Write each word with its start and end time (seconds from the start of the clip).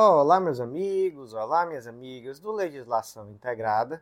Olá, 0.00 0.38
meus 0.38 0.60
amigos, 0.60 1.34
olá, 1.34 1.66
minhas 1.66 1.88
amigas 1.88 2.38
do 2.38 2.52
Legislação 2.52 3.28
Integrada. 3.32 4.00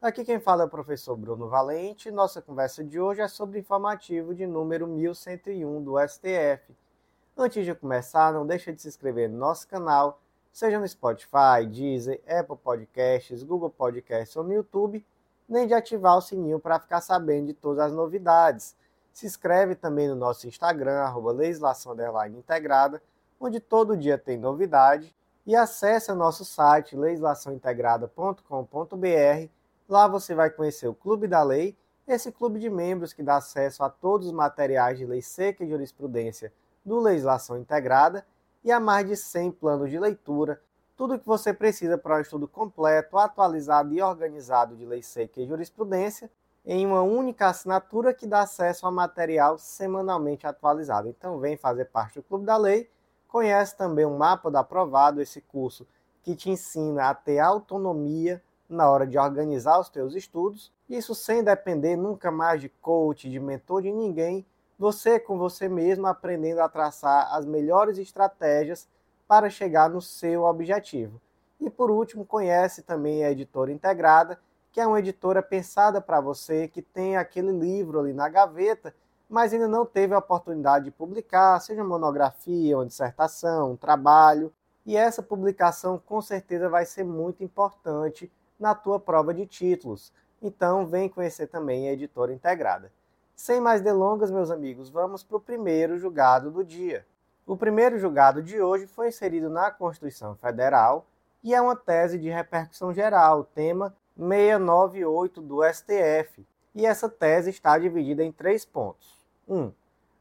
Aqui 0.00 0.24
quem 0.24 0.40
fala 0.40 0.62
é 0.62 0.64
o 0.64 0.70
professor 0.70 1.14
Bruno 1.18 1.50
Valente. 1.50 2.10
Nossa 2.10 2.40
conversa 2.40 2.82
de 2.82 2.98
hoje 2.98 3.20
é 3.20 3.28
sobre 3.28 3.58
o 3.58 3.60
informativo 3.60 4.34
de 4.34 4.46
número 4.46 4.86
1101 4.86 5.84
do 5.84 5.98
STF. 6.08 6.74
Antes 7.36 7.66
de 7.66 7.74
começar, 7.74 8.32
não 8.32 8.46
deixe 8.46 8.72
de 8.72 8.80
se 8.80 8.88
inscrever 8.88 9.28
no 9.28 9.36
nosso 9.36 9.68
canal, 9.68 10.18
seja 10.50 10.80
no 10.80 10.88
Spotify, 10.88 11.66
Deezer, 11.70 12.22
Apple 12.26 12.56
Podcasts, 12.56 13.42
Google 13.42 13.68
Podcasts 13.68 14.34
ou 14.38 14.44
no 14.44 14.54
YouTube, 14.54 15.04
nem 15.46 15.66
de 15.66 15.74
ativar 15.74 16.16
o 16.16 16.22
sininho 16.22 16.58
para 16.58 16.80
ficar 16.80 17.02
sabendo 17.02 17.48
de 17.48 17.52
todas 17.52 17.84
as 17.84 17.92
novidades. 17.92 18.74
Se 19.12 19.26
inscreve 19.26 19.74
também 19.74 20.08
no 20.08 20.16
nosso 20.16 20.48
Instagram, 20.48 21.00
arroba 21.00 21.32
legislação 21.32 21.94
integrada, 22.28 23.02
onde 23.38 23.60
todo 23.60 23.94
dia 23.94 24.16
tem 24.16 24.38
novidade 24.38 25.14
e 25.46 25.54
acesse 25.54 26.10
o 26.10 26.14
nosso 26.14 26.44
site 26.44 26.96
legislaçãointegrada.com.br. 26.96 29.48
Lá 29.88 30.08
você 30.08 30.34
vai 30.34 30.50
conhecer 30.50 30.88
o 30.88 30.94
Clube 30.94 31.28
da 31.28 31.42
Lei, 31.42 31.76
esse 32.06 32.32
clube 32.32 32.58
de 32.58 32.70
membros 32.70 33.12
que 33.12 33.22
dá 33.22 33.36
acesso 33.36 33.82
a 33.82 33.90
todos 33.90 34.26
os 34.26 34.32
materiais 34.32 34.98
de 34.98 35.06
lei 35.06 35.22
seca 35.22 35.64
e 35.64 35.68
jurisprudência 35.68 36.52
do 36.84 36.98
Legislação 36.98 37.58
Integrada 37.58 38.26
e 38.62 38.70
a 38.70 38.78
mais 38.78 39.06
de 39.06 39.16
100 39.16 39.52
planos 39.52 39.90
de 39.90 39.98
leitura, 39.98 40.60
tudo 40.96 41.14
o 41.14 41.18
que 41.18 41.26
você 41.26 41.52
precisa 41.52 41.98
para 41.98 42.16
um 42.16 42.20
estudo 42.20 42.46
completo, 42.46 43.18
atualizado 43.18 43.92
e 43.92 44.02
organizado 44.02 44.76
de 44.76 44.86
lei 44.86 45.02
seca 45.02 45.40
e 45.40 45.46
jurisprudência 45.46 46.30
em 46.64 46.86
uma 46.86 47.02
única 47.02 47.48
assinatura 47.48 48.14
que 48.14 48.26
dá 48.26 48.40
acesso 48.40 48.86
a 48.86 48.90
material 48.90 49.58
semanalmente 49.58 50.46
atualizado. 50.46 51.08
Então 51.08 51.38
vem 51.38 51.56
fazer 51.56 51.86
parte 51.86 52.14
do 52.14 52.22
Clube 52.22 52.46
da 52.46 52.56
Lei 52.56 52.88
Conhece 53.34 53.76
também 53.76 54.04
o 54.04 54.16
Mapa 54.16 54.48
do 54.48 54.58
Aprovado, 54.58 55.20
esse 55.20 55.40
curso 55.40 55.84
que 56.22 56.36
te 56.36 56.50
ensina 56.50 57.10
a 57.10 57.14
ter 57.16 57.40
autonomia 57.40 58.40
na 58.68 58.88
hora 58.88 59.04
de 59.04 59.18
organizar 59.18 59.80
os 59.80 59.88
teus 59.88 60.14
estudos, 60.14 60.72
isso 60.88 61.16
sem 61.16 61.42
depender 61.42 61.96
nunca 61.96 62.30
mais 62.30 62.60
de 62.60 62.68
coach, 62.68 63.28
de 63.28 63.40
mentor, 63.40 63.82
de 63.82 63.90
ninguém, 63.90 64.46
você 64.78 65.18
com 65.18 65.36
você 65.36 65.68
mesmo 65.68 66.06
aprendendo 66.06 66.60
a 66.60 66.68
traçar 66.68 67.34
as 67.34 67.44
melhores 67.44 67.98
estratégias 67.98 68.88
para 69.26 69.50
chegar 69.50 69.90
no 69.90 70.00
seu 70.00 70.44
objetivo. 70.44 71.20
E 71.60 71.68
por 71.68 71.90
último, 71.90 72.24
conhece 72.24 72.82
também 72.82 73.24
a 73.24 73.32
editora 73.32 73.72
integrada, 73.72 74.38
que 74.70 74.80
é 74.80 74.86
uma 74.86 75.00
editora 75.00 75.42
pensada 75.42 76.00
para 76.00 76.20
você 76.20 76.68
que 76.68 76.80
tem 76.80 77.16
aquele 77.16 77.50
livro 77.50 77.98
ali 77.98 78.12
na 78.12 78.28
gaveta 78.28 78.94
mas 79.34 79.52
ainda 79.52 79.66
não 79.66 79.84
teve 79.84 80.14
a 80.14 80.18
oportunidade 80.18 80.84
de 80.84 80.90
publicar, 80.92 81.58
seja 81.58 81.82
monografia, 81.82 82.78
uma 82.78 82.86
dissertação, 82.86 83.72
um 83.72 83.76
trabalho. 83.76 84.54
E 84.86 84.96
essa 84.96 85.24
publicação 85.24 85.98
com 85.98 86.22
certeza 86.22 86.68
vai 86.68 86.86
ser 86.86 87.02
muito 87.02 87.42
importante 87.42 88.30
na 88.60 88.76
tua 88.76 89.00
prova 89.00 89.34
de 89.34 89.44
títulos. 89.44 90.12
Então, 90.40 90.86
vem 90.86 91.08
conhecer 91.08 91.48
também 91.48 91.88
a 91.88 91.92
editora 91.94 92.32
integrada. 92.32 92.92
Sem 93.34 93.60
mais 93.60 93.82
delongas, 93.82 94.30
meus 94.30 94.52
amigos, 94.52 94.88
vamos 94.88 95.24
para 95.24 95.36
o 95.36 95.40
primeiro 95.40 95.98
julgado 95.98 96.52
do 96.52 96.62
dia. 96.62 97.04
O 97.44 97.56
primeiro 97.56 97.98
julgado 97.98 98.40
de 98.40 98.62
hoje 98.62 98.86
foi 98.86 99.08
inserido 99.08 99.50
na 99.50 99.68
Constituição 99.68 100.36
Federal 100.36 101.06
e 101.42 101.52
é 101.52 101.60
uma 101.60 101.74
tese 101.74 102.20
de 102.20 102.30
repercussão 102.30 102.94
geral, 102.94 103.42
tema 103.42 103.96
698 104.16 105.40
do 105.40 105.60
STF, 105.64 106.46
e 106.72 106.86
essa 106.86 107.08
tese 107.08 107.50
está 107.50 107.76
dividida 107.76 108.22
em 108.22 108.30
três 108.30 108.64
pontos. 108.64 109.23
1. 109.48 109.56
Um, 109.56 109.72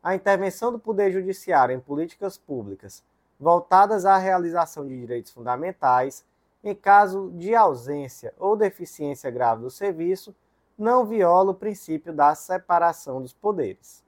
a 0.02 0.16
intervenção 0.16 0.72
do 0.72 0.80
Poder 0.80 1.12
Judiciário 1.12 1.76
em 1.76 1.80
políticas 1.80 2.38
públicas 2.38 3.04
voltadas 3.40 4.06
à 4.06 4.18
realização 4.18 4.88
de 4.88 4.98
direitos 4.98 5.32
fundamentais, 5.32 6.26
em 6.64 6.74
caso 6.74 7.32
de 7.36 7.54
ausência 7.54 8.34
ou 8.40 8.56
deficiência 8.56 9.30
grave 9.30 9.64
do 9.64 9.70
serviço, 9.70 10.34
não 10.78 11.06
viola 11.06 11.52
o 11.52 11.56
princípio 11.56 12.14
da 12.14 12.34
separação 12.36 13.22
dos 13.22 13.34
poderes. 13.34 14.04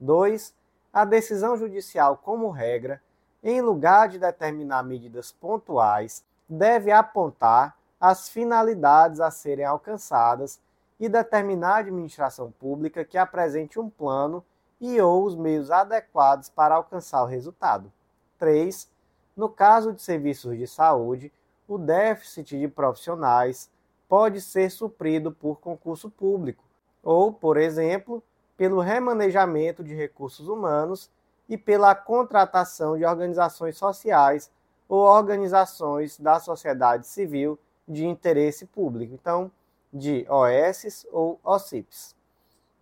2. 0.00 0.54
A 0.92 1.04
decisão 1.04 1.56
judicial, 1.56 2.16
como 2.16 2.50
regra, 2.50 3.02
em 3.42 3.60
lugar 3.60 4.08
de 4.08 4.18
determinar 4.18 4.82
medidas 4.82 5.32
pontuais, 5.32 6.24
deve 6.48 6.90
apontar 6.90 7.76
as 8.00 8.28
finalidades 8.28 9.20
a 9.20 9.30
serem 9.30 9.64
alcançadas 9.64 10.60
e 10.98 11.08
determinar 11.08 11.74
a 11.74 11.78
administração 11.78 12.50
pública 12.50 13.04
que 13.04 13.18
apresente 13.18 13.78
um 13.78 13.90
plano 13.90 14.44
e 14.80 15.00
ou 15.00 15.24
os 15.24 15.34
meios 15.34 15.70
adequados 15.70 16.48
para 16.48 16.74
alcançar 16.74 17.22
o 17.22 17.26
resultado. 17.26 17.92
3. 18.38 18.90
No 19.36 19.48
caso 19.48 19.92
de 19.92 20.02
serviços 20.02 20.56
de 20.56 20.66
saúde, 20.66 21.32
o 21.68 21.78
déficit 21.78 22.58
de 22.58 22.68
profissionais 22.68 23.70
pode 24.08 24.40
ser 24.40 24.70
suprido 24.70 25.32
por 25.32 25.60
concurso 25.60 26.10
público 26.10 26.64
ou, 27.02 27.32
por 27.32 27.56
exemplo, 27.56 28.22
pelo 28.56 28.80
remanejamento 28.80 29.84
de 29.84 29.94
recursos 29.94 30.48
humanos 30.48 31.10
e 31.48 31.56
pela 31.56 31.94
contratação 31.94 32.96
de 32.96 33.04
organizações 33.04 33.76
sociais 33.76 34.50
ou 34.88 35.00
organizações 35.00 36.18
da 36.18 36.40
sociedade 36.40 37.06
civil 37.06 37.58
de 37.86 38.04
interesse 38.06 38.66
público. 38.66 39.14
Então, 39.14 39.50
de 39.92 40.26
OS 40.28 41.06
ou 41.12 41.38
OCIPs. 41.44 42.16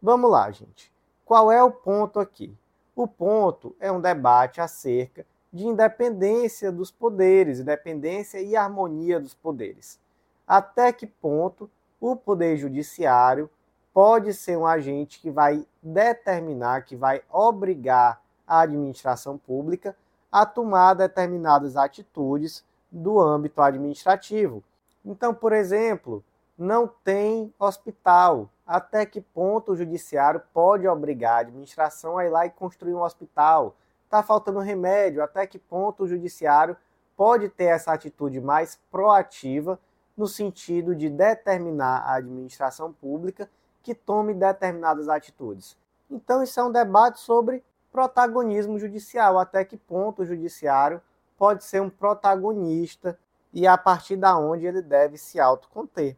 Vamos 0.01 0.31
lá, 0.31 0.51
gente. 0.51 0.94
Qual 1.25 1.51
é 1.51 1.63
o 1.63 1.71
ponto 1.71 2.21
aqui? 2.21 2.55
O 2.95 3.09
ponto 3.09 3.75
é 3.81 3.91
um 3.91 4.01
debate 4.01 4.61
acerca 4.61 5.25
de 5.53 5.67
independência 5.67 6.71
dos 6.71 6.91
poderes, 6.91 7.61
independência 7.61 8.41
e 8.41 8.57
harmonia 8.57 9.19
dos 9.19 9.35
poderes. 9.35 9.99
Até 10.47 10.93
que 10.93 11.07
ponto 11.07 11.71
o 12.01 12.15
poder 12.15 12.57
judiciário 12.57 13.49
pode 13.93 14.35
ser 14.35 14.59
um 14.59 14.67
agente 14.67 15.21
que 15.21 15.31
vai 15.31 15.67
determinar, 15.83 16.83
que 16.85 16.97
vai 16.97 17.23
obrigar 17.31 18.21
a 18.47 18.61
administração 18.61 19.39
pública 19.39 19.97
a 20.31 20.45
tomar 20.45 20.95
determinadas 20.95 21.77
atitudes 21.77 22.65
do 22.91 23.21
âmbito 23.21 23.63
administrativo. 23.63 24.63
Então, 25.05 25.33
por 25.33 25.53
exemplo, 25.53 26.23
não 26.57 26.87
tem 26.87 27.53
hospital. 27.59 28.51
Até 28.67 29.05
que 29.05 29.21
ponto 29.21 29.73
o 29.73 29.77
judiciário 29.77 30.41
pode 30.53 30.89
obrigar 30.89 31.37
a 31.37 31.41
administração 31.41 32.17
a 32.17 32.25
ir 32.25 32.31
lá 32.31 32.47
e 32.47 32.51
construir 32.51 32.95
um 32.95 33.03
hospital? 33.03 33.77
Está 34.05 34.23
faltando 34.23 34.61
remédio. 34.61 35.23
Até 35.23 35.47
que 35.47 35.59
ponto 35.59 36.05
o 36.05 36.09
judiciário 36.09 36.77
pode 37.17 37.49
ter 37.49 37.65
essa 37.65 37.93
atitude 37.93 38.41
mais 38.41 38.79
proativa 38.91 39.79
no 40.17 40.27
sentido 40.27 40.95
de 40.95 41.11
determinar 41.11 41.99
a 41.99 42.15
administração 42.15 42.93
pública 42.93 43.51
que 43.83 43.95
tome 43.95 44.33
determinadas 44.33 45.09
atitudes? 45.09 45.77
Então, 46.11 46.43
isso 46.43 46.59
é 46.59 46.65
um 46.65 46.73
debate 46.73 47.19
sobre 47.21 47.63
protagonismo 47.91 48.79
judicial. 48.79 49.39
Até 49.39 49.65
que 49.65 49.77
ponto 49.77 50.23
o 50.23 50.27
judiciário 50.27 51.03
pode 51.37 51.65
ser 51.65 51.83
um 51.83 51.91
protagonista 51.91 53.19
e 53.53 53.67
a 53.67 53.77
partir 53.77 54.17
da 54.17 54.39
onde 54.39 54.67
ele 54.67 54.81
deve 54.81 55.19
se 55.19 55.39
autoconter. 55.39 56.17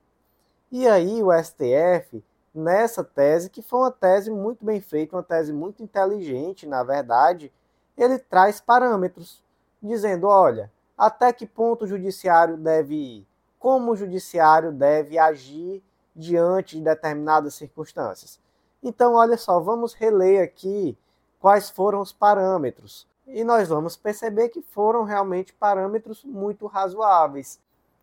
E 0.71 0.87
aí 0.89 1.23
o 1.23 1.33
STF, 1.33 2.23
nessa 2.55 3.05
tese, 3.05 3.51
que 3.51 3.63
foi 3.63 3.81
uma 3.81 3.91
tese 3.91 4.31
muito 4.31 4.65
bem 4.65 4.81
feita, 4.81 5.17
uma 5.17 5.23
tese 5.23 5.53
muito 5.53 5.83
inteligente, 5.83 6.67
na 6.67 6.83
verdade, 6.83 7.53
ele 7.97 8.19
traz 8.19 8.61
parâmetros, 8.61 9.43
dizendo, 9.83 10.27
olha, 10.27 10.71
até 10.97 11.33
que 11.33 11.47
ponto 11.47 11.85
o 11.85 11.89
judiciário 11.89 12.57
deve 12.57 12.95
ir, 12.95 13.27
como 13.59 13.93
o 13.93 13.97
judiciário 13.97 14.73
deve 14.73 15.19
agir 15.19 15.83
diante 16.15 16.77
de 16.77 16.83
determinadas 16.83 17.55
circunstâncias. 17.55 18.41
Então, 18.83 19.15
olha 19.15 19.37
só, 19.37 19.61
vamos 19.61 19.95
reler 19.95 20.43
aqui 20.43 20.97
quais 21.41 21.71
foram 21.71 22.01
os 22.01 22.13
parâmetros. 22.13 23.07
E 23.27 23.43
nós 23.45 23.69
vamos 23.69 23.97
perceber 23.97 24.49
que 24.49 24.63
foram 24.63 25.05
realmente 25.05 25.53
parâmetros 25.53 26.25
muito 26.25 26.67
razoáveis. 26.67 27.61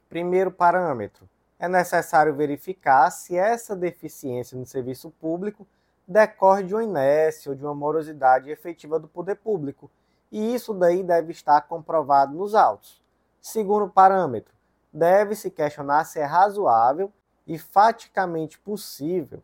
Primeiro 0.10 0.52
parâmetro: 0.52 1.28
é 1.64 1.68
necessário 1.70 2.36
verificar 2.36 3.10
se 3.10 3.38
essa 3.38 3.74
deficiência 3.74 4.60
no 4.60 4.66
serviço 4.66 5.10
público 5.12 5.66
decorre 6.06 6.64
de 6.64 6.74
uma 6.74 6.84
inércia 6.84 7.50
ou 7.50 7.56
de 7.56 7.64
uma 7.64 7.74
morosidade 7.74 8.50
efetiva 8.50 9.00
do 9.00 9.08
poder 9.08 9.36
público, 9.36 9.90
e 10.30 10.54
isso 10.54 10.74
daí 10.74 11.02
deve 11.02 11.32
estar 11.32 11.62
comprovado 11.62 12.36
nos 12.36 12.54
autos. 12.54 13.02
Segundo 13.42 13.88
parâmetro, 13.88 14.54
deve-se 14.92 15.50
questionar 15.50 16.04
se 16.04 16.20
é 16.20 16.26
razoável 16.26 17.10
e 17.48 17.58
faticamente 17.58 18.60
possível 18.60 19.42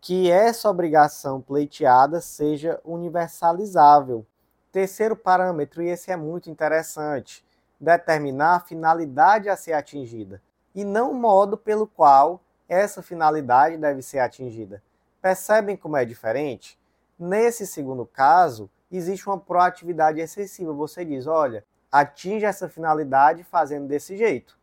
que 0.00 0.30
essa 0.30 0.70
obrigação 0.70 1.38
pleiteada 1.42 2.22
seja 2.22 2.80
universalizável. 2.82 4.24
Terceiro 4.72 5.14
parâmetro, 5.14 5.82
e 5.82 5.90
esse 5.90 6.10
é 6.10 6.16
muito 6.16 6.48
interessante, 6.48 7.44
determinar 7.78 8.54
a 8.54 8.60
finalidade 8.60 9.50
a 9.50 9.56
ser 9.56 9.74
atingida 9.74 10.40
e 10.74 10.84
não 10.84 11.10
o 11.10 11.14
modo 11.14 11.56
pelo 11.56 11.86
qual 11.86 12.40
essa 12.68 13.02
finalidade 13.02 13.76
deve 13.76 14.02
ser 14.02 14.18
atingida. 14.18 14.82
Percebem 15.20 15.76
como 15.76 15.96
é 15.96 16.04
diferente? 16.04 16.78
Nesse 17.18 17.66
segundo 17.66 18.06
caso, 18.06 18.70
existe 18.90 19.26
uma 19.28 19.38
proatividade 19.38 20.20
excessiva. 20.20 20.72
Você 20.72 21.04
diz: 21.04 21.26
olha, 21.26 21.64
atinge 21.90 22.44
essa 22.44 22.68
finalidade 22.68 23.44
fazendo 23.44 23.86
desse 23.86 24.16
jeito. 24.16 24.58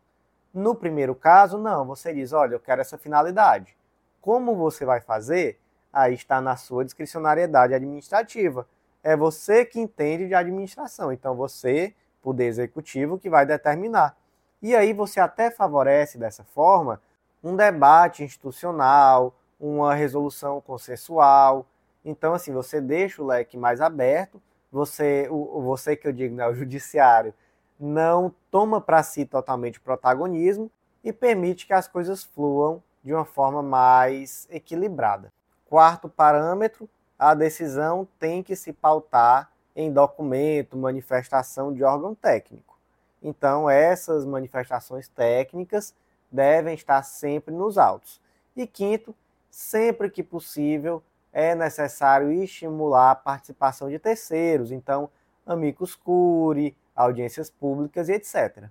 No 0.51 0.73
primeiro 0.73 1.13
caso, 1.13 1.59
não, 1.59 1.85
você 1.85 2.11
diz, 2.11 2.33
olha, 2.33 2.55
eu 2.55 2.59
quero 2.59 2.81
essa 2.81 2.97
finalidade. 2.97 3.77
Como 4.19 4.55
você 4.55 4.83
vai 4.83 4.99
fazer? 4.99 5.59
Aí 5.93 6.15
está 6.15 6.41
na 6.41 6.55
sua 6.55 6.83
discricionariedade 6.83 7.73
administrativa. 7.73 8.67
É 9.03 9.15
você 9.15 9.63
que 9.63 9.79
entende 9.79 10.27
de 10.27 10.33
administração. 10.33 11.13
Então 11.13 11.35
você, 11.35 11.93
poder 12.21 12.45
executivo, 12.45 13.19
que 13.19 13.29
vai 13.29 13.45
determinar. 13.45 14.17
E 14.61 14.75
aí 14.75 14.93
você 14.93 15.19
até 15.19 15.49
favorece 15.49 16.17
dessa 16.17 16.43
forma 16.43 17.01
um 17.43 17.55
debate 17.55 18.23
institucional, 18.23 19.33
uma 19.59 19.93
resolução 19.93 20.59
consensual. 20.61 21.65
Então, 22.03 22.33
assim, 22.33 22.53
você 22.53 22.81
deixa 22.81 23.21
o 23.21 23.25
leque 23.25 23.57
mais 23.57 23.81
aberto, 23.81 24.41
você, 24.71 25.27
o, 25.29 25.61
você 25.61 25.95
que 25.95 26.07
eu 26.07 26.11
digo, 26.11 26.35
né, 26.35 26.47
o 26.47 26.53
judiciário, 26.53 27.33
não 27.79 28.33
toma 28.51 28.81
para 28.81 29.01
si 29.03 29.25
totalmente 29.25 29.79
protagonismo 29.79 30.69
e 31.03 31.13
permite 31.13 31.65
que 31.65 31.73
as 31.73 31.87
coisas 31.87 32.23
fluam 32.23 32.83
de 33.03 33.13
uma 33.13 33.25
forma 33.25 33.63
mais 33.63 34.47
equilibrada. 34.51 35.31
Quarto 35.65 36.09
parâmetro, 36.09 36.89
a 37.17 37.33
decisão 37.33 38.07
tem 38.19 38.43
que 38.43 38.55
se 38.55 38.73
pautar 38.73 39.51
em 39.75 39.91
documento, 39.91 40.77
manifestação 40.77 41.73
de 41.73 41.83
órgão 41.83 42.13
técnico. 42.13 42.78
Então, 43.21 43.69
essas 43.69 44.25
manifestações 44.25 45.07
técnicas 45.07 45.93
devem 46.31 46.73
estar 46.73 47.03
sempre 47.03 47.53
nos 47.53 47.77
autos. 47.77 48.21
E 48.55 48.65
quinto, 48.65 49.15
sempre 49.49 50.09
que 50.09 50.23
possível, 50.23 51.03
é 51.31 51.53
necessário 51.53 52.31
estimular 52.31 53.11
a 53.11 53.15
participação 53.15 53.89
de 53.89 53.99
terceiros, 53.99 54.71
então, 54.71 55.09
amigos 55.45 55.95
curi, 55.95 56.75
audiências 56.95 57.49
públicas 57.49 58.09
e 58.09 58.13
etc. 58.13 58.65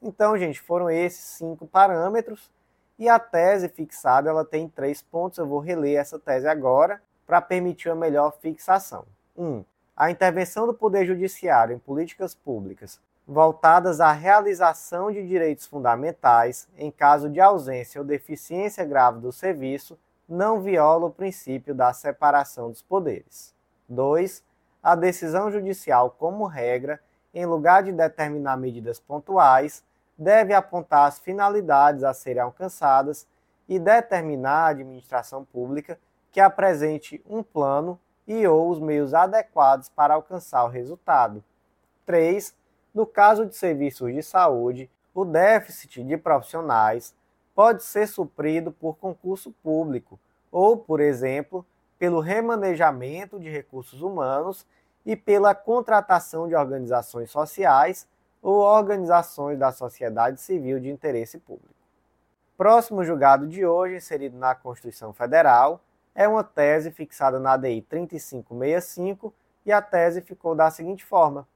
Então, 0.00 0.36
gente, 0.36 0.60
foram 0.60 0.90
esses 0.90 1.24
cinco 1.24 1.66
parâmetros 1.66 2.50
e 2.98 3.08
a 3.08 3.18
tese 3.18 3.68
fixada 3.68 4.30
ela 4.30 4.44
tem 4.44 4.68
três 4.68 5.02
pontos. 5.02 5.38
Eu 5.38 5.46
vou 5.46 5.60
reler 5.60 5.98
essa 5.98 6.18
tese 6.18 6.46
agora 6.46 7.02
para 7.26 7.40
permitir 7.40 7.88
uma 7.88 7.96
melhor 7.96 8.36
fixação. 8.40 9.04
1. 9.36 9.44
Um, 9.44 9.64
a 9.96 10.10
intervenção 10.10 10.66
do 10.66 10.74
Poder 10.74 11.06
Judiciário 11.06 11.74
em 11.74 11.78
políticas 11.78 12.34
públicas 12.34 13.00
voltadas 13.26 14.00
à 14.00 14.12
realização 14.12 15.10
de 15.10 15.26
direitos 15.26 15.66
fundamentais 15.66 16.68
em 16.76 16.90
caso 16.90 17.28
de 17.28 17.40
ausência 17.40 18.00
ou 18.00 18.06
deficiência 18.06 18.84
grave 18.84 19.20
do 19.20 19.32
serviço 19.32 19.98
não 20.28 20.60
viola 20.60 21.06
o 21.06 21.10
princípio 21.10 21.74
da 21.74 21.92
separação 21.92 22.70
dos 22.70 22.82
poderes. 22.82 23.54
2. 23.88 24.42
A 24.82 24.94
decisão 24.94 25.50
judicial, 25.50 26.10
como 26.10 26.46
regra, 26.46 27.00
em 27.32 27.46
lugar 27.46 27.82
de 27.82 27.92
determinar 27.92 28.56
medidas 28.56 29.00
pontuais, 29.00 29.82
deve 30.16 30.54
apontar 30.54 31.08
as 31.08 31.18
finalidades 31.18 32.04
a 32.04 32.14
serem 32.14 32.42
alcançadas 32.42 33.26
e 33.68 33.78
determinar 33.78 34.66
a 34.66 34.68
administração 34.68 35.44
pública 35.44 35.98
que 36.30 36.40
apresente 36.40 37.22
um 37.28 37.42
plano 37.42 37.98
e 38.26 38.46
ou 38.46 38.70
os 38.70 38.78
meios 38.78 39.14
adequados 39.14 39.88
para 39.88 40.14
alcançar 40.14 40.64
o 40.64 40.68
resultado. 40.68 41.42
3. 42.06 42.54
No 42.94 43.04
caso 43.04 43.44
de 43.44 43.56
serviços 43.56 44.14
de 44.14 44.22
saúde, 44.22 44.88
o 45.12 45.24
déficit 45.24 46.04
de 46.04 46.16
profissionais 46.16 47.12
pode 47.52 47.82
ser 47.82 48.06
suprido 48.06 48.70
por 48.70 48.96
concurso 48.96 49.50
público 49.62 50.18
ou, 50.50 50.76
por 50.76 51.00
exemplo, 51.00 51.66
pelo 51.98 52.20
remanejamento 52.20 53.40
de 53.40 53.50
recursos 53.50 54.00
humanos 54.00 54.64
e 55.04 55.16
pela 55.16 55.54
contratação 55.54 56.46
de 56.46 56.54
organizações 56.54 57.30
sociais 57.30 58.06
ou 58.40 58.58
organizações 58.58 59.58
da 59.58 59.72
sociedade 59.72 60.40
civil 60.40 60.78
de 60.78 60.88
interesse 60.88 61.38
público. 61.38 61.74
Próximo 62.56 63.02
julgado 63.02 63.48
de 63.48 63.66
hoje, 63.66 63.96
inserido 63.96 64.38
na 64.38 64.54
Constituição 64.54 65.12
Federal, 65.12 65.80
é 66.14 66.28
uma 66.28 66.44
tese 66.44 66.92
fixada 66.92 67.40
na 67.40 67.54
ADI 67.54 67.82
3565 67.82 69.34
e 69.66 69.72
a 69.72 69.82
tese 69.82 70.20
ficou 70.20 70.54
da 70.54 70.70
seguinte 70.70 71.04
forma: 71.04 71.48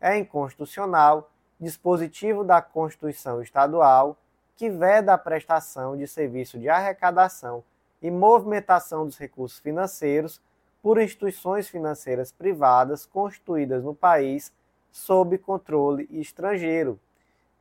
é 0.00 0.16
inconstitucional 0.16 1.30
dispositivo 1.60 2.44
da 2.44 2.62
Constituição 2.62 3.42
Estadual 3.42 4.16
que 4.56 4.68
veda 4.68 5.14
a 5.14 5.18
prestação 5.18 5.96
de 5.96 6.06
serviço 6.06 6.58
de 6.58 6.68
arrecadação 6.68 7.62
e 8.02 8.10
movimentação 8.10 9.04
dos 9.04 9.16
recursos 9.16 9.58
financeiros 9.58 10.40
por 10.82 11.00
instituições 11.00 11.68
financeiras 11.68 12.32
privadas 12.32 13.04
constituídas 13.04 13.82
no 13.82 13.94
país 13.94 14.52
sob 14.90 15.36
controle 15.38 16.08
estrangeiro. 16.10 16.98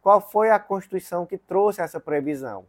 Qual 0.02 0.22
foi 0.22 0.50
a 0.50 0.60
Constituição 0.60 1.26
que 1.26 1.38
trouxe 1.38 1.82
essa 1.82 2.00
previsão? 2.00 2.66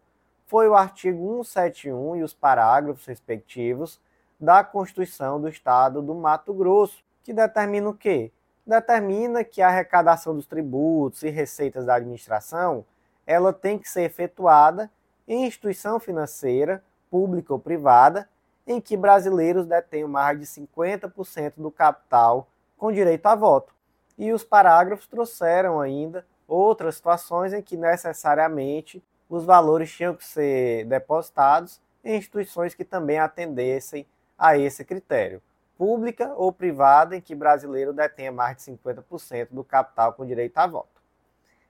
Foi 0.47 0.69
o 0.69 0.75
artigo 0.75 1.45
171 1.45 2.17
e 2.17 2.23
os 2.23 2.35
parágrafos 2.35 3.07
respectivos 3.07 4.01
da 4.41 4.65
Constituição 4.65 5.41
do 5.41 5.49
Estado 5.49 6.01
do 6.01 6.15
Mato 6.15 6.53
Grosso, 6.55 7.05
que 7.23 7.33
determina 7.33 7.89
o 7.89 7.95
quê? 7.95 8.33
Determina 8.69 9.43
que 9.43 9.63
a 9.63 9.69
arrecadação 9.69 10.35
dos 10.35 10.47
tributos 10.47 11.23
e 11.23 11.31
receitas 11.31 11.87
da 11.87 11.95
administração 11.95 12.85
ela 13.27 13.51
tem 13.51 13.79
que 13.79 13.89
ser 13.89 14.03
efetuada 14.03 14.91
em 15.27 15.47
instituição 15.47 15.99
financeira, 15.99 16.85
pública 17.11 17.55
ou 17.55 17.59
privada, 17.59 18.29
em 18.67 18.79
que 18.79 18.95
brasileiros 18.95 19.65
detenham 19.65 20.07
mais 20.07 20.39
de 20.39 20.45
50% 20.45 21.55
do 21.57 21.71
capital 21.71 22.47
com 22.77 22.93
direito 22.93 23.25
a 23.25 23.35
voto. 23.35 23.75
E 24.19 24.35
os 24.35 24.45
parágrafos 24.45 25.07
trouxeram 25.07 25.81
ainda 25.81 26.27
outras 26.47 26.97
situações 26.97 27.55
em 27.55 27.63
que 27.63 27.75
necessariamente 27.75 29.03
os 29.31 29.47
valores 29.47 29.91
tinham 29.91 30.15
que 30.15 30.27
ser 30.27 30.85
depositados 30.85 31.81
em 32.05 32.19
instituições 32.19 32.75
que 32.75 32.85
também 32.85 33.19
atendessem 33.19 34.07
a 34.37 34.59
esse 34.59 34.85
critério, 34.85 35.41
pública 35.79 36.35
ou 36.37 36.53
privada, 36.53 37.17
em 37.17 37.21
que 37.21 37.35
brasileiro 37.35 37.93
detenha 37.93 38.33
mais 38.33 38.57
de 38.57 38.65
50% 38.65 39.49
do 39.53 39.63
capital 39.63 40.13
com 40.13 40.27
direito 40.27 40.59
a 40.59 40.67
voto. 40.67 41.01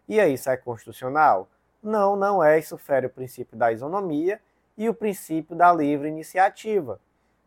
E 0.09 0.19
aí, 0.19 0.33
isso 0.33 0.49
é 0.49 0.57
constitucional? 0.57 1.49
Não, 1.83 2.17
não 2.17 2.43
é. 2.43 2.59
Isso 2.59 2.79
fere 2.79 3.07
o 3.07 3.11
princípio 3.11 3.57
da 3.57 3.71
isonomia 3.71 4.41
e 4.77 4.89
o 4.89 4.95
princípio 4.95 5.55
da 5.55 5.71
livre 5.71 6.09
iniciativa. 6.09 6.99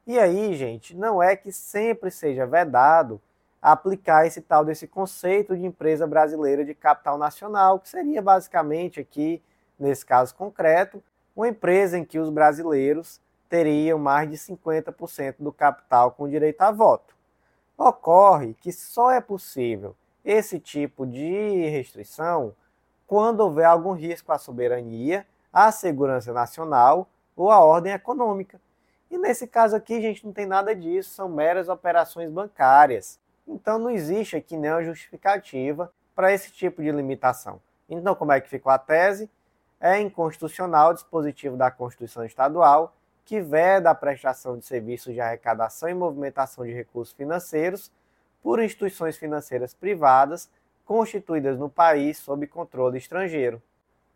E 0.05 0.19
aí, 0.19 0.53
gente, 0.53 0.95
não 0.95 1.21
é 1.21 1.35
que 1.35 1.51
sempre 1.51 2.11
seja 2.11 2.45
vedado 2.45 3.19
aplicar 3.61 4.25
esse 4.25 4.41
tal 4.41 4.65
desse 4.65 4.87
conceito 4.87 5.55
de 5.55 5.65
empresa 5.65 6.07
brasileira 6.07 6.65
de 6.65 6.73
capital 6.73 7.17
nacional, 7.17 7.79
que 7.79 7.89
seria 7.89 8.21
basicamente 8.21 8.99
aqui, 8.99 9.41
nesse 9.77 10.05
caso 10.05 10.33
concreto, 10.35 11.03
uma 11.35 11.47
empresa 11.47 11.97
em 11.97 12.03
que 12.03 12.19
os 12.19 12.29
brasileiros 12.29 13.21
teriam 13.51 13.99
mais 13.99 14.29
de 14.29 14.37
50% 14.37 15.35
do 15.39 15.51
capital 15.51 16.11
com 16.11 16.29
direito 16.29 16.61
a 16.61 16.71
voto. 16.71 17.13
Ocorre 17.77 18.53
que 18.53 18.71
só 18.71 19.11
é 19.11 19.19
possível 19.19 19.93
esse 20.23 20.57
tipo 20.57 21.05
de 21.05 21.67
restrição 21.67 22.55
quando 23.05 23.41
houver 23.41 23.65
algum 23.65 23.91
risco 23.91 24.31
à 24.31 24.37
soberania, 24.37 25.27
à 25.51 25.69
segurança 25.69 26.31
nacional 26.31 27.09
ou 27.35 27.51
à 27.51 27.59
ordem 27.59 27.91
econômica. 27.91 28.61
E 29.09 29.17
nesse 29.17 29.45
caso 29.45 29.75
aqui, 29.75 29.99
gente, 29.99 30.25
não 30.25 30.31
tem 30.31 30.45
nada 30.45 30.73
disso, 30.73 31.09
são 31.09 31.27
meras 31.27 31.67
operações 31.67 32.31
bancárias. 32.31 33.19
Então 33.45 33.77
não 33.77 33.89
existe 33.89 34.37
aqui 34.37 34.55
nenhuma 34.55 34.81
justificativa 34.81 35.91
para 36.15 36.31
esse 36.31 36.53
tipo 36.53 36.81
de 36.81 36.89
limitação. 36.89 37.59
Então, 37.89 38.15
como 38.15 38.31
é 38.31 38.39
que 38.39 38.47
ficou 38.47 38.71
a 38.71 38.77
tese? 38.77 39.29
É 39.77 39.99
inconstitucional 39.99 40.91
o 40.91 40.93
dispositivo 40.93 41.57
da 41.57 41.69
Constituição 41.69 42.23
Estadual 42.23 42.95
que 43.25 43.39
veda 43.39 43.89
a 43.89 43.95
prestação 43.95 44.57
de 44.57 44.65
serviços 44.65 45.13
de 45.13 45.21
arrecadação 45.21 45.89
e 45.89 45.93
movimentação 45.93 46.65
de 46.65 46.73
recursos 46.73 47.13
financeiros 47.13 47.91
por 48.41 48.61
instituições 48.61 49.17
financeiras 49.17 49.73
privadas 49.73 50.49
constituídas 50.85 51.57
no 51.57 51.69
país 51.69 52.17
sob 52.17 52.45
controle 52.47 52.97
estrangeiro. 52.97 53.61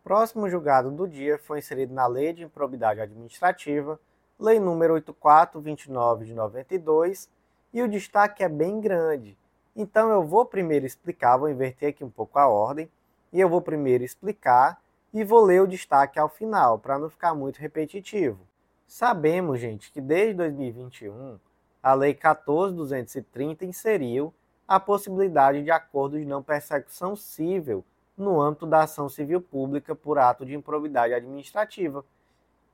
Próximo 0.03 0.50
julgado 0.50 0.91
do 0.91 1.07
dia 1.07 1.38
foi 1.39 1.59
inserido 1.59 1.93
na 1.93 2.05
Lei 2.05 2.33
de 2.33 2.43
Improbidade 2.43 3.01
Administrativa, 3.01 4.00
Lei 4.38 4.59
número 4.59 4.95
8429 4.95 6.25
de 6.25 6.33
92, 6.33 7.29
e 7.74 7.81
o 7.81 7.88
destaque 7.88 8.43
é 8.43 8.50
bem 8.50 8.81
grande. 8.81 9.38
Então 9.75 10.09
eu 10.09 10.24
vou 10.24 10.45
primeiro 10.45 10.85
explicar, 10.85 11.38
vou 11.38 11.50
inverter 11.50 11.89
aqui 11.89 12.03
um 12.03 12.09
pouco 12.09 12.38
a 12.38 12.47
ordem, 12.47 12.89
e 13.31 13.39
eu 13.39 13.47
vou 13.47 13.62
primeiro 13.62 14.03
explicar 14.03 14.79
e 15.13 15.24
vou 15.24 15.43
ler 15.43 15.62
o 15.62 15.67
destaque 15.67 16.19
ao 16.19 16.27
final, 16.27 16.77
para 16.77 17.00
não 17.00 17.09
ficar 17.09 17.33
muito 17.33 17.57
repetitivo. 17.57 18.39
Sabemos, 18.87 19.59
gente, 19.59 19.91
que 19.91 19.99
desde 19.99 20.35
2021 20.35 21.39
a 21.81 21.93
Lei 21.93 22.13
14.230 22.13 23.63
inseriu 23.63 24.33
a 24.67 24.79
possibilidade 24.79 25.63
de 25.63 25.71
acordo 25.71 26.17
de 26.17 26.25
não 26.25 26.41
persecução 26.41 27.15
civil 27.15 27.83
no 28.17 28.41
âmbito 28.41 28.65
da 28.65 28.83
ação 28.83 29.09
civil 29.09 29.41
pública 29.41 29.93
por 29.93 30.17
ato 30.17 30.45
de 30.45 30.55
improbidade 30.55 31.13
administrativa. 31.13 32.03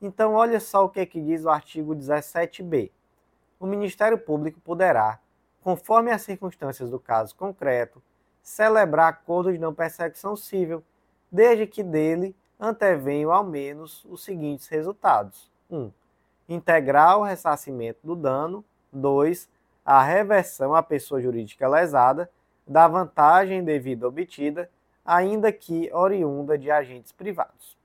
Então, 0.02 0.34
olha 0.34 0.60
só 0.60 0.86
o 0.86 0.90
que, 0.90 1.00
é 1.00 1.06
que 1.06 1.22
diz 1.22 1.44
o 1.44 1.50
artigo 1.50 1.96
17b. 1.96 2.92
O 3.60 3.66
Ministério 3.66 4.18
Público 4.18 4.60
poderá, 4.60 5.20
conforme 5.62 6.12
as 6.12 6.22
circunstâncias 6.22 6.90
do 6.90 7.00
caso 7.00 7.36
concreto, 7.36 8.02
celebrar 8.42 9.10
acordo 9.10 9.52
de 9.52 9.60
não 9.60 9.74
persecução 9.74 10.36
civil, 10.36 10.84
desde 11.32 11.68
que 11.68 11.84
dele 11.84 12.36
antevenham 12.60 13.32
ao 13.32 13.44
menos 13.44 14.06
os 14.06 14.24
seguintes 14.24 14.68
resultados: 14.68 15.52
1. 15.70 15.78
Um, 15.78 15.92
integrar 16.54 17.18
o 17.18 17.24
ressarcimento 17.24 18.00
do 18.04 18.16
dano. 18.16 18.64
2. 18.92 19.50
A 19.86 20.04
reversão 20.04 20.76
à 20.76 20.84
pessoa 20.84 21.22
jurídica 21.22 21.68
lesada 21.68 22.30
da 22.68 22.88
vantagem 22.88 23.64
devida 23.64 24.08
obtida, 24.08 24.70
ainda 25.06 25.52
que 25.52 25.92
oriunda 25.94 26.58
de 26.58 26.70
agentes 26.70 27.12
privados. 27.12 27.78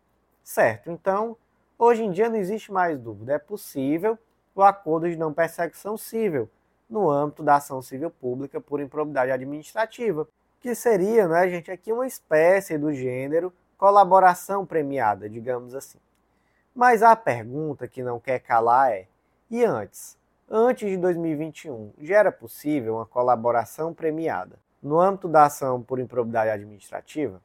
Certo, 0.43 0.91
então, 0.91 1.37
hoje 1.79 2.05
em 2.05 2.11
dia 2.11 2.29
não 2.29 2.37
existe 2.37 2.71
mais 2.71 2.99
dúvida, 2.99 3.35
é 3.35 3.39
possível 3.39 4.19
o 4.55 4.63
acordo 4.63 5.09
de 5.09 5.17
não 5.17 5.33
persecução 5.33 5.97
civil 5.97 6.49
no 6.89 7.11
âmbito 7.11 7.43
da 7.43 7.57
ação 7.57 7.83
civil 7.83 8.11
pública 8.11 8.61
por 8.61 8.81
improbidade 8.81 9.33
administrativa, 9.33 10.29
que 10.61 10.75
seria, 10.75 11.27
né, 11.27 11.49
gente, 11.49 11.71
aqui 11.71 11.93
uma 11.93 12.07
espécie 12.07 12.79
do 12.79 12.93
gênero 12.93 13.53
colaboração 13.77 14.65
premiada, 14.65 15.29
digamos 15.29 15.75
assim. 15.75 15.99
Mas 16.77 17.03
a 17.03 17.17
pergunta 17.17 17.89
que 17.89 18.03
não 18.03 18.21
quer 18.21 18.39
calar 18.39 18.93
é: 18.93 19.09
e 19.51 19.65
antes? 19.65 20.19
Antes 20.47 20.91
de 20.91 20.99
2021, 20.99 21.95
já 21.99 22.19
era 22.19 22.31
possível 22.31 22.97
uma 22.97 23.07
colaboração 23.07 23.95
premiada 23.95 24.59
no 24.83 25.01
âmbito 25.01 25.27
da 25.27 25.47
ação 25.47 25.83
por 25.83 25.99
improbidade 25.99 26.51
administrativa? 26.51 27.41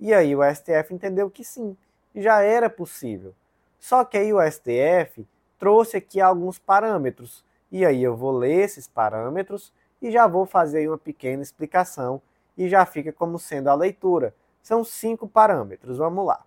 E 0.00 0.12
aí 0.12 0.34
o 0.34 0.42
STF 0.42 0.92
entendeu 0.92 1.30
que 1.30 1.44
sim, 1.44 1.76
já 2.12 2.42
era 2.42 2.68
possível. 2.68 3.32
Só 3.78 4.04
que 4.04 4.18
aí 4.18 4.32
o 4.32 4.40
STF 4.50 5.24
trouxe 5.60 5.98
aqui 5.98 6.20
alguns 6.20 6.58
parâmetros. 6.58 7.44
E 7.70 7.86
aí 7.86 8.02
eu 8.02 8.16
vou 8.16 8.32
ler 8.32 8.64
esses 8.64 8.88
parâmetros 8.88 9.72
e 10.02 10.10
já 10.10 10.26
vou 10.26 10.44
fazer 10.44 10.88
uma 10.88 10.98
pequena 10.98 11.40
explicação 11.40 12.20
e 12.58 12.68
já 12.68 12.84
fica 12.84 13.12
como 13.12 13.38
sendo 13.38 13.68
a 13.68 13.74
leitura. 13.74 14.34
São 14.60 14.82
cinco 14.82 15.28
parâmetros, 15.28 15.98
vamos 15.98 16.26
lá. 16.26 16.44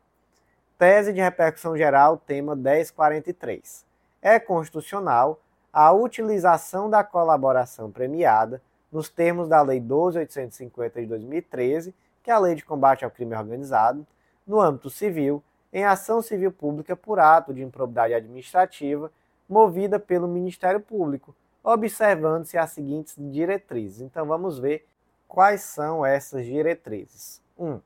Tese 0.77 1.13
de 1.13 1.21
repercussão 1.21 1.77
geral, 1.77 2.17
tema 2.17 2.53
1043. 2.53 3.85
É 4.21 4.37
constitucional 4.39 5.39
a 5.71 5.93
utilização 5.93 6.89
da 6.89 7.01
colaboração 7.01 7.89
premiada 7.89 8.61
nos 8.91 9.07
termos 9.07 9.47
da 9.47 9.61
Lei 9.61 9.79
12.850 9.79 10.99
de 10.99 11.05
2013, 11.05 11.95
que 12.21 12.29
é 12.29 12.33
a 12.33 12.39
Lei 12.39 12.55
de 12.55 12.65
Combate 12.65 13.05
ao 13.05 13.11
Crime 13.11 13.35
Organizado, 13.35 14.05
no 14.45 14.59
âmbito 14.59 14.89
civil, 14.89 15.41
em 15.71 15.85
ação 15.85 16.21
civil 16.21 16.51
pública 16.51 16.93
por 16.93 17.19
ato 17.19 17.53
de 17.53 17.63
improbidade 17.63 18.13
administrativa 18.13 19.09
movida 19.47 19.97
pelo 19.97 20.27
Ministério 20.27 20.81
Público, 20.81 21.33
observando-se 21.63 22.57
as 22.57 22.71
seguintes 22.71 23.15
diretrizes. 23.17 24.01
Então 24.01 24.25
vamos 24.25 24.59
ver 24.59 24.85
quais 25.25 25.61
são 25.61 26.05
essas 26.05 26.45
diretrizes. 26.45 27.41
1. 27.57 27.65
Um, 27.65 27.81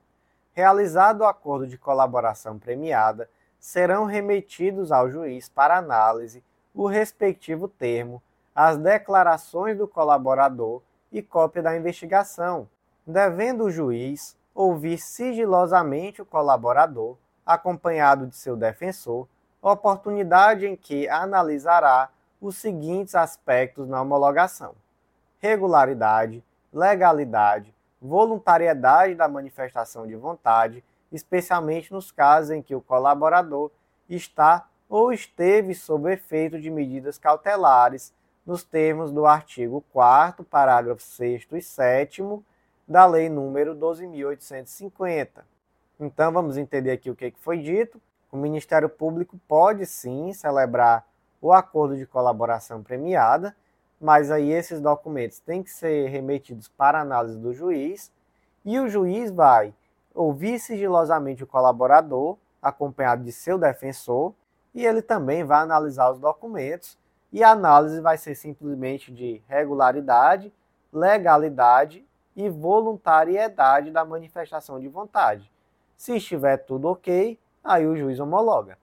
realizado 0.60 1.22
o 1.22 1.26
acordo 1.26 1.66
de 1.66 1.78
colaboração 1.78 2.60
premiada, 2.60 3.30
serão 3.58 4.04
remetidos 4.04 4.92
ao 4.92 5.10
juiz 5.10 5.48
para 5.48 5.78
análise 5.78 6.44
o 6.74 6.86
respectivo 6.86 7.70
termo, 7.70 8.22
as 8.54 8.78
declarações 8.78 9.78
do 9.78 9.88
colaborador 9.88 10.82
e 11.14 11.22
cópia 11.22 11.64
da 11.64 11.78
investigação, 11.78 12.68
devendo 13.08 13.64
o 13.64 13.72
juiz 13.72 14.36
ouvir 14.54 14.98
sigilosamente 14.98 16.22
o 16.22 16.26
colaborador 16.26 17.16
acompanhado 17.46 18.28
de 18.28 18.36
seu 18.36 18.58
defensor, 18.58 19.30
oportunidade 19.62 20.68
em 20.68 20.76
que 20.76 21.08
analisará 21.08 22.10
os 22.42 22.58
seguintes 22.58 23.16
aspectos 23.16 23.88
na 23.88 24.02
homologação: 24.02 24.76
regularidade, 25.40 26.44
legalidade, 26.74 27.74
voluntariedade 28.02 29.16
da 29.16 29.28
manifestação 29.28 30.08
de 30.08 30.16
vontade, 30.16 30.84
especialmente 31.12 31.92
nos 31.92 32.12
casos 32.12 32.52
em 32.52 32.62
que 32.62 32.76
o 32.76 32.82
colaborador 32.82 33.72
está 34.08 34.68
ou 34.88 35.14
esteve 35.14 35.74
sob 35.76 36.12
efeito 36.12 36.60
de 36.60 36.70
medidas 36.70 37.18
cautelares, 37.18 38.14
nos 38.46 38.64
termos 38.64 39.12
do 39.12 39.28
artigo 39.28 39.84
4 39.92 40.44
parágrafo 40.44 41.04
6 41.04 41.48
e 41.52 41.62
7 41.62 42.24
da 42.88 43.06
Lei 43.06 43.30
nº 43.30 43.78
12.850. 43.78 45.44
Então 46.00 46.32
vamos 46.32 46.58
entender 46.58 46.92
aqui 46.92 47.12
o 47.12 47.16
que 47.16 47.32
foi 47.38 47.60
dito. 47.60 48.02
O 48.32 48.38
Ministério 48.38 48.90
Público 48.90 49.40
pode 49.48 49.86
sim 49.86 50.34
celebrar 50.34 51.06
o 51.40 51.54
acordo 51.54 51.96
de 51.96 52.06
colaboração 52.06 52.82
premiada, 52.82 53.56
mas 54.00 54.32
aí 54.32 54.52
esses 54.52 54.80
documentos 54.80 55.40
têm 55.40 55.62
que 55.62 55.70
ser 55.70 56.10
remetidos 56.10 56.68
para 56.68 57.02
análise 57.02 57.38
do 57.38 57.54
juiz 57.54 58.12
e 58.64 58.80
o 58.80 58.88
juiz 58.88 59.32
vai 59.32 59.74
ouvir 60.14 60.60
sigilosamente 60.60 61.44
o 61.44 61.48
colaborador, 61.48 62.38
acompanhado 62.62 63.24
de 63.24 63.32
seu 63.32 63.58
defensor, 63.58 64.34
e 64.74 64.86
ele 64.86 65.02
também 65.02 65.44
vai 65.44 65.62
analisar 65.62 66.12
os 66.12 66.20
documentos 66.20 66.98
e 67.32 67.44
a 67.44 67.52
análise 67.52 68.02
vai 68.02 68.18
ser 68.18 68.36
simplesmente 68.36 69.12
de 69.12 69.42
regularidade, 69.48 70.54
legalidade 70.92 72.06
e 72.36 72.50
voluntariedade 72.50 73.92
da 73.92 74.06
manifestação 74.06 74.80
de 74.80 74.88
vontade. 74.88 75.52
Se 75.98 76.16
estiver 76.16 76.58
tudo 76.58 76.88
ok, 76.88 77.38
aí 77.64 77.86
o 77.86 77.96
juiz 77.96 78.20
homologa. 78.20 78.78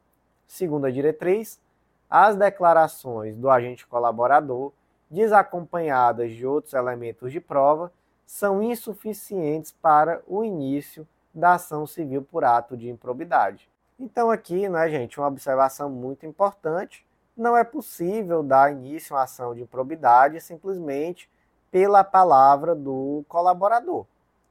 Segunda 0.46 0.92
diretriz, 0.92 1.60
as 2.08 2.36
declarações 2.36 3.36
do 3.36 3.50
agente 3.50 3.86
colaborador, 3.86 4.72
desacompanhadas 5.10 6.32
de 6.32 6.46
outros 6.46 6.74
elementos 6.74 7.32
de 7.32 7.40
prova, 7.40 7.92
são 8.26 8.62
insuficientes 8.62 9.72
para 9.72 10.20
o 10.26 10.42
início 10.42 11.06
da 11.32 11.54
ação 11.54 11.86
civil 11.86 12.22
por 12.22 12.44
ato 12.44 12.76
de 12.76 12.88
improbidade. 12.88 13.70
Então 13.98 14.30
aqui, 14.30 14.68
né, 14.68 14.88
gente, 14.90 15.18
uma 15.18 15.28
observação 15.28 15.88
muito 15.88 16.26
importante, 16.26 17.06
não 17.36 17.56
é 17.56 17.62
possível 17.62 18.42
dar 18.42 18.72
início 18.72 19.14
a 19.14 19.22
ação 19.22 19.54
de 19.54 19.62
improbidade 19.62 20.40
simplesmente 20.40 21.30
pela 21.70 22.02
palavra 22.02 22.74
do 22.74 23.24
colaborador. 23.28 24.06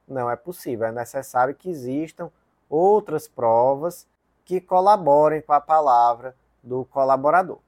Não 0.07 0.29
é 0.29 0.35
possível, 0.35 0.87
é 0.87 0.91
necessário 0.91 1.55
que 1.55 1.69
existam 1.69 2.31
outras 2.69 3.27
provas 3.27 4.07
que 4.43 4.61
colaborem 4.61 5.41
com 5.41 5.53
a 5.53 5.59
palavra 5.59 6.35
do 6.63 6.85
colaborador. 6.85 7.59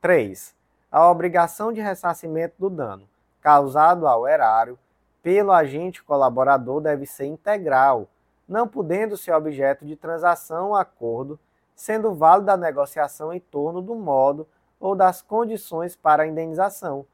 3. 0.00 0.54
A 0.92 1.10
obrigação 1.10 1.72
de 1.72 1.80
ressarcimento 1.80 2.54
do 2.58 2.68
dano 2.68 3.08
causado 3.40 4.06
ao 4.06 4.28
erário 4.28 4.78
pelo 5.22 5.50
agente 5.50 6.04
colaborador 6.04 6.82
deve 6.82 7.06
ser 7.06 7.24
integral, 7.24 8.08
não 8.46 8.68
podendo 8.68 9.16
ser 9.16 9.32
objeto 9.32 9.86
de 9.86 9.96
transação 9.96 10.68
ou 10.68 10.74
acordo, 10.76 11.40
sendo 11.74 12.12
válida 12.12 12.52
a 12.52 12.58
negociação 12.58 13.32
em 13.32 13.40
torno 13.40 13.80
do 13.80 13.94
modo 13.94 14.46
ou 14.78 14.94
das 14.94 15.22
condições 15.22 15.96
para 15.96 16.24
a 16.24 16.26
indenização. 16.26 17.06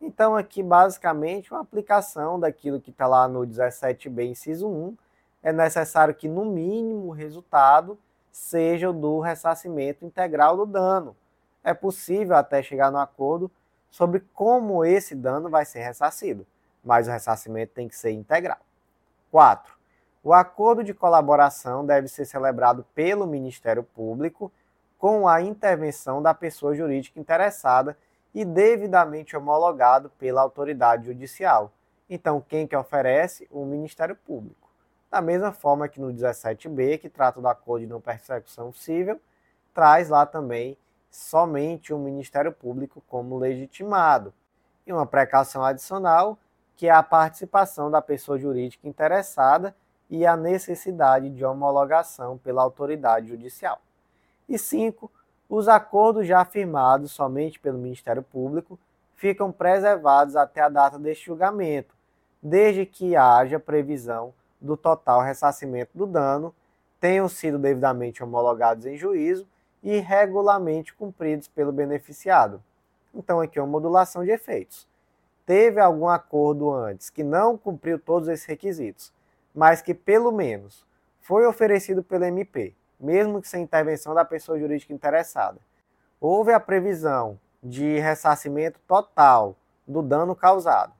Então, 0.00 0.36
aqui, 0.36 0.62
basicamente, 0.62 1.52
uma 1.52 1.62
aplicação 1.62 2.38
daquilo 2.38 2.80
que 2.80 2.90
está 2.90 3.08
lá 3.08 3.26
no 3.26 3.40
17b, 3.40 4.30
inciso 4.30 4.68
1, 4.68 4.96
é 5.42 5.52
necessário 5.52 6.14
que, 6.14 6.28
no 6.28 6.44
mínimo, 6.44 7.08
o 7.08 7.10
resultado 7.10 7.98
seja 8.30 8.90
o 8.90 8.92
do 8.92 9.18
ressarcimento 9.18 10.04
integral 10.04 10.56
do 10.56 10.66
dano. 10.66 11.16
É 11.64 11.72
possível 11.74 12.36
até 12.36 12.62
chegar 12.62 12.92
no 12.92 12.98
acordo 12.98 13.50
sobre 13.90 14.20
como 14.34 14.84
esse 14.84 15.14
dano 15.14 15.48
vai 15.48 15.64
ser 15.64 15.80
ressarcido, 15.80 16.46
mas 16.84 17.08
o 17.08 17.10
ressarcimento 17.10 17.72
tem 17.72 17.88
que 17.88 17.96
ser 17.96 18.10
integral. 18.10 18.58
4. 19.30 19.74
O 20.22 20.32
acordo 20.32 20.84
de 20.84 20.92
colaboração 20.92 21.84
deve 21.84 22.08
ser 22.08 22.24
celebrado 22.24 22.84
pelo 22.94 23.26
Ministério 23.26 23.82
Público 23.82 24.52
com 24.98 25.28
a 25.28 25.40
intervenção 25.40 26.22
da 26.22 26.32
pessoa 26.32 26.74
jurídica 26.74 27.18
interessada 27.20 27.96
e 28.34 28.44
devidamente 28.44 29.36
homologado 29.36 30.10
pela 30.18 30.40
autoridade 30.40 31.06
judicial. 31.06 31.72
Então, 32.08 32.40
quem 32.40 32.66
que 32.66 32.76
oferece? 32.76 33.46
O 33.50 33.64
Ministério 33.64 34.16
Público. 34.16 34.68
Da 35.10 35.20
mesma 35.20 35.52
forma 35.52 35.88
que 35.88 36.00
no 36.00 36.12
17b, 36.12 36.98
que 36.98 37.08
trata 37.08 37.40
do 37.40 37.46
acordo 37.46 37.82
de 37.82 37.92
não 37.92 38.00
persecução 38.00 38.72
civil, 38.72 39.20
traz 39.72 40.08
lá 40.08 40.26
também 40.26 40.76
somente 41.14 41.94
o 41.94 41.98
Ministério 41.98 42.50
Público 42.50 43.00
como 43.08 43.38
legitimado. 43.38 44.34
E 44.84 44.92
uma 44.92 45.06
precaução 45.06 45.64
adicional, 45.64 46.36
que 46.76 46.88
é 46.88 46.90
a 46.90 47.04
participação 47.04 47.88
da 47.88 48.02
pessoa 48.02 48.36
jurídica 48.36 48.88
interessada 48.88 49.74
e 50.10 50.26
a 50.26 50.36
necessidade 50.36 51.30
de 51.30 51.44
homologação 51.44 52.36
pela 52.36 52.62
autoridade 52.62 53.28
judicial. 53.28 53.80
E 54.48 54.58
5. 54.58 55.10
Os 55.48 55.68
acordos 55.68 56.26
já 56.26 56.44
firmados 56.44 57.12
somente 57.12 57.60
pelo 57.60 57.78
Ministério 57.78 58.22
Público 58.22 58.76
ficam 59.14 59.52
preservados 59.52 60.34
até 60.34 60.62
a 60.62 60.68
data 60.68 60.98
deste 60.98 61.26
julgamento, 61.26 61.94
desde 62.42 62.84
que 62.84 63.14
haja 63.14 63.60
previsão 63.60 64.34
do 64.60 64.76
total 64.76 65.20
ressarcimento 65.20 65.96
do 65.96 66.06
dano 66.06 66.52
tenham 66.98 67.28
sido 67.28 67.58
devidamente 67.58 68.22
homologados 68.22 68.84
em 68.84 68.96
juízo 68.96 69.46
e 69.84 70.00
regularmente 70.00 70.94
cumpridos 70.94 71.46
pelo 71.46 71.70
beneficiado. 71.70 72.60
Então, 73.14 73.38
aqui 73.38 73.58
é 73.58 73.62
uma 73.62 73.70
modulação 73.70 74.24
de 74.24 74.30
efeitos. 74.30 74.88
teve 75.46 75.78
algum 75.78 76.08
acordo 76.08 76.72
antes 76.72 77.10
que 77.10 77.22
não 77.22 77.58
cumpriu 77.58 77.98
todos 77.98 78.28
esses 78.28 78.46
requisitos, 78.46 79.12
mas 79.54 79.82
que 79.82 79.92
pelo 79.92 80.32
menos 80.32 80.86
foi 81.20 81.46
oferecido 81.46 82.02
pelo 82.02 82.24
MP, 82.24 82.74
mesmo 82.98 83.42
que 83.42 83.48
sem 83.48 83.62
intervenção 83.62 84.14
da 84.14 84.24
pessoa 84.24 84.58
jurídica 84.58 84.94
interessada. 84.94 85.58
Houve 86.18 86.54
a 86.54 86.58
previsão 86.58 87.38
de 87.62 87.98
ressarcimento 87.98 88.80
total 88.88 89.54
do 89.86 90.00
dano 90.00 90.34
causado 90.34 90.94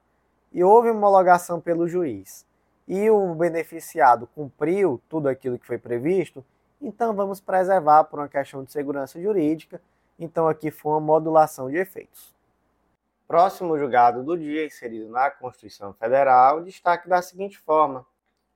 e 0.52 0.62
houve 0.62 0.90
homologação 0.90 1.58
pelo 1.58 1.88
juiz 1.88 2.44
e 2.86 3.08
o 3.08 3.34
beneficiado 3.34 4.26
cumpriu 4.34 5.00
tudo 5.08 5.28
aquilo 5.28 5.58
que 5.58 5.66
foi 5.66 5.78
previsto, 5.78 6.44
então 6.84 7.14
vamos 7.14 7.40
preservar 7.40 8.04
por 8.04 8.18
uma 8.18 8.28
questão 8.28 8.62
de 8.62 8.70
segurança 8.70 9.20
jurídica. 9.20 9.80
Então 10.18 10.46
aqui 10.46 10.70
foi 10.70 10.92
uma 10.92 11.00
modulação 11.00 11.70
de 11.70 11.76
efeitos. 11.76 12.34
Próximo 13.26 13.78
julgado 13.78 14.22
do 14.22 14.36
dia, 14.36 14.66
inserido 14.66 15.08
na 15.08 15.30
Constituição 15.30 15.94
Federal, 15.94 16.62
destaque 16.62 17.08
da 17.08 17.22
seguinte 17.22 17.58
forma: 17.58 18.06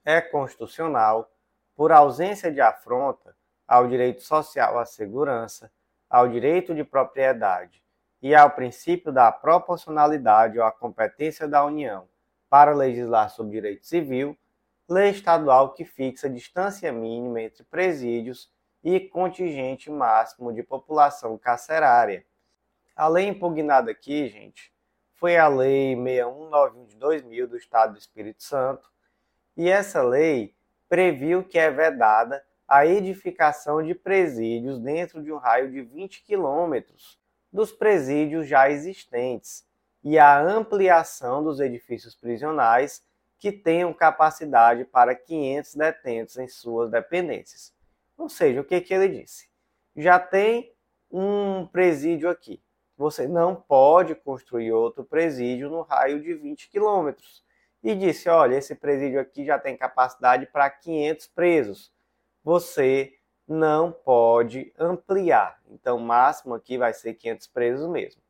é 0.05 0.21
constitucional, 0.21 1.31
por 1.75 1.91
ausência 1.91 2.53
de 2.53 2.61
afronta 2.61 3.35
ao 3.67 3.89
direito 3.89 4.23
social 4.23 4.79
à 4.79 4.85
segurança, 4.85 5.71
ao 6.09 6.29
direito 6.29 6.75
de 6.75 6.85
propriedade 6.85 7.83
e 8.21 8.35
ao 8.35 8.51
princípio 8.51 9.11
da 9.11 9.33
proporcionalidade 9.33 10.59
ou 10.59 10.65
à 10.65 10.73
competência 10.73 11.49
da 11.49 11.65
União 11.65 12.07
para 12.51 12.75
legislar 12.75 13.31
sobre 13.31 13.53
direito 13.53 13.87
civil, 13.87 14.37
lei 14.89 15.11
estadual 15.11 15.75
que 15.75 15.85
fixa 15.85 16.31
distância 16.31 16.91
mínima 16.91 17.43
entre 17.43 17.63
presídios 17.65 18.51
e 18.83 18.99
contingente 18.99 19.91
máximo 19.91 20.53
de 20.53 20.63
população 20.63 21.37
carcerária. 21.37 22.25
A 22.97 23.07
lei 23.07 23.29
impugnada 23.29 23.91
aqui, 23.91 24.29
gente, 24.29 24.73
foi 25.15 25.37
a 25.37 25.49
Lei 25.49 25.95
6191 25.95 26.87
de 26.87 26.97
2000 26.97 27.49
do 27.49 27.57
Estado 27.57 27.93
do 27.93 27.99
Espírito 27.99 28.43
Santo, 28.43 28.91
e 29.57 29.69
essa 29.69 30.03
lei 30.03 30.55
previu 30.89 31.45
que 31.45 31.59
é 31.59 31.71
vedada 31.71 32.43
a 32.67 32.87
edificação 32.87 33.83
de 33.83 33.95
presídios 33.95 34.79
dentro 34.79 35.23
de 35.23 35.33
um 35.33 35.37
raio 35.37 35.71
de 35.71 35.83
20 35.83 36.23
quilômetros 36.23 37.19
dos 37.53 37.73
presídios 37.73 38.47
já 38.47 38.71
existentes 38.71 39.67
e 40.05 40.19
a 40.19 40.41
ampliação 40.41 41.43
dos 41.43 41.61
edifícios 41.61 42.15
prisionais 42.15 43.03
que 43.39 43.53
tenham 43.53 43.93
capacidade 43.93 44.85
para 44.85 45.15
500 45.15 45.75
detentos 45.75 46.37
em 46.39 46.49
suas 46.49 46.91
dependências. 46.91 47.73
Ou 48.17 48.29
seja, 48.29 48.61
o 48.61 48.65
que, 48.65 48.81
que 48.81 48.93
ele 48.93 49.21
disse? 49.21 49.49
Já 49.97 50.19
tem 50.19 50.75
um 51.11 51.67
presídio 51.67 52.29
aqui 52.29 52.61
você 52.99 53.29
não 53.29 53.55
pode 53.55 54.17
construir 54.17 54.73
outro 54.73 55.05
presídio 55.05 55.71
no 55.71 55.83
raio 55.83 56.21
de 56.21 56.35
20 56.35 56.69
quilômetros. 56.69 57.45
E 57.81 57.95
disse: 57.95 58.29
olha, 58.29 58.57
esse 58.57 58.75
presídio 58.75 59.21
aqui 59.21 59.45
já 59.45 59.57
tem 59.57 59.77
capacidade 59.77 60.47
para 60.47 60.69
500 60.69 61.29
presos. 61.29 61.95
Você 62.43 63.15
não 63.47 63.93
pode 63.93 64.73
ampliar. 64.77 65.63
Então, 65.71 65.97
o 65.97 66.01
máximo 66.01 66.55
aqui 66.55 66.77
vai 66.77 66.93
ser 66.93 67.15
500 67.15 67.47
presos 67.47 67.89
mesmo. 67.89 68.21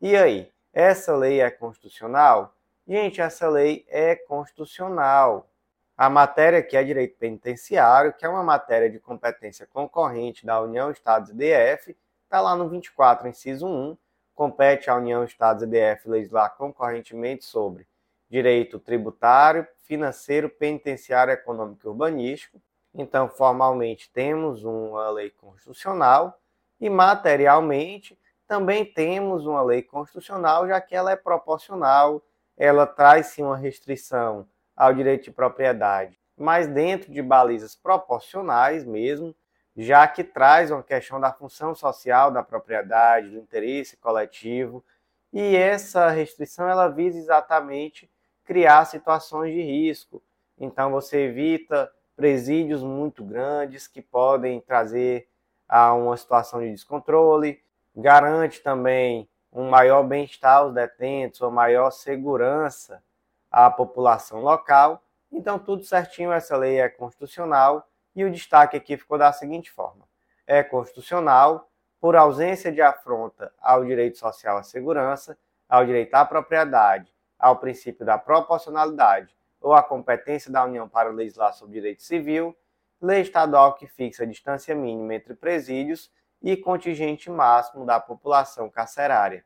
E 0.00 0.16
aí, 0.16 0.50
essa 0.72 1.14
lei 1.14 1.40
é 1.40 1.48
constitucional? 1.48 2.56
Gente, 2.90 3.20
essa 3.20 3.48
lei 3.48 3.86
é 3.86 4.16
constitucional. 4.16 5.48
A 5.96 6.10
matéria 6.10 6.60
que 6.60 6.76
é 6.76 6.82
direito 6.82 7.16
penitenciário, 7.18 8.12
que 8.12 8.26
é 8.26 8.28
uma 8.28 8.42
matéria 8.42 8.90
de 8.90 8.98
competência 8.98 9.64
concorrente 9.64 10.44
da 10.44 10.60
União, 10.60 10.90
Estados 10.90 11.30
e 11.30 11.34
DF, 11.34 11.96
está 12.24 12.40
lá 12.40 12.56
no 12.56 12.68
24, 12.68 13.28
inciso 13.28 13.64
1, 13.64 13.96
compete 14.34 14.90
à 14.90 14.96
União, 14.96 15.22
Estados 15.22 15.62
e 15.62 15.66
DF 15.68 16.08
legislar 16.08 16.56
concorrentemente 16.56 17.44
sobre 17.44 17.86
direito 18.28 18.76
tributário, 18.80 19.64
financeiro, 19.84 20.50
penitenciário, 20.50 21.32
econômico 21.32 21.82
e 21.84 21.88
urbanístico. 21.88 22.60
Então, 22.92 23.28
formalmente, 23.28 24.10
temos 24.12 24.64
uma 24.64 25.08
lei 25.10 25.30
constitucional 25.30 26.40
e 26.80 26.90
materialmente 26.90 28.18
também 28.48 28.84
temos 28.84 29.46
uma 29.46 29.62
lei 29.62 29.80
constitucional, 29.80 30.66
já 30.66 30.80
que 30.80 30.96
ela 30.96 31.12
é 31.12 31.16
proporcional, 31.16 32.20
ela 32.60 32.86
traz 32.86 33.28
sim 33.28 33.42
uma 33.42 33.56
restrição 33.56 34.46
ao 34.76 34.92
direito 34.92 35.24
de 35.24 35.30
propriedade, 35.30 36.20
mas 36.36 36.68
dentro 36.68 37.10
de 37.10 37.22
balizas 37.22 37.74
proporcionais 37.74 38.84
mesmo, 38.84 39.34
já 39.74 40.06
que 40.06 40.22
traz 40.22 40.70
uma 40.70 40.82
questão 40.82 41.18
da 41.18 41.32
função 41.32 41.74
social 41.74 42.30
da 42.30 42.42
propriedade, 42.42 43.30
do 43.30 43.38
interesse 43.38 43.96
coletivo, 43.96 44.84
e 45.32 45.56
essa 45.56 46.10
restrição 46.10 46.68
ela 46.68 46.88
visa 46.88 47.16
exatamente 47.18 48.10
criar 48.44 48.84
situações 48.84 49.54
de 49.54 49.62
risco. 49.62 50.22
Então 50.58 50.90
você 50.90 51.20
evita 51.20 51.90
presídios 52.14 52.82
muito 52.82 53.24
grandes 53.24 53.88
que 53.88 54.02
podem 54.02 54.60
trazer 54.60 55.30
a 55.66 55.94
uma 55.94 56.14
situação 56.14 56.60
de 56.60 56.70
descontrole, 56.72 57.62
garante 57.96 58.62
também 58.62 59.29
um 59.52 59.68
maior 59.68 60.02
bem-estar 60.02 60.58
aos 60.58 60.74
detentos, 60.74 61.40
uma 61.40 61.50
maior 61.50 61.90
segurança 61.90 63.02
à 63.50 63.70
população 63.70 64.40
local. 64.40 65.02
Então 65.30 65.58
tudo 65.58 65.84
certinho, 65.84 66.32
essa 66.32 66.56
lei 66.56 66.80
é 66.80 66.88
constitucional 66.88 67.88
e 68.14 68.24
o 68.24 68.30
destaque 68.30 68.76
aqui 68.76 68.96
ficou 68.96 69.18
da 69.18 69.32
seguinte 69.32 69.70
forma: 69.70 70.04
é 70.46 70.62
constitucional 70.62 71.68
por 72.00 72.16
ausência 72.16 72.72
de 72.72 72.80
afronta 72.80 73.52
ao 73.60 73.84
direito 73.84 74.18
social 74.18 74.56
à 74.56 74.62
segurança, 74.62 75.36
ao 75.68 75.84
direito 75.84 76.14
à 76.14 76.24
propriedade, 76.24 77.12
ao 77.38 77.56
princípio 77.56 78.04
da 78.04 78.18
proporcionalidade 78.18 79.34
ou 79.60 79.74
à 79.74 79.82
competência 79.82 80.50
da 80.50 80.64
União 80.64 80.88
para 80.88 81.10
legislar 81.10 81.52
sobre 81.52 81.74
direito 81.74 82.02
civil, 82.02 82.56
lei 83.00 83.20
estadual 83.20 83.74
que 83.74 83.86
fixa 83.86 84.22
a 84.22 84.26
distância 84.26 84.74
mínima 84.74 85.14
entre 85.14 85.34
presídios 85.34 86.10
e 86.42 86.56
contingente 86.56 87.30
máximo 87.30 87.84
da 87.84 88.00
população 88.00 88.70
carcerária. 88.70 89.44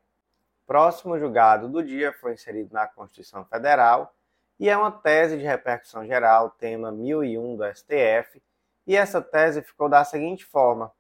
Próximo 0.67 1.19
julgado 1.19 1.69
do 1.69 1.83
dia 1.83 2.13
foi 2.13 2.35
inserido 2.35 2.73
na 2.73 2.87
Constituição 2.87 3.45
Federal 3.45 4.15
e 4.59 4.69
é 4.69 4.77
uma 4.77 4.91
tese 4.91 5.37
de 5.37 5.45
repercussão 5.45 6.07
geral, 6.07 6.51
tema 6.51 6.91
1001 6.93 7.57
do 7.57 7.65
STF, 7.75 8.43
e 8.87 8.97
essa 8.97 9.21
tese 9.21 9.63
ficou 9.63 9.89
da 9.89 10.05
seguinte 10.05 10.45
forma: 10.45 10.93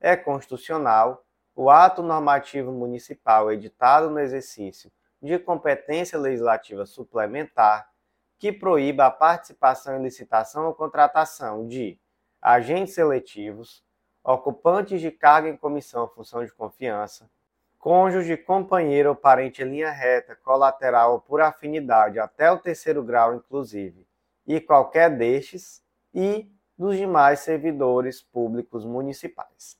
é 0.00 0.16
constitucional 0.16 1.24
o 1.54 1.70
ato 1.70 2.02
normativo 2.02 2.72
municipal 2.72 3.50
editado 3.52 4.10
no 4.10 4.18
exercício 4.18 4.90
de 5.22 5.38
competência 5.38 6.18
legislativa 6.18 6.84
suplementar 6.84 7.90
que 8.38 8.52
proíba 8.52 9.06
a 9.06 9.10
participação 9.10 9.96
em 9.96 10.02
licitação 10.02 10.66
ou 10.66 10.74
contratação 10.74 11.66
de 11.66 11.98
agentes 12.40 12.94
seletivos, 12.94 13.82
ocupantes 14.32 15.00
de 15.00 15.10
carga 15.10 15.48
em 15.48 15.56
comissão 15.56 16.08
função 16.08 16.44
de 16.44 16.52
confiança, 16.52 17.30
cônjuge, 17.78 18.36
companheiro 18.36 19.10
ou 19.10 19.14
parente 19.14 19.62
em 19.62 19.66
linha 19.66 19.90
reta, 19.90 20.34
colateral 20.34 21.12
ou 21.12 21.20
por 21.20 21.40
afinidade 21.40 22.18
até 22.18 22.50
o 22.50 22.58
terceiro 22.58 23.04
grau, 23.04 23.34
inclusive, 23.36 24.04
e 24.44 24.60
qualquer 24.60 25.16
destes, 25.16 25.80
e 26.12 26.50
dos 26.76 26.96
demais 26.96 27.40
servidores 27.40 28.20
públicos 28.20 28.84
municipais. 28.84 29.78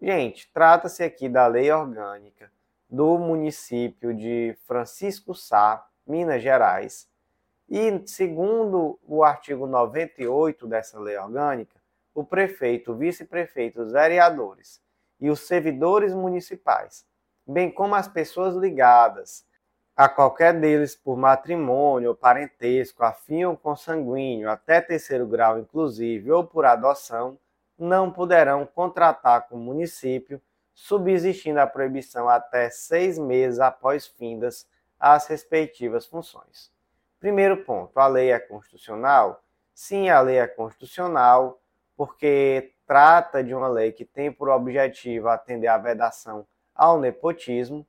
Gente, 0.00 0.50
trata-se 0.52 1.02
aqui 1.02 1.28
da 1.28 1.46
lei 1.46 1.70
orgânica 1.70 2.50
do 2.90 3.16
município 3.18 4.12
de 4.12 4.56
Francisco 4.66 5.34
Sá, 5.34 5.86
Minas 6.06 6.42
Gerais. 6.42 7.08
E, 7.68 8.02
segundo 8.06 8.98
o 9.02 9.24
artigo 9.24 9.66
98 9.66 10.66
dessa 10.66 11.00
lei 11.00 11.16
orgânica, 11.16 11.80
o 12.16 12.24
prefeito, 12.24 12.92
o 12.92 12.96
vice-prefeito, 12.96 13.82
os 13.82 13.92
vereadores 13.92 14.80
e 15.20 15.28
os 15.28 15.40
servidores 15.40 16.14
municipais, 16.14 17.04
bem 17.46 17.70
como 17.70 17.94
as 17.94 18.08
pessoas 18.08 18.56
ligadas 18.56 19.44
a 19.94 20.08
qualquer 20.08 20.58
deles 20.58 20.96
por 20.96 21.16
matrimônio 21.16 22.08
ou 22.10 22.14
parentesco, 22.14 23.04
afim 23.04 23.54
consanguíneo, 23.56 24.50
até 24.50 24.80
terceiro 24.80 25.26
grau 25.26 25.58
inclusive, 25.58 26.30
ou 26.30 26.42
por 26.42 26.64
adoção, 26.64 27.38
não 27.78 28.10
poderão 28.10 28.64
contratar 28.64 29.46
com 29.46 29.56
o 29.56 29.60
município, 29.60 30.40
subsistindo 30.74 31.60
a 31.60 31.66
proibição 31.66 32.28
até 32.30 32.70
seis 32.70 33.18
meses 33.18 33.60
após 33.60 34.06
findas 34.06 34.66
as 34.98 35.26
respectivas 35.26 36.06
funções. 36.06 36.72
Primeiro 37.20 37.58
ponto, 37.64 37.98
a 37.98 38.06
lei 38.06 38.30
é 38.32 38.38
constitucional? 38.38 39.42
Sim, 39.74 40.08
a 40.08 40.20
lei 40.20 40.38
é 40.38 40.46
constitucional, 40.46 41.60
porque 41.96 42.74
trata 42.86 43.42
de 43.42 43.54
uma 43.54 43.68
lei 43.68 43.90
que 43.92 44.04
tem 44.04 44.30
por 44.30 44.48
objetivo 44.48 45.28
atender 45.28 45.68
à 45.68 45.78
vedação 45.78 46.46
ao 46.74 47.00
nepotismo, 47.00 47.86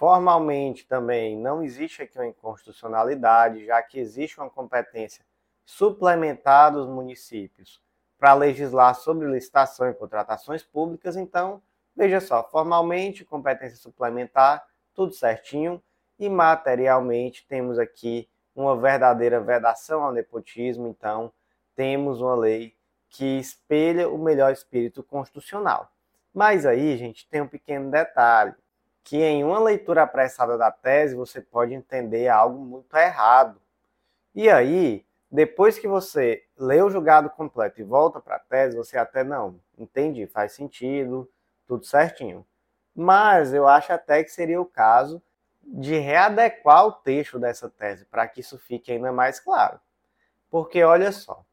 Formalmente 0.00 0.86
também 0.86 1.36
não 1.36 1.62
existe 1.62 2.00
aqui 2.00 2.16
uma 2.16 2.26
inconstitucionalidade, 2.26 3.66
já 3.66 3.82
que 3.82 4.00
existe 4.00 4.40
uma 4.40 4.48
competência 4.48 5.22
suplementar 5.62 6.72
dos 6.72 6.86
municípios 6.86 7.82
para 8.18 8.32
legislar 8.32 8.94
sobre 8.94 9.30
licitação 9.30 9.90
e 9.90 9.92
contratações 9.92 10.62
públicas. 10.62 11.16
Então, 11.16 11.62
veja 11.94 12.18
só, 12.18 12.42
formalmente, 12.42 13.26
competência 13.26 13.76
suplementar, 13.76 14.66
tudo 14.94 15.12
certinho. 15.12 15.82
e 16.18 16.30
materialmente 16.30 17.46
temos 17.46 17.78
aqui 17.78 18.26
uma 18.56 18.74
verdadeira 18.74 19.38
vedação 19.38 20.02
ao 20.02 20.12
nepotismo, 20.12 20.88
então 20.88 21.30
temos 21.74 22.22
uma 22.22 22.34
lei 22.34 22.74
que 23.10 23.38
espelha 23.38 24.08
o 24.08 24.16
melhor 24.16 24.52
espírito 24.52 25.02
constitucional. 25.02 25.90
Mas 26.32 26.64
aí, 26.64 26.96
gente, 26.96 27.28
tem 27.28 27.42
um 27.42 27.48
pequeno 27.48 27.90
detalhe, 27.90 28.54
que 29.02 29.20
em 29.22 29.42
uma 29.42 29.58
leitura 29.58 30.04
apressada 30.04 30.56
da 30.56 30.70
tese 30.70 31.16
você 31.16 31.40
pode 31.40 31.74
entender 31.74 32.28
algo 32.28 32.58
muito 32.64 32.96
errado. 32.96 33.60
E 34.34 34.48
aí, 34.48 35.04
depois 35.30 35.78
que 35.78 35.88
você 35.88 36.44
lê 36.56 36.80
o 36.80 36.88
julgado 36.88 37.28
completo 37.30 37.80
e 37.80 37.84
volta 37.84 38.20
para 38.20 38.36
a 38.36 38.40
tese, 38.40 38.76
você 38.76 38.96
até 38.96 39.24
não, 39.24 39.60
entendi, 39.76 40.26
faz 40.26 40.52
sentido, 40.52 41.28
tudo 41.66 41.84
certinho. 41.84 42.46
Mas 42.94 43.52
eu 43.52 43.66
acho 43.66 43.92
até 43.92 44.22
que 44.22 44.30
seria 44.30 44.60
o 44.60 44.66
caso 44.66 45.20
de 45.62 45.98
readequar 45.98 46.86
o 46.86 46.92
texto 46.92 47.38
dessa 47.38 47.68
tese 47.68 48.04
para 48.04 48.26
que 48.28 48.40
isso 48.40 48.58
fique 48.58 48.92
ainda 48.92 49.12
mais 49.12 49.40
claro. 49.40 49.80
Porque 50.48 50.82
olha 50.82 51.12
só, 51.12 51.44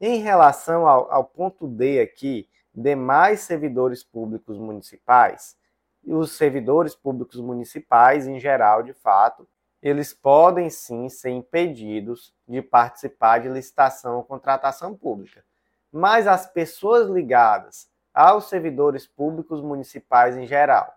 em 0.00 0.20
relação 0.20 0.86
ao, 0.86 1.10
ao 1.10 1.24
ponto 1.24 1.66
D 1.66 2.00
aqui, 2.00 2.48
demais 2.74 3.40
servidores 3.40 4.04
públicos 4.04 4.58
municipais, 4.58 5.56
e 6.04 6.12
os 6.12 6.32
servidores 6.32 6.94
públicos 6.94 7.40
municipais, 7.40 8.26
em 8.26 8.38
geral, 8.38 8.82
de 8.82 8.92
fato, 8.92 9.48
eles 9.82 10.12
podem 10.12 10.70
sim 10.70 11.08
ser 11.08 11.30
impedidos 11.30 12.34
de 12.46 12.62
participar 12.62 13.38
de 13.38 13.48
licitação 13.48 14.16
ou 14.16 14.24
contratação 14.24 14.94
pública. 14.94 15.44
Mas 15.92 16.26
as 16.26 16.46
pessoas 16.46 17.08
ligadas 17.08 17.88
aos 18.12 18.48
servidores 18.48 19.06
públicos 19.06 19.60
municipais 19.60 20.36
em 20.36 20.46
geral, 20.46 20.96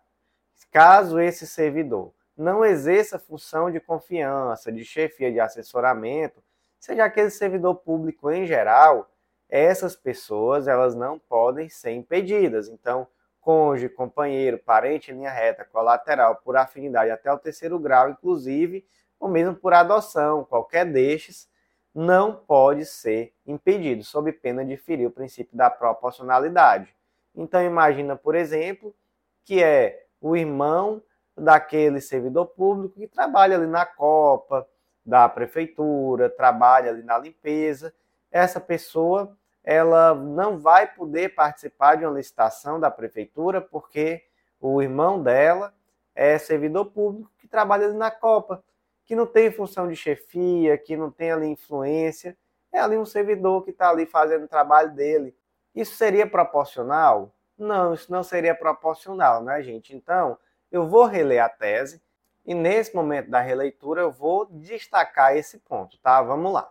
caso 0.72 1.20
esse 1.20 1.48
servidor 1.48 2.14
não 2.38 2.64
exerça 2.64 3.20
função 3.20 3.70
de 3.70 3.80
confiança, 3.80 4.72
de 4.72 4.86
chefia 4.86 5.32
de 5.32 5.40
assessoramento, 5.40 6.42
seja 6.80 7.06
aquele 7.06 7.30
servidor 7.30 7.76
público 7.76 8.32
em 8.32 8.46
geral, 8.46 9.12
essas 9.50 9.96
pessoas 9.96 10.68
elas 10.68 10.96
não 10.96 11.20
podem 11.20 11.70
ser 11.70 11.92
impedidas. 11.92 12.70
Então, 12.70 13.08
cônjuge, 13.42 13.90
companheiro, 13.90 14.60
parente 14.60 15.12
linha 15.12 15.32
reta, 15.32 15.66
colateral, 15.66 16.36
por 16.38 16.56
afinidade 16.56 17.12
até 17.12 17.32
o 17.32 17.38
terceiro 17.38 17.80
grau, 17.80 18.10
inclusive, 18.10 18.86
ou 19.20 19.28
mesmo 19.28 19.56
por 19.56 19.74
adoção, 19.74 20.44
qualquer 20.44 20.86
destes, 20.86 21.50
não 21.94 22.36
pode 22.36 22.86
ser 22.86 23.34
impedido, 23.46 24.04
sob 24.04 24.32
pena 24.32 24.64
de 24.64 24.78
ferir 24.78 25.08
o 25.08 25.12
princípio 25.12 25.58
da 25.58 25.70
proporcionalidade. 25.70 26.96
Então, 27.36 27.64
imagina, 27.64 28.16
por 28.16 28.36
exemplo, 28.36 28.96
que 29.44 29.64
é 29.64 30.06
o 30.22 30.36
irmão 30.36 31.02
daquele 31.36 32.00
servidor 32.02 32.46
público 32.48 33.00
que 33.00 33.08
trabalha 33.08 33.58
ali 33.58 33.66
na 33.66 33.86
Copa, 33.86 34.68
da 35.10 35.28
prefeitura, 35.28 36.30
trabalha 36.30 36.92
ali 36.92 37.02
na 37.02 37.18
limpeza, 37.18 37.94
essa 38.32 38.60
pessoa 38.60 39.36
ela 39.64 40.14
não 40.14 40.58
vai 40.58 40.88
poder 40.88 41.36
participar 41.36 41.96
de 41.96 42.06
uma 42.06 42.16
licitação 42.16 42.80
da 42.80 42.90
prefeitura 42.90 43.60
porque 43.60 44.24
o 44.62 44.82
irmão 44.82 45.22
dela 45.22 45.74
é 46.16 46.38
servidor 46.38 46.86
público 46.86 47.32
que 47.38 47.48
trabalha 47.48 47.88
ali 47.88 47.98
na 47.98 48.12
Copa, 48.12 48.64
que 49.04 49.16
não 49.16 49.26
tem 49.26 49.52
função 49.52 49.88
de 49.88 49.96
chefia, 49.96 50.78
que 50.78 50.96
não 50.96 51.10
tem 51.10 51.32
ali 51.32 51.48
influência, 51.48 52.38
é 52.72 52.80
ali 52.80 52.98
um 52.98 53.06
servidor 53.06 53.64
que 53.64 53.72
está 53.72 53.90
ali 53.90 54.06
fazendo 54.06 54.44
o 54.44 54.48
trabalho 54.48 54.94
dele. 54.94 55.36
Isso 55.74 55.96
seria 55.96 56.28
proporcional? 56.28 57.34
Não, 57.58 57.94
isso 57.94 58.12
não 58.12 58.24
seria 58.24 58.54
proporcional, 58.54 59.44
né, 59.44 59.62
gente? 59.64 59.96
Então, 59.96 60.38
eu 60.72 60.88
vou 60.88 61.06
reler 61.06 61.44
a 61.44 61.50
tese 61.50 62.02
e 62.50 62.56
nesse 62.56 62.96
momento 62.96 63.30
da 63.30 63.40
releitura 63.40 64.02
eu 64.02 64.12
vou 64.12 64.48
destacar 64.48 65.38
esse 65.38 65.60
ponto, 65.60 66.00
tá? 66.00 66.20
Vamos 66.20 66.52
lá. 66.52 66.68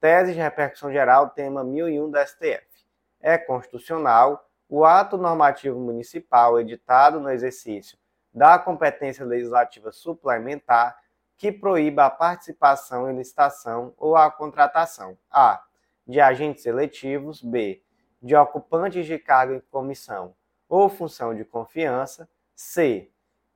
Tese 0.00 0.32
de 0.32 0.38
repercussão 0.38 0.92
geral, 0.92 1.30
tema 1.30 1.64
1001 1.64 2.08
da 2.08 2.24
STF. 2.24 2.64
É 3.20 3.36
constitucional 3.36 4.48
o 4.68 4.84
ato 4.84 5.18
normativo 5.18 5.80
municipal 5.80 6.60
editado 6.60 7.18
no 7.18 7.30
exercício 7.30 7.98
da 8.32 8.60
competência 8.60 9.24
legislativa 9.24 9.90
suplementar 9.90 10.96
que 11.36 11.50
proíba 11.50 12.06
a 12.06 12.10
participação 12.10 13.10
em 13.10 13.16
licitação 13.16 13.92
ou 13.96 14.14
a 14.14 14.30
contratação 14.30 15.18
a. 15.28 15.64
de 16.06 16.20
agentes 16.20 16.64
eletivos, 16.64 17.42
b. 17.42 17.82
de 18.22 18.36
ocupantes 18.36 19.04
de 19.04 19.18
cargo 19.18 19.54
em 19.54 19.60
comissão 19.62 20.36
ou 20.68 20.88
função 20.88 21.34
de 21.34 21.44
confiança, 21.44 22.28
c 22.54 23.11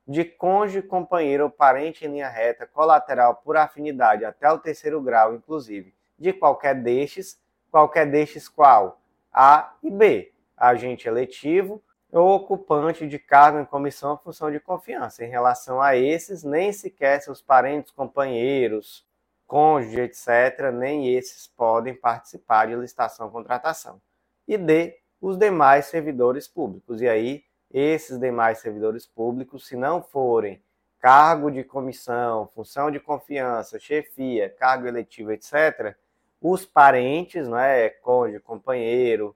de 0.07 0.23
cônjuge, 0.23 0.81
companheiro 0.81 1.45
ou 1.45 1.49
parente 1.49 2.05
em 2.05 2.09
linha 2.09 2.29
reta, 2.29 2.65
colateral 2.65 3.35
por 3.35 3.57
afinidade 3.57 4.23
até 4.23 4.49
o 4.49 4.57
terceiro 4.57 5.01
grau, 5.01 5.35
inclusive, 5.35 5.93
de 6.17 6.31
qualquer 6.31 6.75
destes, 6.75 7.39
qualquer 7.69 8.09
destes 8.09 8.47
qual? 8.47 9.01
A 9.33 9.73
e 9.83 9.91
B, 9.91 10.31
agente 10.55 11.07
eletivo 11.07 11.83
ou 12.11 12.35
ocupante 12.35 13.05
de 13.05 13.19
cargo 13.19 13.59
em 13.59 13.65
comissão 13.65 14.11
ou 14.11 14.17
função 14.17 14.49
de 14.49 14.59
confiança. 14.59 15.25
Em 15.25 15.29
relação 15.29 15.81
a 15.81 15.95
esses, 15.95 16.43
nem 16.43 16.71
sequer 16.71 17.21
seus 17.21 17.41
parentes, 17.41 17.91
companheiros, 17.91 19.05
cônjuge, 19.45 19.99
etc., 19.99 20.71
nem 20.73 21.13
esses 21.13 21.47
podem 21.47 21.93
participar 21.93 22.67
de 22.67 22.75
licitação 22.75 23.25
ou 23.25 23.31
contratação. 23.31 24.01
E 24.47 24.57
D, 24.57 24.97
os 25.19 25.37
demais 25.37 25.87
servidores 25.87 26.47
públicos. 26.47 27.01
E 27.01 27.09
aí, 27.09 27.43
esses 27.77 28.19
demais 28.19 28.59
servidores 28.59 29.05
públicos, 29.05 29.67
se 29.67 29.75
não 29.75 30.01
forem 30.01 30.61
cargo 30.99 31.51
de 31.51 31.63
comissão, 31.63 32.47
função 32.53 32.89
de 32.89 32.99
confiança, 32.99 33.79
chefia, 33.79 34.49
cargo 34.49 34.87
eletivo, 34.87 35.31
etc., 35.31 35.95
os 36.41 36.65
parentes, 36.65 37.47
não 37.47 37.57
é, 37.57 37.89
cônjuge, 37.89 38.39
companheiro, 38.39 39.35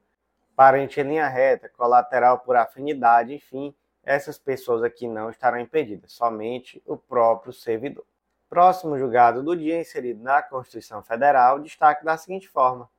parente 0.55 0.99
em 0.99 1.03
linha 1.03 1.27
reta, 1.27 1.69
colateral 1.69 2.39
por 2.39 2.55
afinidade, 2.55 3.33
enfim, 3.33 3.73
essas 4.03 4.37
pessoas 4.37 4.83
aqui 4.83 5.07
não 5.07 5.29
estarão 5.29 5.59
impedidas, 5.59 6.11
somente 6.13 6.81
o 6.85 6.97
próprio 6.97 7.53
servidor. 7.53 8.05
Próximo 8.49 8.97
julgado 8.97 9.41
do 9.41 9.55
dia 9.55 9.79
inserido 9.79 10.21
na 10.21 10.41
Constituição 10.41 11.01
Federal, 11.01 11.59
destaque 11.59 12.03
da 12.03 12.17
seguinte 12.17 12.47
forma: 12.49 12.89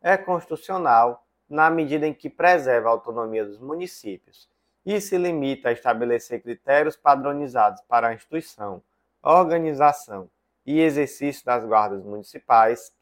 é 0.00 0.16
constitucional 0.16 1.24
na 1.48 1.68
medida 1.68 2.06
em 2.06 2.14
que 2.14 2.30
preserva 2.30 2.88
a 2.88 2.92
autonomia 2.92 3.44
dos 3.44 3.58
municípios 3.58 4.48
e 4.84 5.00
se 5.00 5.16
limita 5.16 5.68
a 5.68 5.72
estabelecer 5.72 6.42
critérios 6.42 6.96
padronizados 6.96 7.80
para 7.82 8.08
a 8.08 8.14
instituição, 8.14 8.82
organização 9.22 10.28
e 10.66 10.80
exercício 10.80 11.44
das 11.44 11.64
guardas 11.64 12.02
municipais, 12.02 12.92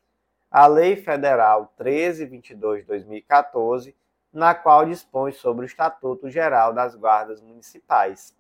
a 0.50 0.66
Lei 0.66 0.96
Federal 0.96 1.72
1322 1.78 2.80
de 2.80 2.86
2014, 2.86 3.96
na 4.32 4.54
qual 4.54 4.84
dispõe 4.84 5.32
sobre 5.32 5.64
o 5.64 5.66
Estatuto 5.66 6.28
Geral 6.28 6.72
das 6.72 6.94
Guardas 6.94 7.40
Municipais. 7.40 8.36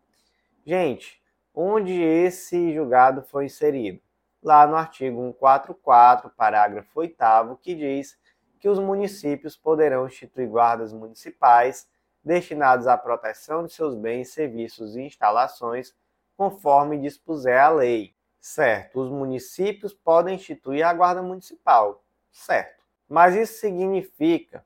Gente, 0.64 1.20
onde 1.54 1.92
esse 2.02 2.72
julgado 2.74 3.22
foi 3.22 3.46
inserido? 3.46 4.00
Lá 4.42 4.66
no 4.66 4.76
artigo 4.76 5.20
144, 5.20 6.30
parágrafo 6.30 7.00
8, 7.00 7.16
que 7.62 7.74
diz 7.74 8.18
que 8.58 8.68
os 8.68 8.78
municípios 8.78 9.56
poderão 9.56 10.06
instituir 10.06 10.48
guardas 10.48 10.92
municipais 10.92 11.88
destinados 12.22 12.86
à 12.86 12.96
proteção 12.96 13.64
de 13.64 13.72
seus 13.72 13.94
bens, 13.94 14.32
serviços 14.32 14.96
e 14.96 15.02
instalações, 15.02 15.94
conforme 16.36 16.98
dispuser 16.98 17.58
a 17.60 17.68
lei. 17.68 18.14
Certo, 18.40 19.00
os 19.00 19.10
municípios 19.10 19.92
podem 19.92 20.34
instituir 20.34 20.86
a 20.86 20.94
Guarda 20.94 21.22
Municipal, 21.22 22.02
certo. 22.32 22.82
Mas 23.08 23.34
isso 23.34 23.60
significa 23.60 24.64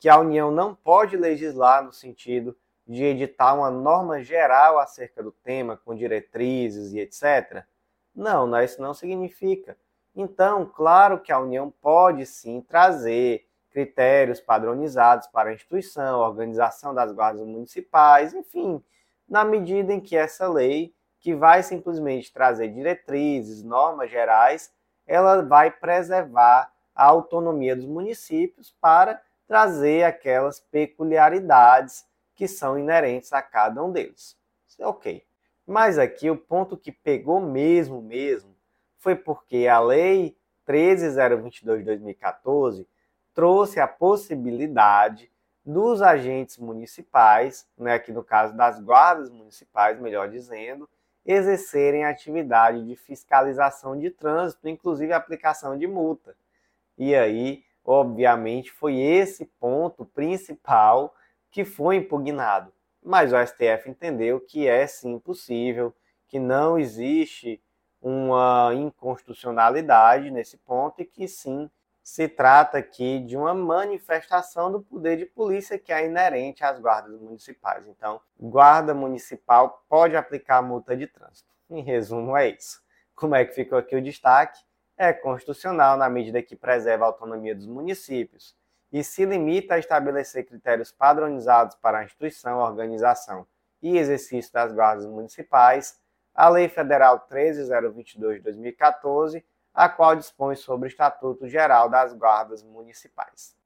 que 0.00 0.08
a 0.08 0.18
União 0.18 0.50
não 0.50 0.74
pode 0.74 1.16
legislar 1.16 1.84
no 1.84 1.92
sentido 1.92 2.56
de 2.84 3.04
editar 3.04 3.54
uma 3.54 3.70
norma 3.70 4.20
geral 4.22 4.78
acerca 4.78 5.22
do 5.22 5.30
tema, 5.30 5.76
com 5.76 5.94
diretrizes 5.94 6.92
e 6.92 6.98
etc. 6.98 7.64
Não, 8.12 8.60
isso 8.60 8.82
não 8.82 8.92
significa. 8.92 9.78
Então, 10.14 10.66
claro 10.66 11.20
que 11.20 11.30
a 11.30 11.38
União 11.38 11.70
pode 11.80 12.26
sim 12.26 12.60
trazer 12.60 13.46
critérios 13.72 14.40
padronizados 14.40 15.26
para 15.28 15.50
a 15.50 15.54
instituição, 15.54 16.20
organização 16.20 16.94
das 16.94 17.12
guardas 17.12 17.44
municipais, 17.46 18.34
enfim, 18.34 18.82
na 19.28 19.44
medida 19.44 19.92
em 19.92 20.00
que 20.00 20.16
essa 20.16 20.48
lei, 20.48 20.94
que 21.18 21.34
vai 21.34 21.62
simplesmente 21.62 22.32
trazer 22.32 22.68
diretrizes, 22.68 23.62
normas 23.62 24.10
gerais, 24.10 24.72
ela 25.06 25.42
vai 25.42 25.70
preservar 25.70 26.72
a 26.94 27.04
autonomia 27.04 27.74
dos 27.74 27.86
municípios 27.86 28.74
para 28.80 29.20
trazer 29.48 30.04
aquelas 30.04 30.60
peculiaridades 30.60 32.06
que 32.34 32.46
são 32.46 32.78
inerentes 32.78 33.32
a 33.32 33.42
cada 33.42 33.82
um 33.82 33.90
deles. 33.90 34.36
Ok. 34.80 35.24
Mas 35.66 35.98
aqui 35.98 36.30
o 36.30 36.36
ponto 36.36 36.76
que 36.76 36.90
pegou 36.90 37.40
mesmo, 37.40 38.02
mesmo, 38.02 38.54
foi 38.98 39.14
porque 39.14 39.66
a 39.68 39.80
Lei 39.80 40.36
13022 40.64 41.80
de 41.80 41.84
2014 41.84 42.86
trouxe 43.34 43.80
a 43.80 43.86
possibilidade 43.86 45.30
dos 45.64 46.02
agentes 46.02 46.58
municipais, 46.58 47.68
né, 47.78 47.94
aqui 47.94 48.12
no 48.12 48.24
caso 48.24 48.56
das 48.56 48.80
guardas 48.80 49.30
municipais, 49.30 49.98
melhor 50.00 50.28
dizendo, 50.28 50.88
exercerem 51.24 52.04
atividade 52.04 52.84
de 52.84 52.96
fiscalização 52.96 53.98
de 53.98 54.10
trânsito, 54.10 54.68
inclusive 54.68 55.12
aplicação 55.12 55.78
de 55.78 55.86
multa. 55.86 56.34
E 56.98 57.14
aí, 57.14 57.64
obviamente, 57.84 58.72
foi 58.72 58.96
esse 58.98 59.46
ponto 59.46 60.04
principal 60.04 61.14
que 61.50 61.64
foi 61.64 61.96
impugnado. 61.96 62.72
Mas 63.02 63.32
o 63.32 63.36
STF 63.36 63.88
entendeu 63.88 64.40
que 64.40 64.66
é 64.66 64.86
sim 64.86 65.18
possível, 65.18 65.94
que 66.28 66.38
não 66.38 66.78
existe 66.78 67.62
uma 68.00 68.72
inconstitucionalidade 68.74 70.30
nesse 70.30 70.56
ponto 70.56 71.00
e 71.00 71.04
que 71.04 71.28
sim 71.28 71.70
se 72.02 72.28
trata 72.28 72.78
aqui 72.78 73.20
de 73.20 73.36
uma 73.36 73.54
manifestação 73.54 74.72
do 74.72 74.82
poder 74.82 75.16
de 75.16 75.26
polícia 75.26 75.78
que 75.78 75.92
é 75.92 76.04
inerente 76.04 76.64
às 76.64 76.80
guardas 76.80 77.20
municipais. 77.20 77.86
Então, 77.86 78.20
guarda 78.38 78.92
municipal 78.92 79.84
pode 79.88 80.16
aplicar 80.16 80.60
multa 80.62 80.96
de 80.96 81.06
trânsito. 81.06 81.48
Em 81.70 81.82
resumo, 81.82 82.36
é 82.36 82.48
isso. 82.48 82.82
Como 83.14 83.34
é 83.34 83.44
que 83.44 83.54
ficou 83.54 83.78
aqui 83.78 83.94
o 83.94 84.02
destaque? 84.02 84.60
É 84.96 85.12
constitucional 85.12 85.96
na 85.96 86.10
medida 86.10 86.42
que 86.42 86.56
preserva 86.56 87.04
a 87.04 87.08
autonomia 87.08 87.54
dos 87.54 87.66
municípios 87.66 88.56
e 88.92 89.02
se 89.02 89.24
limita 89.24 89.74
a 89.74 89.78
estabelecer 89.78 90.44
critérios 90.44 90.92
padronizados 90.92 91.76
para 91.76 91.98
a 91.98 92.04
instituição, 92.04 92.58
organização 92.58 93.46
e 93.80 93.96
exercício 93.96 94.52
das 94.52 94.72
guardas 94.72 95.06
municipais, 95.06 95.98
a 96.34 96.48
Lei 96.48 96.68
Federal 96.68 97.20
13022 97.20 98.36
de 98.36 98.42
2014 98.42 99.44
a 99.74 99.88
qual 99.88 100.14
dispõe 100.14 100.54
sobre 100.54 100.86
o 100.86 100.90
Estatuto 100.90 101.48
Geral 101.48 101.88
das 101.88 102.12
Guardas 102.12 102.62
Municipais. 102.62 103.56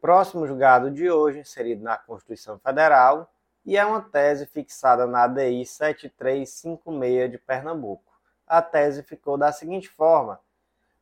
Próximo 0.00 0.46
julgado 0.46 0.90
de 0.90 1.10
hoje, 1.10 1.40
inserido 1.40 1.82
na 1.82 1.96
Constituição 1.96 2.58
Federal, 2.58 3.32
e 3.64 3.76
é 3.76 3.84
uma 3.84 4.00
tese 4.00 4.46
fixada 4.46 5.06
na 5.06 5.24
ADI 5.24 5.66
7356 5.66 7.30
de 7.30 7.38
Pernambuco. 7.38 8.04
A 8.46 8.62
tese 8.62 9.02
ficou 9.02 9.36
da 9.36 9.50
seguinte 9.50 9.88
forma: 9.88 10.38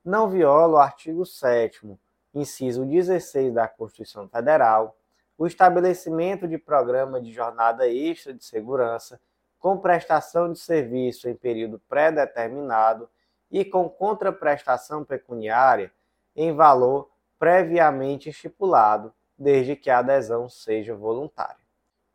não 0.02 0.30
viola 0.30 0.74
o 0.74 0.78
artigo 0.78 1.26
7, 1.26 1.98
inciso 2.34 2.86
16 2.86 3.52
da 3.52 3.68
Constituição 3.68 4.26
Federal, 4.28 4.96
o 5.36 5.46
estabelecimento 5.46 6.48
de 6.48 6.56
programa 6.56 7.20
de 7.20 7.32
jornada 7.32 7.86
extra 7.86 8.32
de 8.32 8.44
segurança 8.44 9.20
com 9.58 9.78
prestação 9.78 10.52
de 10.52 10.58
serviço 10.58 11.28
em 11.28 11.34
período 11.34 11.78
pré-determinado 11.88 13.08
e 13.50 13.64
com 13.64 13.88
contraprestação 13.88 15.04
pecuniária 15.04 15.92
em 16.34 16.52
valor 16.52 17.10
previamente 17.38 18.28
estipulado, 18.30 19.12
desde 19.38 19.76
que 19.76 19.90
a 19.90 19.98
adesão 19.98 20.48
seja 20.48 20.94
voluntária. 20.94 21.64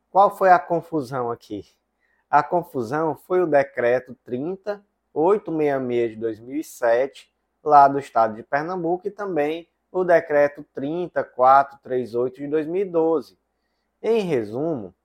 Qual 0.09 0.35
foi 0.35 0.49
a 0.49 0.57
confusão 0.57 1.29
aqui? 1.29 1.65
A 2.29 2.41
confusão 2.41 3.15
foi 3.15 3.41
o 3.41 3.47
decreto 3.47 4.15
30866 4.23 6.11
de 6.11 6.15
2007, 6.15 7.31
lá 7.63 7.87
do 7.87 7.99
estado 7.99 8.35
de 8.35 8.43
Pernambuco, 8.43 9.07
e 9.07 9.11
também 9.11 9.67
o 9.91 10.03
decreto 10.03 10.63
30438 10.73 12.35
de 12.37 12.47
2012. 12.47 13.37
Em 14.01 14.21
resumo, 14.21 14.95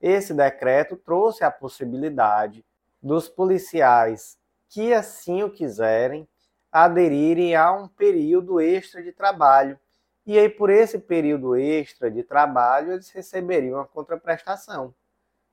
esse 0.00 0.32
decreto 0.32 0.96
trouxe 0.96 1.44
a 1.44 1.50
possibilidade 1.50 2.64
dos 3.02 3.28
policiais 3.28 4.38
que 4.70 4.94
assim 4.94 5.42
o 5.42 5.50
quiserem, 5.50 6.26
aderirem 6.72 7.54
a 7.54 7.70
um 7.72 7.86
período 7.86 8.60
extra 8.60 9.02
de 9.02 9.12
trabalho. 9.12 9.78
E 10.24 10.38
aí, 10.38 10.48
por 10.48 10.70
esse 10.70 10.98
período 10.98 11.56
extra 11.56 12.10
de 12.10 12.22
trabalho, 12.22 12.92
eles 12.92 13.10
receberiam 13.10 13.78
a 13.78 13.86
contraprestação. 13.86 14.94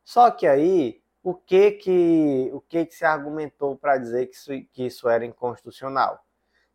Só 0.06 0.32
que 0.32 0.48
aí, 0.48 1.02
o 1.22 1.34
que 1.34 1.72
que, 1.72 2.50
o 2.54 2.62
que, 2.62 2.86
que 2.86 2.96
se 2.96 3.04
argumentou 3.04 3.76
para 3.76 3.98
dizer 3.98 4.28
que 4.28 4.36
isso, 4.36 4.52
que 4.72 4.86
isso 4.86 5.10
era 5.10 5.26
inconstitucional? 5.26 6.24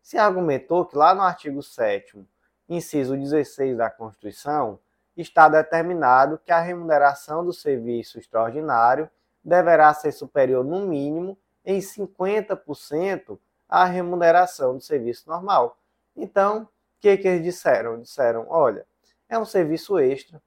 Se 0.03 0.19
argumentou 0.19 0.85
que 0.85 0.97
lá 0.97 1.15
no 1.15 1.23
artigo 1.23 1.63
7 1.63 2.27
inciso 2.69 3.17
16 3.17 3.77
da 3.77 3.91
Constituição, 3.91 4.79
está 5.17 5.49
determinado 5.49 6.39
que 6.39 6.53
a 6.53 6.61
remuneração 6.61 7.45
do 7.45 7.53
serviço 7.53 8.19
extraordinário 8.19 9.11
deverá 9.45 9.93
ser 9.93 10.13
superior, 10.13 10.65
no 10.65 10.87
mínimo, 10.87 11.37
em 11.65 11.79
50% 11.79 13.39
a 13.69 13.85
remuneração 13.85 14.77
do 14.77 14.83
serviço 14.83 15.29
normal. 15.29 15.79
Então, 16.15 16.65
o 16.65 16.69
que, 17.01 17.17
que 17.17 17.27
eles 17.29 17.43
disseram? 17.43 18.01
Disseram: 18.01 18.47
olha, 18.49 18.87
é 19.29 19.39
um 19.39 19.45
serviço 19.45 19.99
extra, 19.99 20.43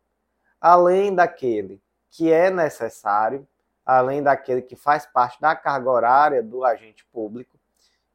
além 0.61 1.13
daquele 1.13 1.81
que 2.11 2.31
é 2.31 2.49
necessário, 2.49 3.47
além 3.85 4.23
daquele 4.23 4.61
que 4.61 4.75
faz 4.75 5.05
parte 5.05 5.39
da 5.41 5.55
carga 5.55 5.89
horária 5.89 6.43
do 6.43 6.63
agente 6.63 7.05
público. 7.05 7.59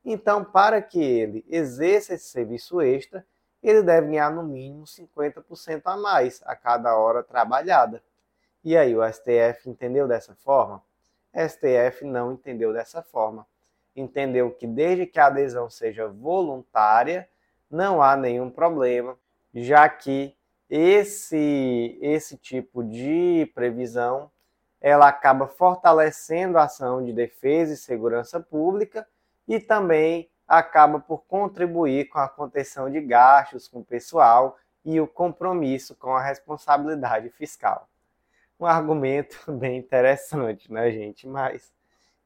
Então, 0.04 0.44
para 0.44 0.80
que 0.80 1.02
ele 1.02 1.44
exerça 1.48 2.14
esse 2.14 2.28
serviço 2.28 2.80
extra, 2.80 3.26
ele 3.62 3.82
deve 3.82 4.06
ganhar 4.06 4.30
no 4.30 4.42
mínimo 4.42 4.84
50% 4.84 5.82
a 5.84 5.96
mais 5.96 6.42
a 6.46 6.56
cada 6.56 6.96
hora 6.96 7.22
trabalhada. 7.22 8.02
E 8.64 8.76
aí, 8.76 8.96
o 8.96 9.02
STF 9.06 9.68
entendeu 9.68 10.08
dessa 10.08 10.34
forma? 10.34 10.82
STF 11.34 12.04
não 12.04 12.32
entendeu 12.32 12.72
dessa 12.72 13.02
forma. 13.02 13.46
Entendeu 13.94 14.50
que 14.50 14.66
desde 14.66 15.06
que 15.06 15.18
a 15.18 15.26
adesão 15.26 15.68
seja 15.68 16.08
voluntária, 16.08 17.28
não 17.70 18.02
há 18.02 18.16
nenhum 18.16 18.50
problema, 18.50 19.16
já 19.54 19.88
que 19.88 20.36
esse 20.68 21.98
esse 22.00 22.36
tipo 22.36 22.82
de 22.84 23.50
previsão 23.54 24.30
ela 24.80 25.08
acaba 25.08 25.46
fortalecendo 25.46 26.56
a 26.56 26.64
ação 26.64 27.04
de 27.04 27.12
defesa 27.12 27.74
e 27.74 27.76
segurança 27.76 28.40
pública 28.40 29.06
e 29.46 29.58
também 29.60 30.30
acaba 30.46 30.98
por 30.98 31.24
contribuir 31.26 32.08
com 32.08 32.18
a 32.18 32.28
contenção 32.28 32.90
de 32.90 33.00
gastos 33.00 33.68
com 33.68 33.80
o 33.80 33.84
pessoal 33.84 34.56
e 34.84 35.00
o 35.00 35.06
compromisso 35.06 35.94
com 35.96 36.14
a 36.14 36.22
responsabilidade 36.22 37.28
fiscal 37.30 37.89
um 38.60 38.66
argumento 38.66 39.36
bem 39.52 39.78
interessante, 39.78 40.72
né, 40.72 40.90
gente? 40.90 41.26
Mas, 41.26 41.72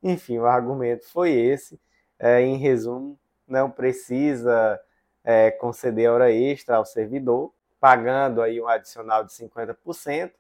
enfim, 0.02 0.38
o 0.38 0.46
argumento 0.46 1.08
foi 1.08 1.32
esse. 1.32 1.80
É, 2.18 2.40
em 2.40 2.56
resumo, 2.56 3.18
não 3.46 3.70
precisa 3.70 4.80
é, 5.22 5.50
conceder 5.50 6.10
hora 6.10 6.32
extra 6.32 6.76
ao 6.76 6.84
servidor, 6.84 7.52
pagando 7.80 8.40
aí 8.42 8.60
um 8.60 8.68
adicional 8.68 9.24
de 9.24 9.32
50%, 9.32 10.32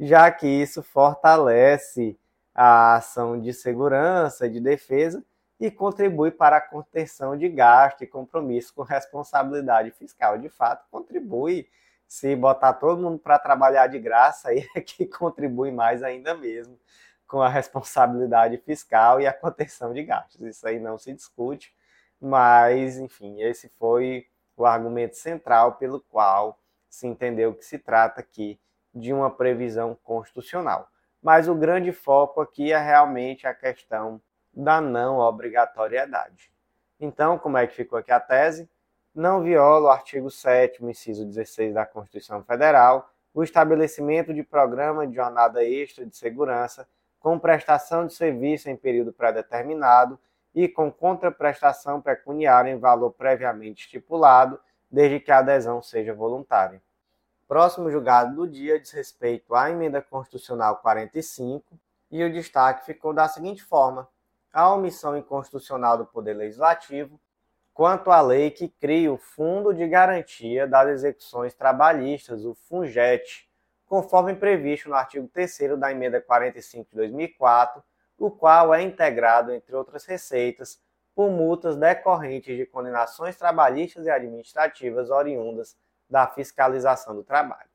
já 0.00 0.30
que 0.30 0.46
isso 0.46 0.82
fortalece 0.82 2.18
a 2.54 2.96
ação 2.96 3.40
de 3.40 3.52
segurança, 3.52 4.48
de 4.48 4.60
defesa 4.60 5.24
e 5.60 5.70
contribui 5.70 6.30
para 6.30 6.58
a 6.58 6.60
contenção 6.60 7.36
de 7.36 7.48
gasto 7.48 8.02
e 8.02 8.06
compromisso 8.06 8.72
com 8.74 8.82
responsabilidade 8.82 9.90
fiscal. 9.90 10.38
De 10.38 10.48
fato, 10.48 10.86
contribui 10.90 11.68
se 12.08 12.34
botar 12.34 12.72
todo 12.72 13.02
mundo 13.02 13.18
para 13.18 13.38
trabalhar 13.38 13.86
de 13.86 13.98
graça, 13.98 14.48
aí 14.48 14.66
é 14.74 14.80
que 14.80 15.06
contribui 15.06 15.70
mais 15.70 16.02
ainda 16.02 16.34
mesmo 16.34 16.78
com 17.26 17.42
a 17.42 17.48
responsabilidade 17.48 18.56
fiscal 18.56 19.20
e 19.20 19.26
a 19.26 19.32
contenção 19.32 19.92
de 19.92 20.02
gastos. 20.02 20.40
Isso 20.40 20.66
aí 20.66 20.80
não 20.80 20.96
se 20.96 21.12
discute, 21.12 21.76
mas, 22.18 22.98
enfim, 22.98 23.42
esse 23.42 23.68
foi 23.78 24.26
o 24.56 24.64
argumento 24.64 25.16
central 25.16 25.74
pelo 25.74 26.00
qual 26.00 26.58
se 26.88 27.06
entendeu 27.06 27.54
que 27.54 27.64
se 27.64 27.78
trata 27.78 28.20
aqui 28.20 28.58
de 28.94 29.12
uma 29.12 29.30
previsão 29.30 29.94
constitucional. 30.02 30.88
Mas 31.22 31.48
o 31.48 31.54
grande 31.54 31.92
foco 31.92 32.40
aqui 32.40 32.72
é 32.72 32.78
realmente 32.78 33.46
a 33.46 33.54
questão 33.54 34.20
da 34.52 34.80
não 34.80 35.18
obrigatoriedade. 35.18 36.50
Então, 36.98 37.38
como 37.38 37.58
é 37.58 37.66
que 37.66 37.74
ficou 37.74 37.98
aqui 37.98 38.10
a 38.10 38.18
tese? 38.18 38.68
Não 39.18 39.42
viola 39.42 39.88
o 39.88 39.90
artigo 39.90 40.30
7 40.30 40.84
inciso 40.84 41.24
16 41.24 41.74
da 41.74 41.84
Constituição 41.84 42.44
Federal, 42.44 43.10
o 43.34 43.42
estabelecimento 43.42 44.32
de 44.32 44.44
programa 44.44 45.04
de 45.08 45.16
jornada 45.16 45.64
extra 45.64 46.06
de 46.06 46.16
segurança 46.16 46.88
com 47.18 47.36
prestação 47.36 48.06
de 48.06 48.14
serviço 48.14 48.70
em 48.70 48.76
período 48.76 49.12
pré-determinado 49.12 50.16
e 50.54 50.68
com 50.68 50.88
contraprestação 50.88 52.00
pecuniária 52.00 52.70
em 52.70 52.78
valor 52.78 53.10
previamente 53.10 53.86
estipulado, 53.86 54.58
desde 54.88 55.18
que 55.18 55.32
a 55.32 55.38
adesão 55.38 55.82
seja 55.82 56.14
voluntária. 56.14 56.80
Próximo 57.48 57.90
julgado 57.90 58.36
do 58.36 58.46
dia 58.46 58.78
diz 58.78 58.92
respeito 58.92 59.52
à 59.52 59.68
emenda 59.68 60.00
constitucional 60.00 60.76
45 60.76 61.64
e 62.08 62.22
o 62.22 62.32
destaque 62.32 62.86
ficou 62.86 63.12
da 63.12 63.26
seguinte 63.26 63.64
forma: 63.64 64.08
a 64.52 64.72
omissão 64.72 65.16
inconstitucional 65.16 65.98
do 65.98 66.06
Poder 66.06 66.34
Legislativo 66.34 67.18
quanto 67.78 68.10
à 68.10 68.20
lei 68.20 68.50
que 68.50 68.68
cria 68.68 69.12
o 69.12 69.16
Fundo 69.16 69.72
de 69.72 69.86
Garantia 69.86 70.66
das 70.66 70.88
Execuções 70.88 71.54
Trabalhistas, 71.54 72.44
o 72.44 72.52
FUNGET, 72.52 73.48
conforme 73.86 74.34
previsto 74.34 74.88
no 74.88 74.96
artigo 74.96 75.28
3 75.28 75.78
da 75.78 75.92
Emenda 75.92 76.20
45 76.20 76.90
de 76.90 76.96
2004, 76.96 77.80
o 78.18 78.32
qual 78.32 78.74
é 78.74 78.82
integrado, 78.82 79.52
entre 79.52 79.76
outras 79.76 80.04
receitas, 80.04 80.82
por 81.14 81.30
multas 81.30 81.76
decorrentes 81.76 82.56
de 82.56 82.66
condenações 82.66 83.36
trabalhistas 83.36 84.06
e 84.06 84.10
administrativas 84.10 85.08
oriundas 85.08 85.78
da 86.10 86.26
fiscalização 86.26 87.14
do 87.14 87.22
trabalho. 87.22 87.70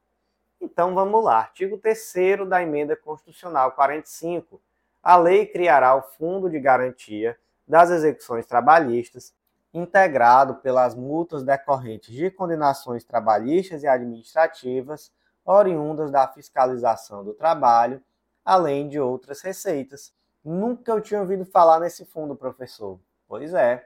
Então 0.60 0.94
vamos 0.94 1.24
lá, 1.24 1.38
artigo 1.38 1.78
3 1.78 2.50
da 2.50 2.62
Emenda 2.62 2.94
Constitucional 2.98 3.72
45. 3.72 4.62
a 5.02 5.16
lei 5.16 5.46
criará 5.46 5.96
o 5.96 6.02
Fundo 6.02 6.50
de 6.50 6.60
Garantia 6.60 7.40
das 7.66 7.90
Execuções 7.90 8.46
Trabalhistas, 8.46 9.34
integrado 9.74 10.56
pelas 10.56 10.94
multas 10.94 11.44
decorrentes 11.44 12.14
de 12.14 12.30
condenações 12.30 13.04
trabalhistas 13.04 13.84
e 13.84 13.88
administrativas 13.88 15.12
oriundas 15.46 16.12
da 16.12 16.28
fiscalização 16.28 17.24
do 17.24 17.34
trabalho, 17.34 18.02
além 18.46 18.88
de 18.88 19.00
outras 19.00 19.42
receitas. 19.42 20.14
Nunca 20.44 20.92
eu 20.92 21.02
tinha 21.02 21.22
ouvido 21.22 21.46
falar 21.46 21.80
nesse 21.80 22.06
fundo, 22.06 22.36
professor. 22.36 23.00
Pois 23.28 23.54
é. 23.54 23.86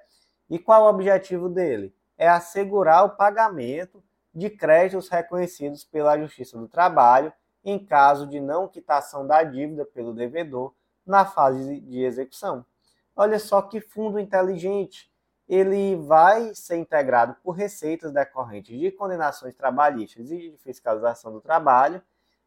E 0.50 0.60
qual 0.60 0.84
o 0.84 0.90
objetivo 0.90 1.50
dele? 1.50 1.94
É 2.18 2.28
assegurar 2.28 3.06
o 3.06 3.16
pagamento 3.16 4.04
de 4.34 4.50
créditos 4.50 5.10
reconhecidos 5.10 5.84
pela 5.84 6.18
Justiça 6.18 6.58
do 6.58 6.68
Trabalho 6.68 7.32
em 7.64 7.78
caso 7.84 8.28
de 8.28 8.40
não 8.40 8.68
quitação 8.68 9.26
da 9.28 9.44
dívida 9.44 9.86
pelo 9.86 10.14
devedor 10.14 10.74
na 11.06 11.26
fase 11.26 11.80
de 11.82 12.04
execução. 12.04 12.66
Olha 13.16 13.40
só 13.40 13.62
que 13.62 13.82
fundo 13.82 14.20
inteligente. 14.20 15.12
Ele 15.48 15.96
vai 15.96 16.54
ser 16.54 16.78
integrado 16.78 17.36
por 17.44 17.52
receitas 17.52 18.12
decorrentes 18.12 18.78
de 18.78 18.92
condenações 18.92 19.56
trabalhistas 19.56 20.30
e 20.30 20.52
de 20.52 20.58
fiscalização 20.58 21.32
do 21.32 21.40
trabalho. 21.40 22.02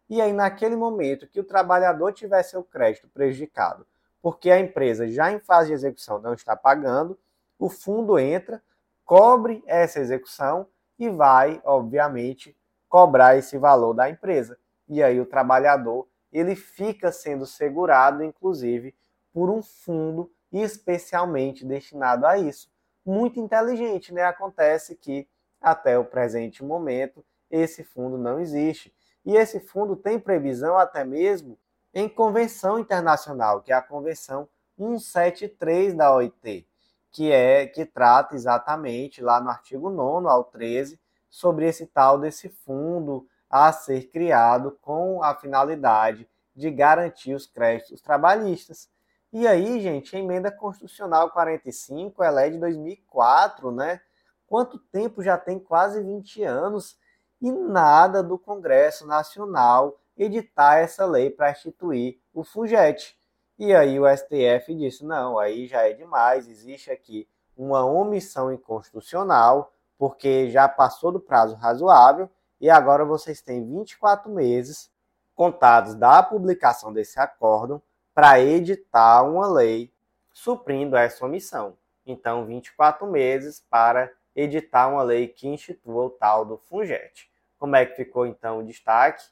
E 0.09 0.21
aí, 0.21 0.33
naquele 0.33 0.77
momento 0.77 1.27
que 1.27 1.41
o 1.41 1.45
trabalhador 1.45 2.13
tiver 2.13 2.43
seu 2.43 2.63
crédito 2.63 3.09
prejudicado, 3.09 3.87
porque 4.21 4.51
a 4.51 4.61
empresa 4.61 5.09
já 5.09 5.31
em 5.33 5.39
fase 5.39 5.69
de 5.69 5.75
execução 5.75 6.21
não 6.21 6.35
está 6.35 6.55
pagando, 6.55 7.19
o 7.59 7.71
fundo 7.71 8.19
entra, 8.19 8.63
cobre 9.05 9.63
essa 9.67 10.01
execução 10.01 10.67
e 10.99 11.09
vai, 11.09 11.61
obviamente, 11.65 12.57
cobrar 12.89 13.37
esse 13.37 13.57
valor 13.57 13.95
da 13.95 14.11
empresa. 14.11 14.59
E 14.89 15.03
aí 15.03 15.21
o 15.21 15.27
trabalhador 15.27 16.07
ele 16.33 16.55
fica 16.55 17.11
sendo 17.11 17.47
segurado, 17.47 18.23
inclusive, 18.23 18.95
por 19.33 19.49
um 19.51 19.63
fundo 19.63 20.31
especialmente 20.53 21.65
destinado 21.65 22.27
a 22.27 22.39
isso. 22.39 22.69
Muito 23.05 23.41
inteligente, 23.41 24.13
né? 24.13 24.25
Acontece 24.25 24.95
que 24.95 25.29
até 25.61 25.99
o 25.99 26.05
presente 26.05 26.65
momento 26.65 27.25
esse 27.51 27.83
fundo 27.83 28.17
não 28.17 28.41
existe. 28.41 28.95
E 29.25 29.37
esse 29.37 29.61
fundo 29.61 29.97
tem 29.97 30.19
previsão 30.19 30.79
até 30.79 31.05
mesmo 31.05 31.59
em 31.93 32.09
convenção 32.09 32.79
internacional, 32.79 33.61
que 33.61 33.73
é 33.73 33.75
a 33.75 33.83
convenção 33.83 34.49
173 34.79 35.95
da 35.95 36.15
OIT, 36.15 36.67
que 37.11 37.31
é 37.31 37.67
que 37.67 37.85
trata 37.85 38.35
exatamente 38.35 39.21
lá 39.21 39.41
no 39.41 39.51
artigo 39.51 39.91
9 39.91 40.29
ao 40.29 40.45
13 40.45 40.99
sobre 41.29 41.67
esse 41.67 41.87
tal 41.87 42.19
desse 42.19 42.49
fundo 42.49 43.27
a 43.49 43.73
ser 43.73 44.09
criado 44.11 44.79
com 44.81 45.23
a 45.23 45.35
finalidade 45.35 46.29
de 46.55 46.71
garantir 46.71 47.35
os 47.35 47.47
créditos 47.47 48.01
trabalhistas. 48.01 48.89
E 49.33 49.47
aí, 49.47 49.81
gente, 49.81 50.17
a 50.17 50.19
emenda 50.19 50.51
constitucional 50.51 51.31
45, 51.31 52.23
ela 52.23 52.43
é 52.43 52.51
de 52.51 52.59
2004, 52.59 53.71
né? 53.71 54.01
Quanto 54.45 54.77
tempo 54.77 55.23
já 55.23 55.39
tem? 55.39 55.59
Quase 55.61 56.03
20 56.03 56.43
anos 56.43 56.99
e 57.41 57.53
nada 57.53 58.25
do 58.25 58.37
Congresso 58.37 59.07
Nacional 59.07 60.01
editar 60.19 60.79
essa 60.79 61.07
lei 61.07 61.31
para 61.31 61.53
instituir 61.53 62.19
o 62.35 62.43
FUGET. 62.43 63.17
E 63.57 63.73
aí 63.73 64.01
o 64.01 64.05
STF 64.09 64.75
disse: 64.75 65.05
não, 65.05 65.39
aí 65.39 65.69
já 65.69 65.89
é 65.89 65.93
demais, 65.93 66.49
existe 66.49 66.91
aqui 66.91 67.29
uma 67.57 67.85
omissão 67.85 68.53
inconstitucional, 68.53 69.73
porque 69.97 70.51
já 70.51 70.69
passou 70.69 71.13
do 71.13 71.21
prazo 71.21 71.55
razoável 71.55 72.29
e 72.61 72.69
agora 72.69 73.05
vocês 73.05 73.41
têm 73.41 73.65
24 73.65 74.29
meses 74.29 74.91
contados 75.37 75.95
da 75.95 76.21
publicação 76.21 76.93
desse 76.93 77.21
acórdão 77.21 77.81
para 78.15 78.41
editar 78.41 79.23
uma 79.23 79.47
lei 79.47 79.93
suprindo 80.33 80.97
essa 80.97 81.25
omissão. 81.25 81.77
Então, 82.07 82.47
24 82.47 83.07
meses 83.07 83.65
para 83.71 84.13
editar 84.35 84.89
uma 84.89 85.03
lei 85.03 85.29
que 85.29 85.49
institua 85.49 86.07
o 86.07 86.11
tal 86.11 86.45
do 86.45 86.57
FUNGET. 86.57 87.31
Como 87.59 87.77
é 87.77 87.85
que 87.85 87.97
ficou 87.97 88.27
então 88.27 88.59
o 88.59 88.65
destaque? 88.65 89.25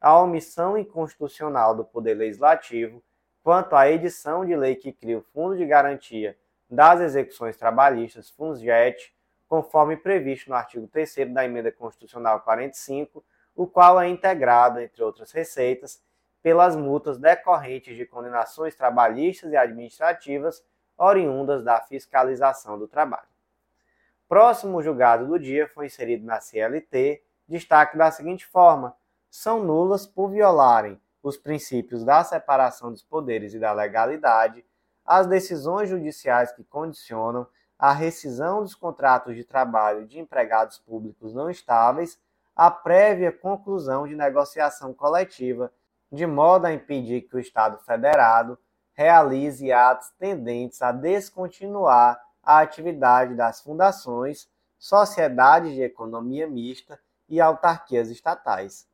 A 0.00 0.18
omissão 0.20 0.76
inconstitucional 0.76 1.74
do 1.74 1.84
Poder 1.84 2.14
Legislativo 2.14 3.02
quanto 3.44 3.76
à 3.76 3.90
edição 3.90 4.44
de 4.44 4.56
lei 4.56 4.74
que 4.74 4.90
cria 4.90 5.18
o 5.18 5.22
Fundo 5.22 5.54
de 5.54 5.66
Garantia 5.66 6.36
das 6.68 7.00
Execuções 7.02 7.58
Trabalhistas, 7.58 8.30
FUNGET, 8.30 9.14
conforme 9.46 9.98
previsto 9.98 10.48
no 10.48 10.56
artigo 10.56 10.88
3 10.88 11.30
da 11.32 11.44
Emenda 11.44 11.70
Constitucional 11.70 12.40
45, 12.40 13.22
o 13.54 13.66
qual 13.66 14.00
é 14.00 14.08
integrado, 14.08 14.80
entre 14.80 15.02
outras 15.04 15.30
receitas, 15.30 16.02
pelas 16.44 16.76
multas 16.76 17.16
decorrentes 17.16 17.96
de 17.96 18.04
condenações 18.04 18.74
trabalhistas 18.74 19.50
e 19.50 19.56
administrativas 19.56 20.62
oriundas 20.94 21.64
da 21.64 21.80
fiscalização 21.80 22.78
do 22.78 22.86
trabalho. 22.86 23.26
Próximo 24.28 24.82
julgado 24.82 25.26
do 25.26 25.38
dia 25.38 25.66
foi 25.66 25.86
inserido 25.86 26.26
na 26.26 26.42
CLT, 26.42 27.24
destaque 27.48 27.96
da 27.96 28.10
seguinte 28.10 28.44
forma: 28.44 28.94
são 29.30 29.64
nulas 29.64 30.06
por 30.06 30.28
violarem 30.28 31.00
os 31.22 31.38
princípios 31.38 32.04
da 32.04 32.22
separação 32.22 32.90
dos 32.90 33.02
poderes 33.02 33.54
e 33.54 33.58
da 33.58 33.72
legalidade, 33.72 34.62
as 35.02 35.26
decisões 35.26 35.88
judiciais 35.88 36.52
que 36.52 36.62
condicionam 36.62 37.46
a 37.78 37.90
rescisão 37.90 38.62
dos 38.62 38.74
contratos 38.74 39.34
de 39.34 39.44
trabalho 39.44 40.06
de 40.06 40.20
empregados 40.20 40.76
públicos 40.76 41.32
não 41.32 41.48
estáveis 41.48 42.20
a 42.54 42.70
prévia 42.70 43.32
conclusão 43.32 44.06
de 44.06 44.14
negociação 44.14 44.92
coletiva, 44.92 45.72
de 46.10 46.26
modo 46.26 46.66
a 46.66 46.72
impedir 46.72 47.22
que 47.22 47.36
o 47.36 47.40
Estado 47.40 47.78
federado 47.78 48.58
realize 48.94 49.72
atos 49.72 50.10
tendentes 50.18 50.80
a 50.80 50.92
descontinuar 50.92 52.20
a 52.42 52.60
atividade 52.60 53.34
das 53.34 53.60
fundações, 53.60 54.48
sociedades 54.78 55.72
de 55.72 55.82
economia 55.82 56.46
mista 56.46 57.00
e 57.28 57.40
autarquias 57.40 58.10
estatais. 58.10 58.86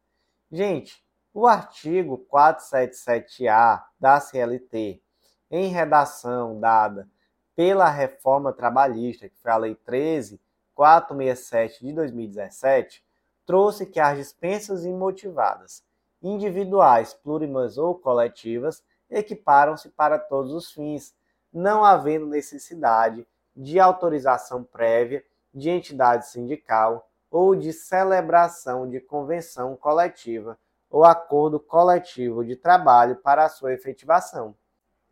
Gente, 0.51 1.05
o 1.33 1.47
artigo 1.47 2.27
477-A 2.33 3.87
da 3.99 4.19
CLT, 4.21 5.03
em 5.51 5.69
redação 5.69 6.59
dada 6.59 7.09
pela 7.55 7.89
reforma 7.91 8.53
trabalhista, 8.53 9.29
que 9.29 9.37
foi 9.37 9.51
a 9.51 9.57
Lei 9.57 9.77
13.467 9.87 11.81
de 11.81 11.93
2017, 11.93 13.05
trouxe 13.45 13.85
que 13.85 14.01
as 14.01 14.17
dispensas 14.17 14.85
imotivadas, 14.85 15.85
individuais, 16.23 17.15
plurimas 17.15 17.79
ou 17.79 17.95
coletivas, 17.95 18.83
equiparam-se 19.11 19.89
para 19.91 20.19
todos 20.19 20.53
os 20.53 20.73
fins, 20.73 21.15
não 21.53 21.85
havendo 21.85 22.27
necessidade 22.27 23.27
de 23.57 23.81
autorização 23.81 24.63
prévia 24.63 25.25
de 25.53 25.69
entidade 25.69 26.29
sindical 26.29 27.09
ou 27.31 27.55
de 27.55 27.73
celebração 27.73 28.89
de 28.89 29.01
convenção 29.01 29.77
coletiva 29.77 30.59
ou 30.89 31.05
acordo 31.05 31.61
coletivo 31.61 32.45
de 32.45 32.57
trabalho 32.57 33.17
para 33.17 33.49
sua 33.49 33.73
efetivação. 33.73 34.57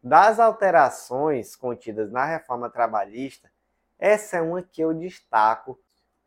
Das 0.02 0.38
alterações 0.38 1.54
contidas 1.54 2.10
na 2.10 2.24
reforma 2.24 2.70
trabalhista, 2.70 3.50
essa 3.98 4.36
é 4.36 4.42
uma 4.42 4.62
que 4.62 4.80
eu 4.80 4.94
destaco 4.94 5.78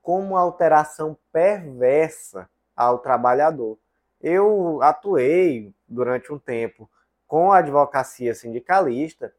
como 0.02 0.38
alteração 0.38 1.17
perversa 1.32 2.50
ao 2.76 3.00
trabalhador. 3.00 3.78
Eu 4.22 4.82
atuei 4.82 5.74
durante 5.88 6.32
um 6.32 6.38
tempo 6.38 6.90
com 7.28 7.52
a 7.52 7.58
advocacia 7.58 8.36
sindicalista 8.36 9.34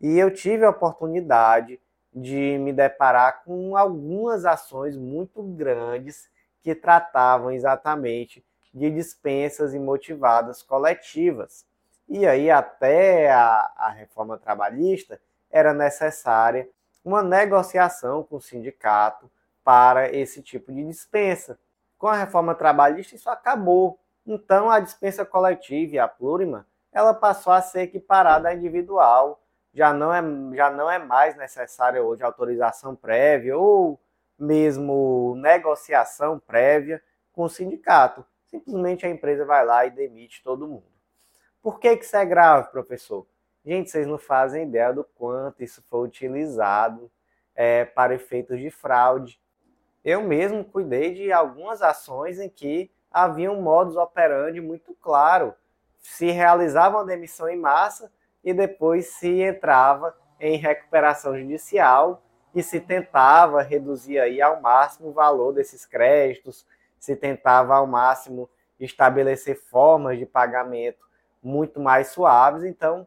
e 0.00 0.18
eu 0.18 0.32
tive 0.32 0.64
a 0.64 0.70
oportunidade 0.70 1.80
de 2.12 2.58
me 2.58 2.72
deparar 2.72 3.42
com 3.44 3.76
algumas 3.76 4.44
ações 4.44 4.96
muito 4.96 5.42
grandes 5.42 6.28
que 6.62 6.74
tratavam 6.74 7.50
exatamente 7.50 8.44
de 8.72 8.90
dispensas 8.90 9.74
imotivadas 9.74 10.62
coletivas. 10.62 11.66
E 12.08 12.26
aí, 12.26 12.50
até 12.50 13.30
a, 13.30 13.70
a 13.76 13.90
reforma 13.90 14.36
trabalhista, 14.36 15.20
era 15.50 15.72
necessária 15.72 16.68
uma 17.04 17.22
negociação 17.22 18.22
com 18.22 18.36
o 18.36 18.40
sindicato 18.40 19.30
para 19.64 20.12
esse 20.14 20.42
tipo 20.42 20.72
de 20.72 20.84
dispensa. 20.84 21.58
Com 21.98 22.08
a 22.08 22.16
reforma 22.16 22.54
trabalhista, 22.54 23.14
isso 23.14 23.30
acabou. 23.30 23.98
Então, 24.32 24.70
a 24.70 24.78
dispensa 24.78 25.24
coletiva 25.24 25.96
e 25.96 25.98
a 25.98 26.06
plurima, 26.06 26.64
ela 26.92 27.12
passou 27.12 27.52
a 27.52 27.60
ser 27.60 27.80
equiparada 27.82 28.48
à 28.48 28.54
individual. 28.54 29.42
Já 29.74 29.92
não 29.92 30.14
é, 30.14 30.22
já 30.54 30.70
não 30.70 30.88
é 30.88 31.00
mais 31.00 31.36
necessária 31.36 32.00
hoje 32.00 32.22
autorização 32.22 32.94
prévia 32.94 33.58
ou 33.58 34.00
mesmo 34.38 35.34
negociação 35.36 36.38
prévia 36.38 37.02
com 37.32 37.42
o 37.42 37.48
sindicato. 37.48 38.24
Simplesmente 38.46 39.04
a 39.04 39.10
empresa 39.10 39.44
vai 39.44 39.66
lá 39.66 39.84
e 39.84 39.90
demite 39.90 40.44
todo 40.44 40.68
mundo. 40.68 40.86
Por 41.60 41.80
que, 41.80 41.96
que 41.96 42.04
isso 42.04 42.16
é 42.16 42.24
grave, 42.24 42.70
professor? 42.70 43.26
Gente, 43.64 43.90
vocês 43.90 44.06
não 44.06 44.16
fazem 44.16 44.62
ideia 44.62 44.92
do 44.92 45.02
quanto 45.02 45.64
isso 45.64 45.82
foi 45.90 46.06
utilizado 46.06 47.10
é, 47.52 47.84
para 47.84 48.14
efeitos 48.14 48.60
de 48.60 48.70
fraude 48.70 49.40
eu 50.04 50.22
mesmo 50.22 50.64
cuidei 50.64 51.12
de 51.12 51.30
algumas 51.32 51.82
ações 51.82 52.40
em 52.40 52.48
que 52.48 52.90
havia 53.10 53.50
um 53.50 53.60
modus 53.60 53.96
operandi 53.96 54.60
muito 54.60 54.94
claro. 54.94 55.54
Se 55.98 56.30
realizava 56.30 56.98
uma 56.98 57.04
demissão 57.04 57.48
em 57.48 57.58
massa, 57.58 58.10
e 58.42 58.52
depois 58.54 59.06
se 59.06 59.42
entrava 59.42 60.16
em 60.38 60.56
recuperação 60.56 61.38
judicial 61.38 62.22
e 62.54 62.62
se 62.62 62.80
tentava 62.80 63.62
reduzir 63.62 64.18
aí 64.18 64.40
ao 64.40 64.60
máximo 64.60 65.10
o 65.10 65.12
valor 65.12 65.52
desses 65.52 65.84
créditos, 65.86 66.66
se 66.98 67.14
tentava 67.14 67.76
ao 67.76 67.86
máximo 67.86 68.48
estabelecer 68.78 69.56
formas 69.56 70.18
de 70.18 70.26
pagamento 70.26 71.06
muito 71.42 71.78
mais 71.78 72.08
suaves. 72.08 72.64
Então, 72.64 73.06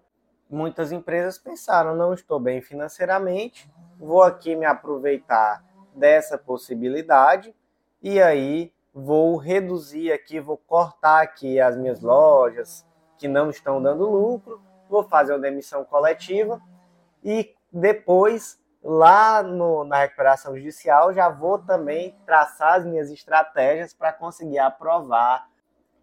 muitas 0.49 0.91
empresas 0.91 1.37
pensaram: 1.37 1.95
não 1.95 2.13
estou 2.13 2.39
bem 2.39 2.61
financeiramente, 2.61 3.69
vou 3.99 4.23
aqui 4.23 4.55
me 4.55 4.65
aproveitar 4.65 5.63
dessa 5.93 6.37
possibilidade 6.37 7.53
e 8.01 8.21
aí 8.21 8.71
vou 8.93 9.37
reduzir 9.37 10.11
aqui, 10.11 10.39
vou 10.39 10.57
cortar 10.57 11.21
aqui 11.21 11.59
as 11.59 11.75
minhas 11.75 12.01
lojas 12.01 12.85
que 13.17 13.27
não 13.27 13.49
estão 13.49 13.81
dando 13.81 14.09
lucro, 14.09 14.61
vou 14.89 15.03
fazer 15.03 15.33
uma 15.33 15.39
demissão 15.39 15.83
coletiva 15.83 16.61
e 17.23 17.55
depois 17.71 18.59
lá 18.83 19.41
no, 19.41 19.83
na 19.83 19.97
recuperação 19.99 20.55
judicial 20.55 21.13
já 21.13 21.29
vou 21.29 21.57
também 21.57 22.15
traçar 22.25 22.73
as 22.73 22.85
minhas 22.85 23.09
estratégias 23.09 23.93
para 23.93 24.13
conseguir 24.13 24.59
aprovar 24.59 25.49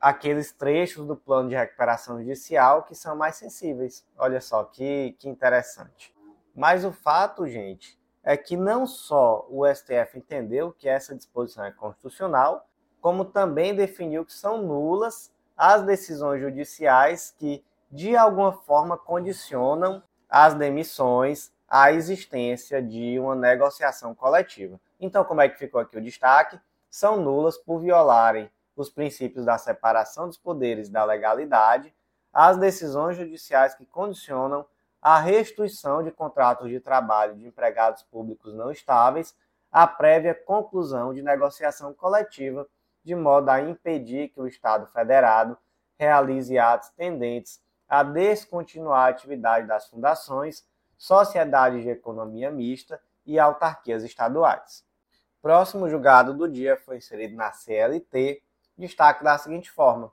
aqueles 0.01 0.51
trechos 0.51 1.07
do 1.07 1.15
plano 1.15 1.51
de 1.51 1.55
recuperação 1.55 2.19
judicial 2.19 2.85
que 2.85 2.95
são 2.95 3.15
mais 3.15 3.37
sensíveis. 3.37 4.05
Olha 4.17 4.41
só 4.41 4.65
que, 4.65 5.15
que 5.19 5.29
interessante. 5.29 6.15
Mas 6.55 6.85
o 6.85 6.91
fato, 6.93 7.47
gente, 7.47 8.01
é 8.23 8.37
que 8.37 8.57
não 8.57 8.87
só 8.87 9.47
o 9.51 9.67
STF 9.67 10.17
entendeu 10.19 10.73
que 10.73 10.89
essa 10.89 11.15
disposição 11.15 11.65
é 11.65 11.71
constitucional, 11.71 12.67
como 13.01 13.25
também 13.25 13.75
definiu 13.75 14.25
que 14.25 14.33
são 14.33 14.63
nulas 14.63 15.31
as 15.57 15.83
decisões 15.83 16.41
judiciais 16.41 17.35
que, 17.39 17.65
de 17.91 18.17
alguma 18.17 18.53
forma, 18.53 18.97
condicionam 18.97 20.03
as 20.29 20.55
demissões 20.55 21.53
à 21.69 21.93
existência 21.93 22.83
de 22.83 23.19
uma 23.19 23.35
negociação 23.35 24.15
coletiva. 24.15 24.81
Então, 24.99 25.25
como 25.25 25.41
é 25.41 25.49
que 25.49 25.59
ficou 25.59 25.81
aqui 25.81 25.99
o 25.99 26.03
destaque? 26.03 26.59
São 26.89 27.21
nulas 27.21 27.59
por 27.59 27.81
violarem 27.81 28.51
os 28.77 28.89
princípios 28.89 29.45
da 29.45 29.59
separação 29.59 30.27
dos 30.27 30.39
poderes 30.39 30.89
e 30.89 30.93
da 30.93 31.05
legalidade, 31.05 31.95
as 32.33 32.57
decisões 32.57 33.17
judiciais 33.17 33.75
que 33.75 33.85
condicionam 33.85 34.65
a 35.03 35.19
restituição 35.19 36.03
de 36.03 36.11
contratos 36.11 36.69
de 36.69 36.81
trabalho 36.81 37.35
de 37.35 37.47
empregados 37.47 38.03
públicos 38.03 38.55
não 38.55 38.71
estáveis 38.71 39.35
à 39.73 39.87
prévia 39.87 40.35
conclusão 40.35 41.15
de 41.15 41.23
negociação 41.23 41.93
coletiva, 41.95 42.67
de 43.05 43.15
modo 43.15 43.49
a 43.49 43.61
impedir 43.61 44.29
que 44.29 44.41
o 44.41 44.47
Estado 44.47 44.87
federado 44.87 45.57
realize 45.99 46.59
atos 46.59 46.91
tendentes 46.91 47.61
a 47.89 48.03
descontinuar 48.03 49.07
a 49.07 49.11
atividade 49.11 49.67
das 49.67 49.89
fundações, 49.89 50.65
sociedades 50.97 51.83
de 51.83 51.91
economia 51.91 52.51
mista 52.51 53.01
e 53.27 53.39
autarquias 53.39 54.05
estaduais. 54.05 54.85
Próximo 55.43 55.89
julgado 55.89 56.35
do 56.35 56.49
dia 56.49 56.77
foi 56.77 56.99
inserido 56.99 57.35
na 57.35 57.51
CLT 57.51 58.43
destaque 58.81 59.23
da 59.23 59.39
seguinte 59.39 59.71
forma: 59.71 60.11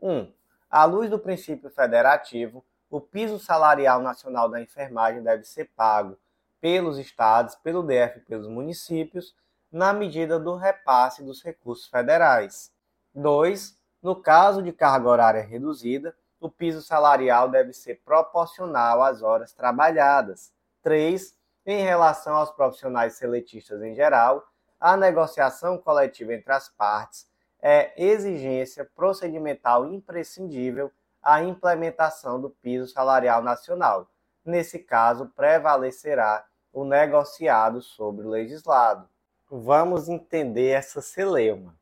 1. 0.00 0.10
Um, 0.10 0.32
à 0.70 0.84
luz 0.84 1.10
do 1.10 1.18
princípio 1.18 1.70
federativo, 1.70 2.64
o 2.88 3.00
piso 3.00 3.38
salarial 3.38 4.00
nacional 4.00 4.48
da 4.48 4.60
enfermagem 4.60 5.22
deve 5.22 5.44
ser 5.44 5.70
pago 5.76 6.18
pelos 6.60 6.98
estados, 6.98 7.54
pelo 7.56 7.82
DF 7.82 8.18
e 8.18 8.20
pelos 8.20 8.46
municípios, 8.46 9.34
na 9.70 9.92
medida 9.92 10.38
do 10.38 10.56
repasse 10.56 11.22
dos 11.22 11.42
recursos 11.42 11.86
federais. 11.86 12.72
2. 13.14 13.78
No 14.02 14.16
caso 14.16 14.62
de 14.62 14.72
carga 14.72 15.08
horária 15.08 15.42
reduzida, 15.42 16.14
o 16.40 16.48
piso 16.48 16.80
salarial 16.80 17.48
deve 17.48 17.72
ser 17.72 18.00
proporcional 18.04 19.02
às 19.02 19.22
horas 19.22 19.52
trabalhadas. 19.52 20.52
3. 20.82 21.34
Em 21.66 21.82
relação 21.82 22.34
aos 22.34 22.50
profissionais 22.50 23.14
seletistas 23.14 23.82
em 23.82 23.94
geral, 23.94 24.46
a 24.80 24.96
negociação 24.96 25.76
coletiva 25.76 26.32
entre 26.32 26.50
as 26.52 26.70
partes 26.70 27.28
é 27.60 27.92
exigência 28.02 28.88
procedimental 28.96 29.84
imprescindível 29.92 30.90
à 31.22 31.42
implementação 31.42 32.40
do 32.40 32.48
piso 32.48 32.90
salarial 32.90 33.42
nacional. 33.42 34.08
Nesse 34.42 34.78
caso, 34.78 35.26
prevalecerá 35.36 36.46
o 36.72 36.84
negociado 36.84 37.82
sobre 37.82 38.26
o 38.26 38.30
legislado. 38.30 39.09
Vamos 39.52 40.08
entender 40.08 40.68
essa 40.68 41.02
celeuma. 41.02 41.76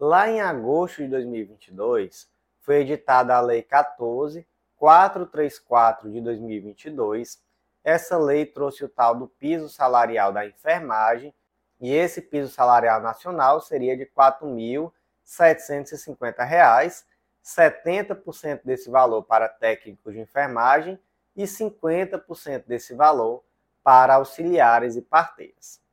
Lá 0.00 0.28
em 0.28 0.40
agosto 0.40 1.00
de 1.00 1.06
2022, 1.06 2.28
foi 2.58 2.80
editada 2.80 3.36
a 3.36 3.40
Lei 3.40 3.62
14434 3.62 6.10
de 6.10 6.20
2022. 6.20 7.40
Essa 7.84 8.18
lei 8.18 8.44
trouxe 8.44 8.84
o 8.84 8.88
tal 8.88 9.14
do 9.14 9.28
piso 9.28 9.68
salarial 9.68 10.32
da 10.32 10.44
enfermagem, 10.44 11.32
e 11.80 11.94
esse 11.94 12.20
piso 12.20 12.52
salarial 12.52 13.00
nacional 13.00 13.60
seria 13.60 13.96
de 13.96 14.02
R$ 14.02 14.10
4.000 14.16 14.90
750 15.22 16.42
reais, 16.42 17.06
70% 17.44 18.62
desse 18.64 18.90
valor 18.90 19.22
para 19.22 19.48
técnicos 19.48 20.14
de 20.14 20.18
enfermagem 20.18 20.98
e 21.36 21.44
50% 21.44 22.64
desse 22.66 22.92
valor 22.92 23.44
para 23.84 24.16
auxiliares 24.16 24.96
e 24.96 25.02
parteiras. 25.02 25.83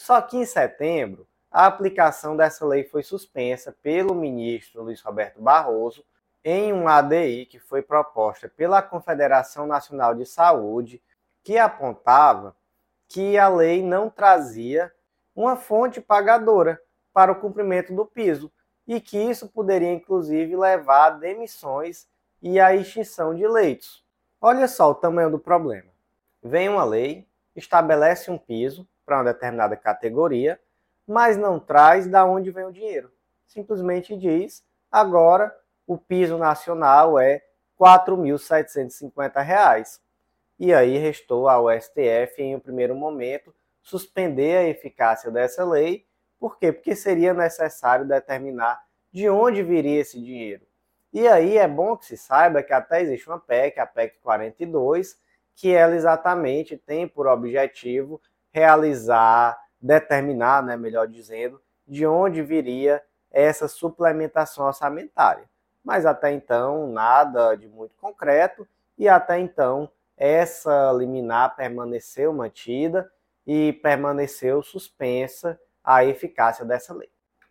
Só 0.00 0.18
que 0.22 0.38
em 0.38 0.46
setembro, 0.46 1.28
a 1.50 1.66
aplicação 1.66 2.34
dessa 2.34 2.64
lei 2.64 2.84
foi 2.84 3.02
suspensa 3.02 3.70
pelo 3.82 4.14
ministro 4.14 4.82
Luiz 4.82 5.02
Roberto 5.02 5.42
Barroso 5.42 6.02
em 6.42 6.72
um 6.72 6.88
ADI 6.88 7.44
que 7.44 7.58
foi 7.58 7.82
proposta 7.82 8.48
pela 8.48 8.80
Confederação 8.80 9.66
Nacional 9.66 10.14
de 10.14 10.24
Saúde, 10.24 11.02
que 11.44 11.58
apontava 11.58 12.56
que 13.08 13.36
a 13.36 13.46
lei 13.50 13.82
não 13.82 14.08
trazia 14.08 14.90
uma 15.36 15.54
fonte 15.54 16.00
pagadora 16.00 16.80
para 17.12 17.32
o 17.32 17.38
cumprimento 17.38 17.94
do 17.94 18.06
piso, 18.06 18.50
e 18.88 19.02
que 19.02 19.18
isso 19.18 19.50
poderia 19.50 19.92
inclusive 19.92 20.56
levar 20.56 21.08
a 21.08 21.10
demissões 21.10 22.08
e 22.40 22.58
a 22.58 22.74
extinção 22.74 23.34
de 23.34 23.46
leitos. 23.46 24.02
Olha 24.40 24.66
só 24.66 24.92
o 24.92 24.94
tamanho 24.94 25.30
do 25.30 25.38
problema. 25.38 25.90
Vem 26.42 26.70
uma 26.70 26.84
lei, 26.84 27.28
estabelece 27.54 28.30
um 28.30 28.38
piso 28.38 28.88
para 29.10 29.18
uma 29.18 29.32
determinada 29.32 29.76
categoria, 29.76 30.60
mas 31.04 31.36
não 31.36 31.58
traz 31.58 32.06
da 32.06 32.24
onde 32.24 32.52
vem 32.52 32.64
o 32.64 32.72
dinheiro. 32.72 33.10
Simplesmente 33.44 34.16
diz: 34.16 34.64
agora 34.90 35.52
o 35.84 35.98
piso 35.98 36.38
nacional 36.38 37.18
é 37.18 37.34
R$ 37.34 37.42
4.750. 37.80 39.98
E 40.58 40.72
aí 40.72 40.96
restou 40.98 41.48
ao 41.48 41.68
STF, 41.70 42.34
em 42.38 42.54
um 42.54 42.60
primeiro 42.60 42.94
momento, 42.94 43.52
suspender 43.82 44.58
a 44.58 44.68
eficácia 44.68 45.30
dessa 45.30 45.64
lei 45.64 46.06
por 46.40 46.58
quê? 46.58 46.72
Porque 46.72 46.96
seria 46.96 47.34
necessário 47.34 48.08
determinar 48.08 48.82
de 49.12 49.28
onde 49.28 49.62
viria 49.62 50.00
esse 50.00 50.18
dinheiro. 50.18 50.66
E 51.12 51.28
aí 51.28 51.58
é 51.58 51.68
bom 51.68 51.96
que 51.96 52.06
se 52.06 52.16
saiba 52.16 52.62
que 52.62 52.72
até 52.72 53.02
existe 53.02 53.28
uma 53.28 53.38
PEC, 53.38 53.78
a 53.78 53.86
PEC 53.86 54.16
42, 54.22 55.20
que 55.54 55.70
ela 55.70 55.94
exatamente 55.94 56.78
tem 56.78 57.06
por 57.06 57.26
objetivo 57.26 58.20
realizar, 58.52 59.58
determinar, 59.80 60.62
né, 60.62 60.76
melhor 60.76 61.06
dizendo, 61.06 61.60
de 61.86 62.06
onde 62.06 62.42
viria 62.42 63.02
essa 63.30 63.68
suplementação 63.68 64.66
orçamentária. 64.66 65.44
Mas 65.84 66.04
até 66.04 66.32
então, 66.32 66.86
nada 66.88 67.54
de 67.54 67.68
muito 67.68 67.94
concreto, 67.96 68.66
e 68.98 69.08
até 69.08 69.38
então, 69.38 69.90
essa 70.16 70.92
liminar 70.92 71.56
permaneceu 71.56 72.32
mantida 72.32 73.10
e 73.46 73.72
permaneceu 73.72 74.62
suspensa 74.62 75.58
a 75.82 76.04
eficácia 76.04 76.64
dessa 76.64 76.92
lei. 76.92 77.08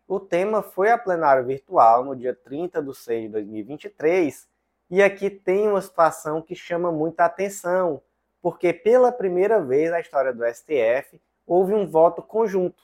O 0.07 0.19
tema 0.19 0.61
foi 0.61 0.91
a 0.91 0.97
plenário 0.97 1.45
virtual 1.45 2.03
no 2.03 2.15
dia 2.15 2.35
30 2.35 2.81
de 2.81 2.95
6 2.95 3.23
de 3.23 3.29
2023 3.29 4.47
e 4.89 5.03
aqui 5.03 5.29
tem 5.29 5.67
uma 5.67 5.81
situação 5.81 6.41
que 6.41 6.55
chama 6.55 6.91
muita 6.91 7.25
atenção, 7.25 8.01
porque 8.41 8.73
pela 8.73 9.11
primeira 9.11 9.61
vez 9.61 9.91
na 9.91 9.99
história 9.99 10.33
do 10.33 10.45
STF 10.45 11.21
houve 11.45 11.73
um 11.73 11.87
voto 11.87 12.21
conjunto. 12.21 12.83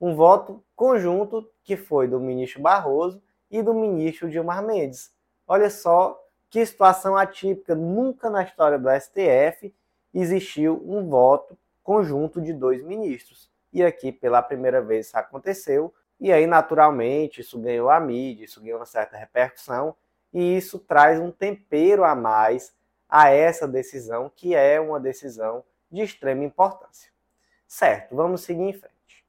Um 0.00 0.14
voto 0.14 0.62
conjunto 0.74 1.48
que 1.62 1.76
foi 1.76 2.08
do 2.08 2.18
ministro 2.20 2.60
Barroso 2.60 3.22
e 3.50 3.62
do 3.62 3.72
ministro 3.72 4.30
Gilmar 4.30 4.62
Mendes. 4.62 5.12
Olha 5.46 5.70
só 5.70 6.20
que 6.50 6.64
situação 6.64 7.16
atípica, 7.16 7.74
nunca 7.74 8.28
na 8.28 8.42
história 8.42 8.78
do 8.78 8.88
STF 8.90 9.74
existiu 10.12 10.82
um 10.86 11.08
voto 11.08 11.56
conjunto 11.82 12.40
de 12.40 12.52
dois 12.52 12.82
ministros 12.82 13.52
e 13.72 13.82
aqui 13.82 14.12
pela 14.12 14.42
primeira 14.42 14.82
vez 14.82 15.06
isso 15.06 15.16
aconteceu, 15.16 15.94
e 16.20 16.30
aí 16.32 16.46
naturalmente 16.46 17.40
isso 17.40 17.58
ganhou 17.58 17.88
a 17.88 17.98
mídia, 17.98 18.44
isso 18.44 18.60
ganhou 18.60 18.78
uma 18.78 18.86
certa 18.86 19.16
repercussão, 19.16 19.96
e 20.32 20.56
isso 20.56 20.78
traz 20.78 21.18
um 21.18 21.30
tempero 21.30 22.04
a 22.04 22.14
mais 22.14 22.74
a 23.12 23.28
essa 23.28 23.68
decisão, 23.68 24.32
que 24.34 24.54
é 24.54 24.80
uma 24.80 24.98
decisão 24.98 25.62
de 25.90 26.00
extrema 26.00 26.44
importância. 26.44 27.12
Certo, 27.68 28.16
vamos 28.16 28.40
seguir 28.40 28.62
em 28.62 28.72
frente. 28.72 29.22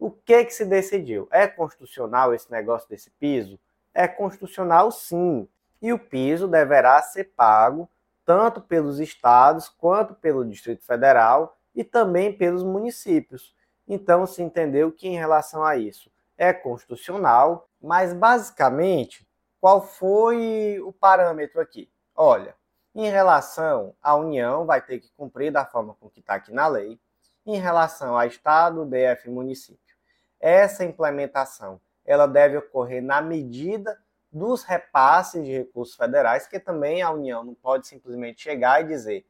O 0.00 0.10
que 0.10 0.44
que 0.46 0.52
se 0.52 0.64
decidiu? 0.64 1.28
É 1.30 1.46
constitucional 1.46 2.34
esse 2.34 2.50
negócio 2.50 2.88
desse 2.88 3.08
piso? 3.08 3.56
É 3.94 4.08
constitucional 4.08 4.90
sim. 4.90 5.48
E 5.80 5.92
o 5.92 5.98
piso 5.98 6.48
deverá 6.48 7.00
ser 7.02 7.32
pago 7.36 7.88
tanto 8.26 8.60
pelos 8.60 8.98
estados 8.98 9.68
quanto 9.68 10.12
pelo 10.12 10.44
Distrito 10.44 10.84
Federal 10.84 11.56
e 11.72 11.84
também 11.84 12.36
pelos 12.36 12.64
municípios. 12.64 13.54
Então 13.86 14.26
se 14.26 14.42
entendeu 14.42 14.90
que 14.90 15.06
em 15.06 15.16
relação 15.16 15.62
a 15.62 15.76
isso 15.76 16.10
é 16.36 16.52
constitucional, 16.52 17.68
mas 17.80 18.12
basicamente 18.12 19.24
qual 19.60 19.80
foi 19.80 20.80
o 20.80 20.92
parâmetro 20.92 21.60
aqui? 21.60 21.88
Olha, 22.12 22.58
em 22.94 23.08
relação 23.08 23.94
à 24.02 24.14
União, 24.16 24.66
vai 24.66 24.80
ter 24.80 24.98
que 24.98 25.10
cumprir 25.12 25.52
da 25.52 25.64
forma 25.64 25.94
com 25.94 26.10
que 26.10 26.20
está 26.20 26.34
aqui 26.34 26.52
na 26.52 26.66
lei. 26.66 26.98
Em 27.46 27.58
relação 27.58 28.16
a 28.16 28.26
Estado, 28.26 28.84
DF 28.84 29.28
e 29.28 29.30
município, 29.30 29.96
essa 30.38 30.84
implementação 30.84 31.80
ela 32.04 32.26
deve 32.26 32.56
ocorrer 32.56 33.02
na 33.02 33.20
medida 33.22 33.98
dos 34.32 34.62
repasses 34.62 35.44
de 35.44 35.52
recursos 35.52 35.96
federais, 35.96 36.46
que 36.46 36.58
também 36.58 37.02
a 37.02 37.10
União 37.10 37.44
não 37.44 37.54
pode 37.54 37.86
simplesmente 37.86 38.42
chegar 38.42 38.80
e 38.80 38.88
dizer 38.88 39.26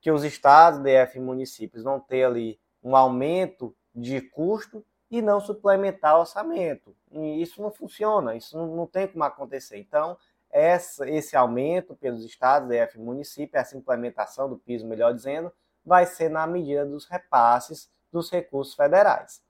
que 0.00 0.10
os 0.10 0.22
estados, 0.24 0.80
DF 0.80 1.18
e 1.18 1.20
municípios 1.20 1.82
vão 1.82 1.98
ter 1.98 2.24
ali 2.24 2.60
um 2.82 2.94
aumento 2.94 3.74
de 3.94 4.20
custo 4.20 4.84
e 5.10 5.22
não 5.22 5.40
suplementar 5.40 6.18
orçamento. 6.18 6.96
E 7.10 7.42
isso 7.42 7.62
não 7.62 7.70
funciona, 7.70 8.34
isso 8.34 8.56
não, 8.56 8.66
não 8.74 8.86
tem 8.86 9.08
como 9.08 9.24
acontecer. 9.24 9.78
Então, 9.78 10.16
essa, 10.56 11.06
esse 11.10 11.36
aumento 11.36 11.94
pelos 11.94 12.24
estados, 12.24 12.66
DF 12.66 12.96
e 12.96 13.02
município, 13.02 13.58
essa 13.58 13.76
implementação 13.76 14.48
do 14.48 14.56
piso, 14.56 14.86
melhor 14.86 15.12
dizendo, 15.12 15.52
vai 15.84 16.06
ser 16.06 16.30
na 16.30 16.46
medida 16.46 16.86
dos 16.86 17.04
repasses 17.04 17.90
dos 18.10 18.30
recursos 18.30 18.74
federais. 18.74 19.42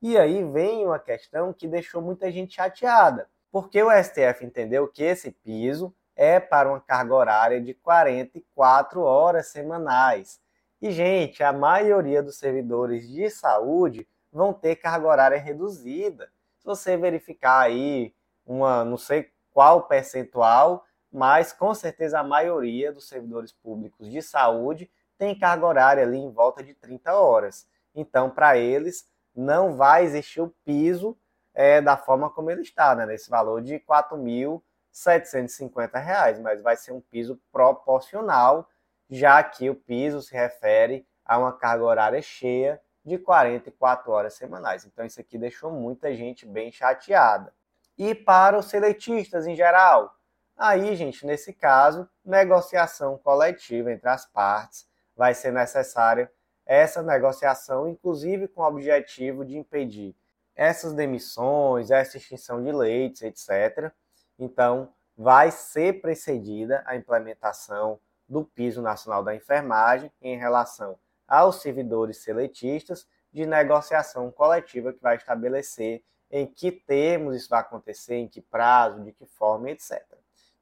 E 0.00 0.16
aí 0.16 0.42
vem 0.50 0.86
uma 0.86 0.98
questão 0.98 1.52
que 1.52 1.68
deixou 1.68 2.00
muita 2.00 2.32
gente 2.32 2.54
chateada, 2.54 3.28
porque 3.52 3.82
o 3.82 3.90
STF 3.90 4.46
entendeu 4.46 4.88
que 4.88 5.02
esse 5.02 5.30
piso 5.30 5.94
é 6.14 6.40
para 6.40 6.70
uma 6.70 6.80
carga 6.80 7.14
horária 7.14 7.60
de 7.60 7.74
44 7.74 9.02
horas 9.02 9.48
semanais. 9.48 10.40
E, 10.80 10.90
gente, 10.90 11.42
a 11.42 11.52
maioria 11.52 12.22
dos 12.22 12.38
servidores 12.38 13.06
de 13.06 13.28
saúde 13.28 14.08
vão 14.32 14.54
ter 14.54 14.76
carga 14.76 15.06
horária 15.06 15.38
reduzida. 15.38 16.30
Se 16.58 16.64
você 16.64 16.96
verificar 16.96 17.60
aí 17.60 18.14
uma, 18.46 18.84
não 18.84 18.96
sei 18.96 19.30
qual 19.56 19.84
percentual, 19.84 20.84
mas 21.10 21.50
com 21.50 21.72
certeza 21.72 22.20
a 22.20 22.22
maioria 22.22 22.92
dos 22.92 23.08
servidores 23.08 23.52
públicos 23.52 24.10
de 24.10 24.20
saúde 24.20 24.90
tem 25.16 25.38
carga 25.38 25.64
horária 25.64 26.02
ali 26.02 26.18
em 26.18 26.30
volta 26.30 26.62
de 26.62 26.74
30 26.74 27.14
horas. 27.14 27.66
Então, 27.94 28.28
para 28.28 28.58
eles, 28.58 29.08
não 29.34 29.74
vai 29.74 30.04
existir 30.04 30.42
o 30.42 30.54
piso 30.62 31.16
é, 31.54 31.80
da 31.80 31.96
forma 31.96 32.28
como 32.28 32.50
ele 32.50 32.60
está, 32.60 32.94
né, 32.94 33.06
nesse 33.06 33.30
valor 33.30 33.62
de 33.62 33.76
R$ 33.76 33.84
4.750, 33.88 36.42
mas 36.42 36.60
vai 36.60 36.76
ser 36.76 36.92
um 36.92 37.00
piso 37.00 37.40
proporcional, 37.50 38.68
já 39.08 39.42
que 39.42 39.70
o 39.70 39.74
piso 39.74 40.20
se 40.20 40.34
refere 40.34 41.08
a 41.24 41.38
uma 41.38 41.54
carga 41.54 41.82
horária 41.82 42.20
cheia 42.20 42.78
de 43.02 43.16
44 43.16 44.12
horas 44.12 44.34
semanais. 44.34 44.84
Então 44.84 45.06
isso 45.06 45.18
aqui 45.18 45.38
deixou 45.38 45.70
muita 45.70 46.14
gente 46.14 46.44
bem 46.44 46.70
chateada. 46.70 47.56
E 47.98 48.14
para 48.14 48.58
os 48.58 48.66
seletistas 48.66 49.46
em 49.46 49.54
geral, 49.54 50.14
aí, 50.56 50.94
gente, 50.96 51.24
nesse 51.24 51.52
caso, 51.52 52.08
negociação 52.24 53.16
coletiva 53.18 53.92
entre 53.92 54.08
as 54.08 54.26
partes 54.26 54.86
vai 55.16 55.34
ser 55.34 55.52
necessária 55.52 56.30
essa 56.66 57.02
negociação, 57.02 57.88
inclusive 57.88 58.48
com 58.48 58.60
o 58.60 58.66
objetivo 58.66 59.44
de 59.44 59.56
impedir 59.56 60.14
essas 60.54 60.92
demissões, 60.92 61.90
essa 61.90 62.16
extinção 62.16 62.62
de 62.62 62.72
leitos, 62.72 63.22
etc. 63.22 63.92
Então, 64.38 64.92
vai 65.16 65.50
ser 65.50 66.00
precedida 66.00 66.82
a 66.86 66.96
implementação 66.96 67.98
do 68.28 68.44
piso 68.44 68.82
nacional 68.82 69.22
da 69.22 69.34
enfermagem 69.34 70.10
em 70.20 70.36
relação 70.36 70.98
aos 71.26 71.62
servidores 71.62 72.18
seletistas 72.18 73.06
de 73.32 73.46
negociação 73.46 74.30
coletiva 74.30 74.92
que 74.92 75.00
vai 75.00 75.16
estabelecer 75.16 76.02
em 76.30 76.46
que 76.46 76.72
termos 76.72 77.36
isso 77.36 77.48
vai 77.48 77.60
acontecer, 77.60 78.16
em 78.16 78.28
que 78.28 78.40
prazo, 78.40 79.02
de 79.02 79.12
que 79.12 79.26
forma, 79.26 79.70
etc. 79.70 80.02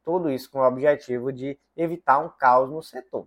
Tudo 0.02 0.30
isso 0.30 0.50
com 0.50 0.58
o 0.58 0.66
objetivo 0.66 1.32
de 1.32 1.58
evitar 1.76 2.18
um 2.18 2.28
caos 2.28 2.70
no 2.70 2.82
setor. 2.82 3.26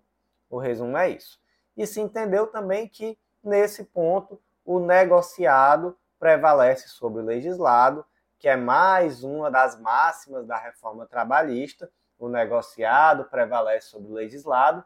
O 0.50 0.58
resumo 0.58 0.98
é 0.98 1.10
isso. 1.10 1.40
E 1.76 1.86
se 1.86 2.00
entendeu 2.00 2.48
também 2.48 2.88
que, 2.88 3.18
nesse 3.44 3.84
ponto, 3.84 4.40
o 4.64 4.80
negociado 4.80 5.98
prevalece 6.20 6.88
sobre 6.88 7.22
o 7.22 7.26
legislado, 7.26 8.06
que 8.40 8.48
é 8.48 8.56
mais 8.56 9.24
uma 9.24 9.50
das 9.50 9.80
máximas 9.80 10.46
da 10.46 10.58
reforma 10.58 11.06
trabalhista. 11.06 11.90
O 12.20 12.30
negociado 12.30 13.26
prevalece 13.26 13.88
sobre 13.88 14.12
o 14.12 14.14
legislado. 14.14 14.84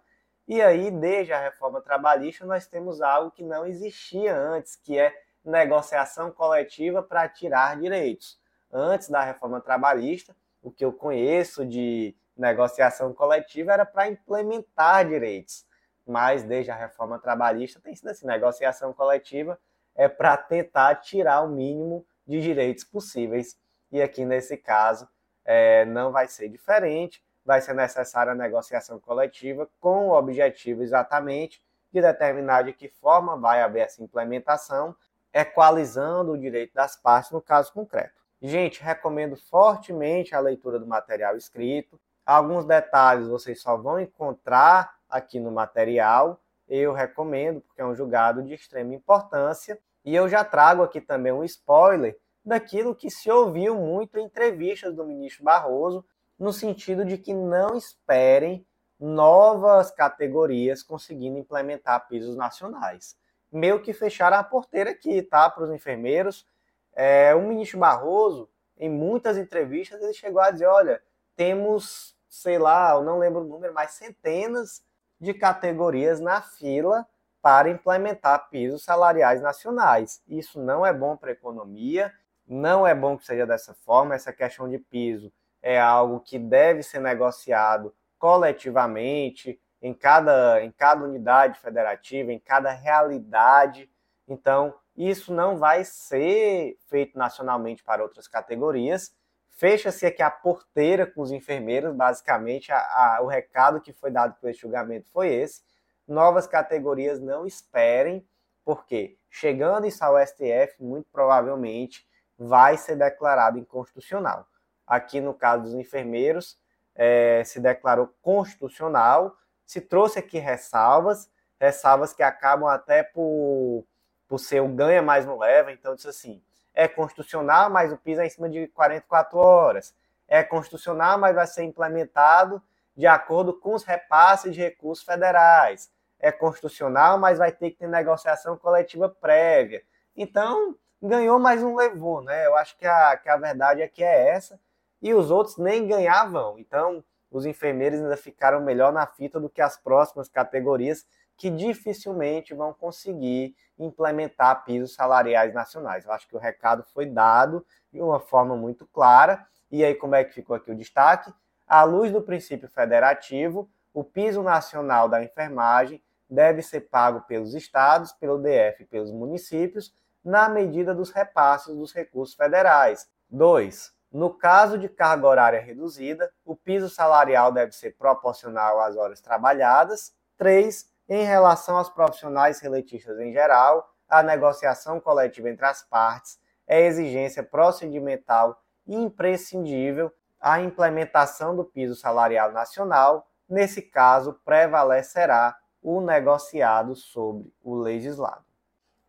E 0.48 0.62
aí, 0.62 0.92
desde 0.92 1.34
a 1.34 1.40
reforma 1.40 1.82
trabalhista, 1.82 2.46
nós 2.46 2.68
temos 2.68 3.02
algo 3.02 3.32
que 3.32 3.44
não 3.44 3.66
existia 3.66 4.36
antes, 4.36 4.76
que 4.76 4.98
é 4.98 5.14
negociação 5.44 6.32
coletiva 6.32 7.02
para 7.02 7.28
tirar 7.28 7.80
direitos. 7.80 8.40
Antes 8.72 9.10
da 9.10 9.24
reforma 9.24 9.60
trabalhista, 9.60 10.36
o 10.62 10.72
que 10.72 10.86
eu 10.86 10.94
conheço 10.94 11.66
de 11.66 12.16
negociação 12.38 13.14
coletiva 13.14 13.74
era 13.74 13.86
para 13.86 14.08
implementar 14.08 15.08
direitos. 15.08 15.66
Mas 16.06 16.44
desde 16.44 16.72
a 16.72 16.76
reforma 16.76 17.20
trabalhista 17.20 17.80
tem 17.80 17.96
sido 17.96 18.10
assim, 18.10 18.26
negociação 18.26 18.94
coletiva 18.94 19.60
é 19.96 20.08
para 20.08 20.38
tentar 20.38 20.96
tirar 20.96 21.42
o 21.42 21.50
mínimo 21.50 22.06
de 22.26 22.42
direitos 22.42 22.84
possíveis. 22.84 23.60
E 23.92 24.02
aqui 24.02 24.26
nesse 24.26 24.58
caso 24.58 25.08
é, 25.44 25.86
não 25.86 26.12
vai 26.12 26.28
ser 26.28 26.48
diferente, 26.50 27.24
vai 27.46 27.62
ser 27.62 27.74
necessária 27.74 28.32
a 28.32 28.36
negociação 28.36 29.00
coletiva 29.00 29.70
com 29.80 30.10
o 30.10 30.14
objetivo 30.14 30.82
exatamente 30.84 31.62
de 31.92 32.02
determinar 32.02 32.64
de 32.64 32.74
que 32.74 32.88
forma 32.88 33.38
vai 33.38 33.62
haver 33.62 33.82
essa 33.82 34.02
implementação, 34.02 34.96
equalizando 35.34 36.32
o 36.32 36.38
direito 36.38 36.74
das 36.74 36.96
partes 36.96 37.32
no 37.32 37.42
caso 37.42 37.72
concreto. 37.74 38.22
Gente, 38.42 38.82
recomendo 38.82 39.36
fortemente 39.36 40.34
a 40.34 40.40
leitura 40.40 40.80
do 40.80 40.88
material 40.88 41.38
escrito. 41.38 42.00
Alguns 42.26 42.66
detalhes 42.66 43.28
vocês 43.28 43.62
só 43.62 43.78
vão 43.78 44.00
encontrar 44.00 44.96
aqui 45.10 45.40
no 45.40 45.52
material, 45.52 46.42
eu 46.68 46.94
recomendo, 46.94 47.62
porque 47.62 47.82
é 47.82 47.86
um 47.86 47.94
julgado 47.94 48.42
de 48.42 48.54
extrema 48.54 48.96
importância. 48.96 49.78
E 50.04 50.16
eu 50.16 50.28
já 50.28 50.44
trago 50.44 50.82
aqui 50.82 51.00
também 51.00 51.32
um 51.32 51.44
spoiler 51.44 52.18
daquilo 52.44 52.96
que 52.96 53.12
se 53.12 53.30
ouviu 53.30 53.76
muito 53.76 54.18
em 54.18 54.26
entrevistas 54.26 54.96
do 54.96 55.06
ministro 55.06 55.44
Barroso, 55.44 56.04
no 56.40 56.52
sentido 56.52 57.06
de 57.06 57.18
que 57.18 57.34
não 57.34 57.76
esperem 57.76 58.66
novas 59.00 59.92
categorias 59.92 60.82
conseguindo 60.82 61.38
implementar 61.38 62.08
pisos 62.08 62.36
nacionais. 62.36 63.16
Meio 63.52 63.82
que 63.82 63.94
fecharam 63.94 64.38
a 64.38 64.44
porteira 64.44 64.92
aqui, 64.92 65.22
tá? 65.22 65.50
Para 65.50 65.64
os 65.64 65.72
enfermeiros. 65.72 66.48
É, 66.94 67.34
o 67.36 67.42
ministro 67.42 67.80
Barroso, 67.80 68.50
em 68.78 68.90
muitas 68.90 69.38
entrevistas, 69.38 70.02
ele 70.02 70.14
chegou 70.14 70.42
a 70.42 70.52
dizer: 70.52 70.68
olha, 70.68 71.02
temos, 71.36 72.16
sei 72.30 72.58
lá, 72.58 72.92
eu 72.94 73.04
não 73.04 73.18
lembro 73.18 73.42
o 73.42 73.48
número, 73.48 73.74
mas 73.74 73.92
centenas 73.92 74.84
de 75.20 75.34
categorias 75.34 76.20
na 76.20 76.42
fila 76.42 77.06
para 77.42 77.70
implementar 77.70 78.50
pisos 78.50 78.84
salariais 78.84 79.42
nacionais. 79.42 80.22
Isso 80.28 80.60
não 80.60 80.86
é 80.86 80.94
bom 80.94 81.18
para 81.18 81.30
a 81.30 81.34
economia, 81.34 82.14
não 82.48 82.86
é 82.86 82.94
bom 82.94 83.18
que 83.18 83.26
seja 83.26 83.46
dessa 83.46 83.74
forma. 83.74 84.16
Essa 84.16 84.32
questão 84.32 84.70
de 84.70 84.78
piso 84.78 85.32
é 85.62 85.80
algo 85.80 86.20
que 86.20 86.38
deve 86.38 86.84
ser 86.84 87.00
negociado 87.00 87.94
coletivamente 88.18 89.60
em 89.82 89.94
cada, 89.94 90.64
em 90.64 90.72
cada 90.72 91.04
unidade 91.04 91.60
federativa, 91.60 92.32
em 92.32 92.40
cada 92.40 92.72
realidade. 92.72 93.90
Então, 94.28 94.74
isso 94.96 95.34
não 95.34 95.58
vai 95.58 95.84
ser 95.84 96.78
feito 96.88 97.18
nacionalmente 97.18 97.84
para 97.84 98.04
outras 98.04 98.28
categorias, 98.28 99.16
Fecha-se 99.62 100.08
aqui 100.08 100.24
a 100.24 100.32
porteira 100.32 101.06
com 101.06 101.22
os 101.22 101.32
enfermeiros, 101.32 101.96
basicamente 101.96 102.72
a, 102.72 102.78
a, 102.80 103.22
o 103.22 103.28
recado 103.28 103.80
que 103.80 103.94
foi 103.94 104.10
dado 104.10 104.36
esse 104.50 104.60
julgamento 104.60 105.08
foi 105.12 105.32
esse. 105.32 105.62
Novas 106.08 106.48
categorias 106.48 107.20
não 107.20 107.46
esperem, 107.46 108.28
porque 108.66 109.20
chegando 109.30 109.86
isso 109.86 110.04
ao 110.04 110.18
STF, 110.18 110.78
muito 110.80 111.08
provavelmente 111.12 112.08
vai 112.40 112.76
ser 112.76 112.96
declarado 112.96 113.60
inconstitucional. 113.60 114.48
Aqui 114.88 115.22
no 115.22 115.32
caso 115.32 115.62
dos 115.62 115.76
enfermeiros, 115.76 116.60
é, 116.96 117.44
se 117.46 117.60
declarou 117.60 118.12
constitucional, 118.20 119.38
se 119.72 119.80
trouxe 119.80 120.20
aqui 120.20 120.38
ressalvas, 120.38 121.32
ressalvas 121.58 122.12
que 122.12 122.22
acabam 122.22 122.68
até 122.68 123.04
por, 123.04 123.86
por 124.28 124.38
ser 124.38 124.62
o 124.62 124.68
ganha 124.68 125.02
mais 125.02 125.26
não 125.26 125.38
leva, 125.38 125.72
então 125.72 125.96
diz 125.96 126.06
assim, 126.06 126.44
é 126.74 126.90
constitucional, 126.90 127.70
mas 127.70 127.90
o 127.90 127.96
piso 127.96 128.20
é 128.20 128.26
em 128.26 128.30
cima 128.30 128.50
de 128.50 128.68
44 128.68 129.38
horas. 129.38 129.96
É 130.28 130.44
constitucional, 130.44 131.18
mas 131.18 131.36
vai 131.36 131.48
ser 131.48 131.64
implementado 131.64 132.62
de 132.98 133.08
acordo 133.08 133.54
com 133.54 133.74
os 133.74 133.86
repasses 133.86 134.54
de 134.54 134.60
recursos 134.60 135.06
federais. 135.06 135.90
É 136.20 136.34
constitucional, 136.34 137.18
mas 137.18 137.38
vai 137.38 137.54
ter 137.54 137.72
que 137.72 137.78
ter 137.78 137.88
negociação 137.88 138.58
coletiva 138.58 139.08
prévia. 139.08 139.82
Então, 140.18 140.76
ganhou, 141.02 141.40
mas 141.40 141.62
não 141.62 141.76
levou, 141.76 142.22
né? 142.22 142.46
Eu 142.46 142.58
acho 142.58 142.78
que 142.78 142.86
a, 142.86 143.16
que 143.16 143.30
a 143.30 143.38
verdade 143.38 143.82
aqui 143.82 144.04
é 144.04 144.32
essa. 144.32 144.60
E 145.02 145.14
os 145.14 145.32
outros 145.32 145.56
nem 145.56 145.88
ganhavam. 145.88 146.60
Então, 146.60 147.02
os 147.32 147.46
enfermeiros 147.46 148.00
ainda 148.00 148.18
ficaram 148.18 148.60
melhor 148.62 148.92
na 148.92 149.08
fita 149.08 149.40
do 149.40 149.50
que 149.50 149.62
as 149.62 149.78
próximas 149.78 150.28
categorias 150.28 151.06
que 151.38 151.50
dificilmente 151.50 152.54
vão 152.54 152.74
conseguir 152.74 153.56
implementar 153.80 154.64
pisos 154.64 154.94
salariais 154.94 155.54
nacionais. 155.54 156.06
Eu 156.06 156.12
acho 156.12 156.28
que 156.28 156.36
o 156.36 156.40
recado 156.40 156.84
foi 156.94 157.06
dado 157.06 157.66
de 157.92 158.02
uma 158.02 158.20
forma 158.20 158.56
muito 158.56 158.86
clara. 158.86 159.44
E 159.72 159.84
aí, 159.84 159.96
como 159.96 160.14
é 160.14 160.24
que 160.24 160.34
ficou 160.34 160.56
aqui 160.56 160.70
o 160.70 160.76
destaque? 160.76 161.34
À 161.66 161.84
luz 161.84 162.12
do 162.12 162.22
princípio 162.22 162.70
federativo, 162.70 163.70
o 163.94 164.04
piso 164.04 164.44
nacional 164.44 165.10
da 165.10 165.24
enfermagem 165.24 166.04
deve 166.30 166.62
ser 166.62 166.82
pago 166.82 167.22
pelos 167.22 167.54
estados, 167.54 168.12
pelo 168.12 168.38
DF 168.38 168.84
e 168.84 168.86
pelos 168.86 169.12
municípios, 169.12 169.94
na 170.24 170.48
medida 170.48 170.94
dos 170.94 171.10
repasses 171.10 171.76
dos 171.76 171.94
recursos 171.94 172.36
federais. 172.36 173.10
2. 173.30 174.01
No 174.12 174.34
caso 174.34 174.78
de 174.78 174.90
carga 174.90 175.26
horária 175.26 175.62
reduzida, 175.62 176.32
o 176.44 176.54
piso 176.54 176.90
salarial 176.90 177.52
deve 177.52 177.72
ser 177.72 177.96
proporcional 177.98 178.82
às 178.82 178.98
horas 178.98 179.22
trabalhadas. 179.22 180.14
3. 180.38 180.90
Em 181.08 181.24
relação 181.24 181.78
aos 181.78 181.90
profissionais 181.90 182.60
reletistas 182.60 183.20
em 183.20 183.32
geral, 183.32 183.90
a 184.10 184.22
negociação 184.22 185.00
coletiva 185.00 185.50
entre 185.50 185.66
as 185.66 185.82
partes 185.82 186.38
é 186.68 186.82
exigência 186.82 187.42
procedimental 187.42 188.62
imprescindível 188.86 190.12
à 190.40 190.60
implementação 190.60 191.56
do 191.56 191.64
piso 191.64 191.96
salarial 191.96 192.52
nacional. 192.52 193.28
Nesse 193.48 193.82
caso, 193.82 194.34
prevalecerá 194.44 195.58
o 195.82 196.02
negociado 196.02 196.96
sobre 196.96 197.54
o 197.64 197.76
legislado. 197.76 198.44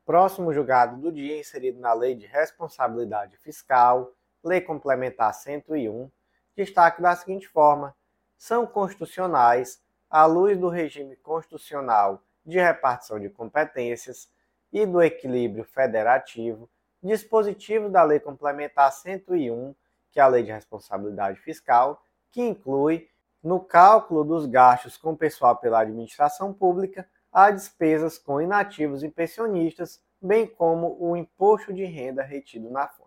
Próximo 0.05 0.53
julgado 0.53 0.97
do 0.97 1.13
dia, 1.13 1.39
inserido 1.39 1.81
na 1.81 1.93
Lei 1.93 2.15
de 2.15 2.27
Responsabilidade 2.27 3.37
Fiscal, 3.39 4.13
Lei 4.43 4.61
Complementar 4.61 5.33
101, 5.33 6.11
destaque 6.57 7.01
da 7.01 7.15
seguinte 7.15 7.49
forma: 7.49 7.95
são 8.37 8.67
constitucionais, 8.67 9.81
à 10.11 10.27
luz 10.27 10.59
do 10.59 10.69
regime 10.69 11.17
constitucional 11.17 12.23
de 12.45 12.59
repartição 12.59 13.21
de 13.21 13.31
competências 13.31 14.29
e 14.73 14.85
do 14.85 15.01
equilíbrio 15.01 15.65
federativo, 15.65 16.69
dispositivos 17.03 17.91
da 17.91 18.03
Lei 18.03 18.19
Complementar 18.19 18.91
101, 18.93 19.75
que 20.11 20.19
é 20.19 20.23
a 20.23 20.27
Lei 20.27 20.43
de 20.43 20.53
Responsabilidade 20.53 21.41
Fiscal, 21.41 22.03
que 22.31 22.43
inclui, 22.43 23.09
no 23.43 23.61
cálculo 23.61 24.25
dos 24.25 24.47
gastos 24.47 24.97
com 24.97 25.17
pessoal 25.17 25.57
pela 25.57 25.81
administração 25.81 26.53
pública, 26.53 27.09
as 27.33 27.55
despesas 27.55 28.19
com 28.19 28.41
inativos 28.41 29.03
e 29.03 29.09
pensionistas, 29.09 30.03
bem 30.21 30.47
como 30.47 30.97
o 31.01 31.17
imposto 31.17 31.73
de 31.73 31.85
renda 31.85 32.23
retido 32.23 32.71
na 32.71 32.87
fonte. 32.87 33.02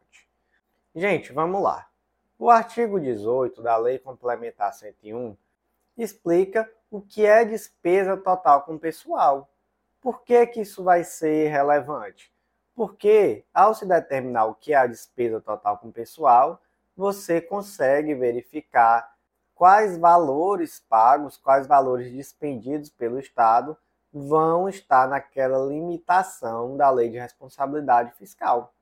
Gente, 0.98 1.34
vamos 1.34 1.62
lá. 1.62 1.90
O 2.40 2.50
artigo 2.50 3.02
18 3.02 3.62
da 3.62 3.76
Lei 3.76 4.00
Complementar 4.00 4.74
101 4.74 5.36
explica 5.98 6.72
o 6.90 7.02
que 7.02 7.26
é 7.26 7.44
despesa 7.44 8.16
total 8.16 8.62
com 8.62 8.78
pessoal. 8.78 9.50
Por 10.00 10.24
que, 10.24 10.48
que 10.48 10.62
isso 10.62 10.86
vai 10.86 11.04
ser 11.04 11.50
relevante? 11.50 12.34
Porque, 12.74 13.44
ao 13.54 13.74
se 13.74 13.86
determinar 13.86 14.46
o 14.46 14.56
que 14.56 14.72
é 14.72 14.78
a 14.78 14.88
despesa 14.88 15.42
total 15.42 15.80
com 15.80 15.92
pessoal, 15.92 16.62
você 16.96 17.42
consegue 17.42 18.16
verificar 18.16 19.18
quais 19.54 19.98
valores 19.98 20.80
pagos, 20.80 21.36
quais 21.36 21.68
valores 21.68 22.10
dispendidos 22.10 22.90
pelo 22.90 23.20
Estado 23.20 23.76
vão 24.14 24.70
estar 24.70 25.10
naquela 25.10 25.58
limitação 25.68 26.78
da 26.78 26.90
lei 26.90 27.10
de 27.10 27.18
responsabilidade 27.18 28.14
fiscal. 28.14 28.74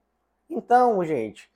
Então, 0.48 1.04
gente, 1.04 1.52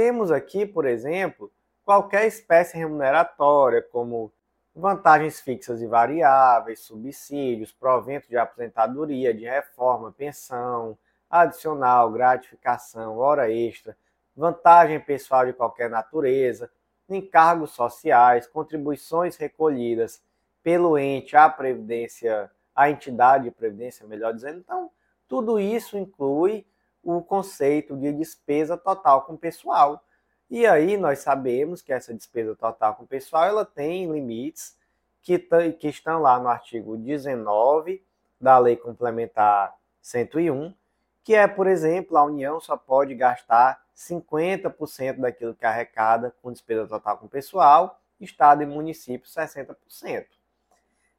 temos 0.00 0.32
aqui, 0.32 0.64
por 0.64 0.86
exemplo, 0.86 1.52
qualquer 1.84 2.26
espécie 2.26 2.78
remuneratória, 2.78 3.82
como 3.82 4.32
vantagens 4.74 5.40
fixas 5.40 5.82
e 5.82 5.86
variáveis, 5.86 6.80
subsídios, 6.80 7.70
provento 7.70 8.26
de 8.26 8.38
aposentadoria, 8.38 9.34
de 9.34 9.44
reforma, 9.44 10.10
pensão, 10.10 10.96
adicional, 11.28 12.10
gratificação, 12.10 13.18
hora 13.18 13.50
extra, 13.50 13.94
vantagem 14.34 14.98
pessoal 15.00 15.44
de 15.44 15.52
qualquer 15.52 15.90
natureza, 15.90 16.70
encargos 17.06 17.72
sociais, 17.72 18.46
contribuições 18.46 19.36
recolhidas 19.36 20.22
pelo 20.62 20.96
ente 20.96 21.36
à 21.36 21.46
previdência, 21.46 22.50
à 22.74 22.88
entidade 22.88 23.44
de 23.44 23.50
previdência, 23.50 24.06
melhor 24.06 24.32
dizendo. 24.32 24.60
Então, 24.60 24.90
tudo 25.28 25.60
isso 25.60 25.98
inclui 25.98 26.64
o 27.02 27.22
conceito 27.22 27.96
de 27.96 28.12
despesa 28.12 28.76
total 28.76 29.22
com 29.22 29.36
pessoal. 29.36 30.04
E 30.50 30.66
aí 30.66 30.96
nós 30.96 31.20
sabemos 31.20 31.80
que 31.80 31.92
essa 31.92 32.12
despesa 32.12 32.54
total 32.56 32.94
com 32.94 33.06
pessoal 33.06 33.44
ela 33.44 33.64
tem 33.64 34.10
limites 34.10 34.76
que, 35.22 35.38
que 35.78 35.88
estão 35.88 36.20
lá 36.20 36.38
no 36.38 36.48
artigo 36.48 36.96
19 36.96 38.02
da 38.40 38.58
Lei 38.58 38.76
Complementar 38.76 39.76
101, 40.00 40.74
que 41.22 41.34
é, 41.34 41.46
por 41.46 41.66
exemplo, 41.66 42.16
a 42.16 42.24
União 42.24 42.60
só 42.60 42.76
pode 42.76 43.14
gastar 43.14 43.84
50% 43.94 45.18
daquilo 45.18 45.54
que 45.54 45.66
arrecada 45.66 46.34
com 46.42 46.50
despesa 46.50 46.86
total 46.86 47.18
com 47.18 47.28
pessoal, 47.28 48.00
Estado 48.18 48.62
e 48.62 48.66
município 48.66 49.28
60%. 49.28 50.26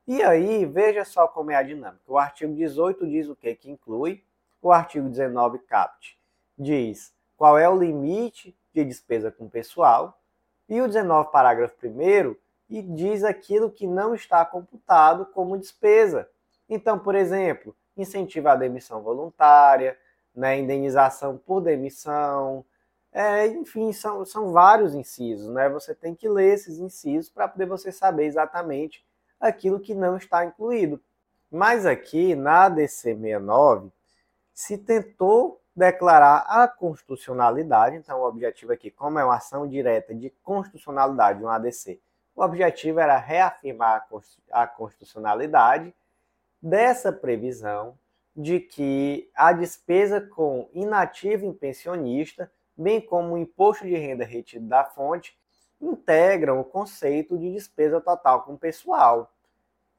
E 0.08 0.22
aí, 0.24 0.66
veja 0.66 1.06
só 1.06 1.28
como 1.28 1.52
é 1.52 1.56
a 1.56 1.64
dinâmica. 1.64 2.04
O 2.08 2.18
artigo 2.18 2.54
18 2.54 3.08
diz 3.08 3.28
o 3.30 3.36
que? 3.36 3.56
Que 3.56 3.70
inclui. 3.70 4.24
O 4.62 4.72
artigo 4.72 5.10
19 5.10 5.60
CAPT 5.60 6.18
diz 6.58 7.14
qual 7.36 7.58
é 7.58 7.68
o 7.68 7.78
limite 7.78 8.56
de 8.74 8.84
despesa 8.86 9.32
com 9.32 9.50
pessoal. 9.50 10.20
E 10.70 10.80
o 10.80 10.88
19, 10.88 11.32
parágrafo 11.32 11.76
1 11.84 12.36
e 12.70 12.82
diz 12.82 13.24
aquilo 13.24 13.70
que 13.70 13.86
não 13.86 14.16
está 14.16 14.46
computado 14.46 15.26
como 15.26 15.58
despesa. 15.58 16.30
Então, 16.70 16.98
por 16.98 17.16
exemplo, 17.16 17.76
incentivo 17.98 18.48
à 18.48 18.56
demissão 18.56 19.02
voluntária, 19.02 19.98
né, 20.34 20.58
indenização 20.60 21.38
por 21.38 21.60
demissão, 21.60 22.64
é, 23.12 23.48
enfim, 23.48 23.92
são, 23.92 24.24
são 24.24 24.54
vários 24.54 24.96
incisos, 24.96 25.50
né? 25.50 25.68
Você 25.68 25.94
tem 25.94 26.16
que 26.16 26.30
ler 26.30 26.54
esses 26.54 26.80
incisos 26.80 27.30
para 27.30 27.48
poder 27.48 27.66
você 27.66 27.92
saber 27.92 28.26
exatamente 28.26 29.06
aquilo 29.38 29.82
que 29.82 29.94
não 29.94 30.16
está 30.16 30.46
incluído. 30.46 31.02
Mas 31.52 31.86
aqui 31.86 32.34
na 32.36 32.66
ADC 32.66 33.18
69 33.18 33.92
se 34.54 34.78
tentou 34.78 35.62
declarar 35.76 36.46
a 36.48 36.68
constitucionalidade, 36.68 37.96
então 37.96 38.20
o 38.20 38.28
objetivo 38.28 38.74
aqui, 38.74 38.92
como 38.92 39.20
é 39.20 39.24
uma 39.24 39.38
ação 39.38 39.68
direta 39.68 40.14
de 40.14 40.30
constitucionalidade 40.44 41.40
de 41.40 41.46
um 41.46 41.50
ADC, 41.50 42.00
o 42.36 42.44
objetivo 42.44 43.00
era 43.00 43.18
reafirmar 43.18 44.08
a 44.52 44.68
constitucionalidade 44.68 45.94
dessa 46.62 47.12
previsão 47.12 47.98
de 48.36 48.60
que 48.60 49.30
a 49.36 49.52
despesa 49.52 50.22
com 50.22 50.70
inativo 50.74 51.46
e 51.46 51.54
pensionista, 51.54 52.52
bem 52.78 53.02
como 53.02 53.34
o 53.34 53.38
imposto 53.38 53.86
de 53.86 53.96
renda 53.96 54.24
retido 54.24 54.68
da 54.68 54.84
fonte, 54.84 55.38
integram 55.80 56.60
o 56.60 56.64
conceito 56.66 57.38
de 57.38 57.52
despesa 57.52 58.00
total 58.00 58.44
com 58.44 58.56
pessoal. 58.56 59.32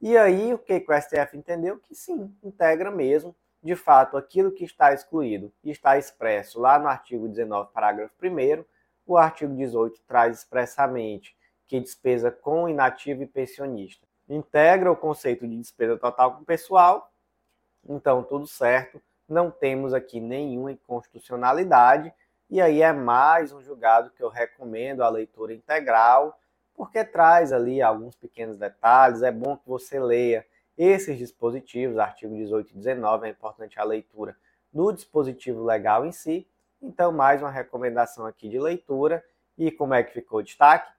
E 0.01 0.17
aí 0.17 0.53
o 0.53 0.57
que 0.57 0.73
o 0.73 1.01
STF 1.01 1.37
entendeu? 1.37 1.77
Que 1.77 1.93
sim, 1.93 2.35
integra 2.43 2.89
mesmo, 2.89 3.35
de 3.63 3.75
fato, 3.75 4.17
aquilo 4.17 4.51
que 4.51 4.63
está 4.63 4.93
excluído 4.93 5.51
está 5.63 5.97
expresso 5.97 6.59
lá 6.59 6.77
no 6.77 6.87
artigo 6.87 7.27
19, 7.27 7.71
parágrafo 7.71 8.13
1 8.21 8.65
o 9.05 9.17
artigo 9.17 9.53
18 9.55 10.01
traz 10.07 10.39
expressamente 10.39 11.35
que 11.67 11.79
despesa 11.79 12.31
com 12.31 12.69
inativo 12.69 13.23
e 13.23 13.27
pensionista 13.27 14.05
integra 14.27 14.91
o 14.91 14.95
conceito 14.95 15.47
de 15.47 15.57
despesa 15.57 15.97
total 15.97 16.37
com 16.37 16.43
pessoal. 16.43 17.11
Então, 17.87 18.23
tudo 18.23 18.47
certo, 18.47 19.01
não 19.27 19.51
temos 19.51 19.93
aqui 19.93 20.19
nenhuma 20.19 20.71
inconstitucionalidade. 20.71 22.13
E 22.49 22.61
aí 22.61 22.81
é 22.81 22.93
mais 22.93 23.51
um 23.51 23.61
julgado 23.61 24.11
que 24.11 24.23
eu 24.23 24.29
recomendo 24.29 25.03
a 25.03 25.09
leitura 25.09 25.53
integral, 25.53 26.39
porque 26.73 27.03
traz 27.03 27.51
ali 27.51 27.81
alguns 27.81 28.15
pequenos 28.15 28.57
detalhes. 28.57 29.21
É 29.21 29.31
bom 29.31 29.57
que 29.57 29.67
você 29.67 29.99
leia 29.99 30.45
esses 30.77 31.17
dispositivos, 31.17 31.97
artigo 31.97 32.35
18 32.35 32.71
e 32.71 32.77
19, 32.77 33.27
é 33.27 33.31
importante 33.31 33.79
a 33.79 33.83
leitura 33.83 34.35
do 34.71 34.91
dispositivo 34.91 35.63
legal 35.63 36.05
em 36.05 36.11
si. 36.11 36.47
Então, 36.81 37.11
mais 37.11 37.41
uma 37.41 37.51
recomendação 37.51 38.25
aqui 38.25 38.49
de 38.49 38.59
leitura. 38.59 39.23
E 39.57 39.71
como 39.71 39.93
é 39.93 40.03
que 40.03 40.13
ficou 40.13 40.39
o 40.39 40.43
destaque? 40.43 40.91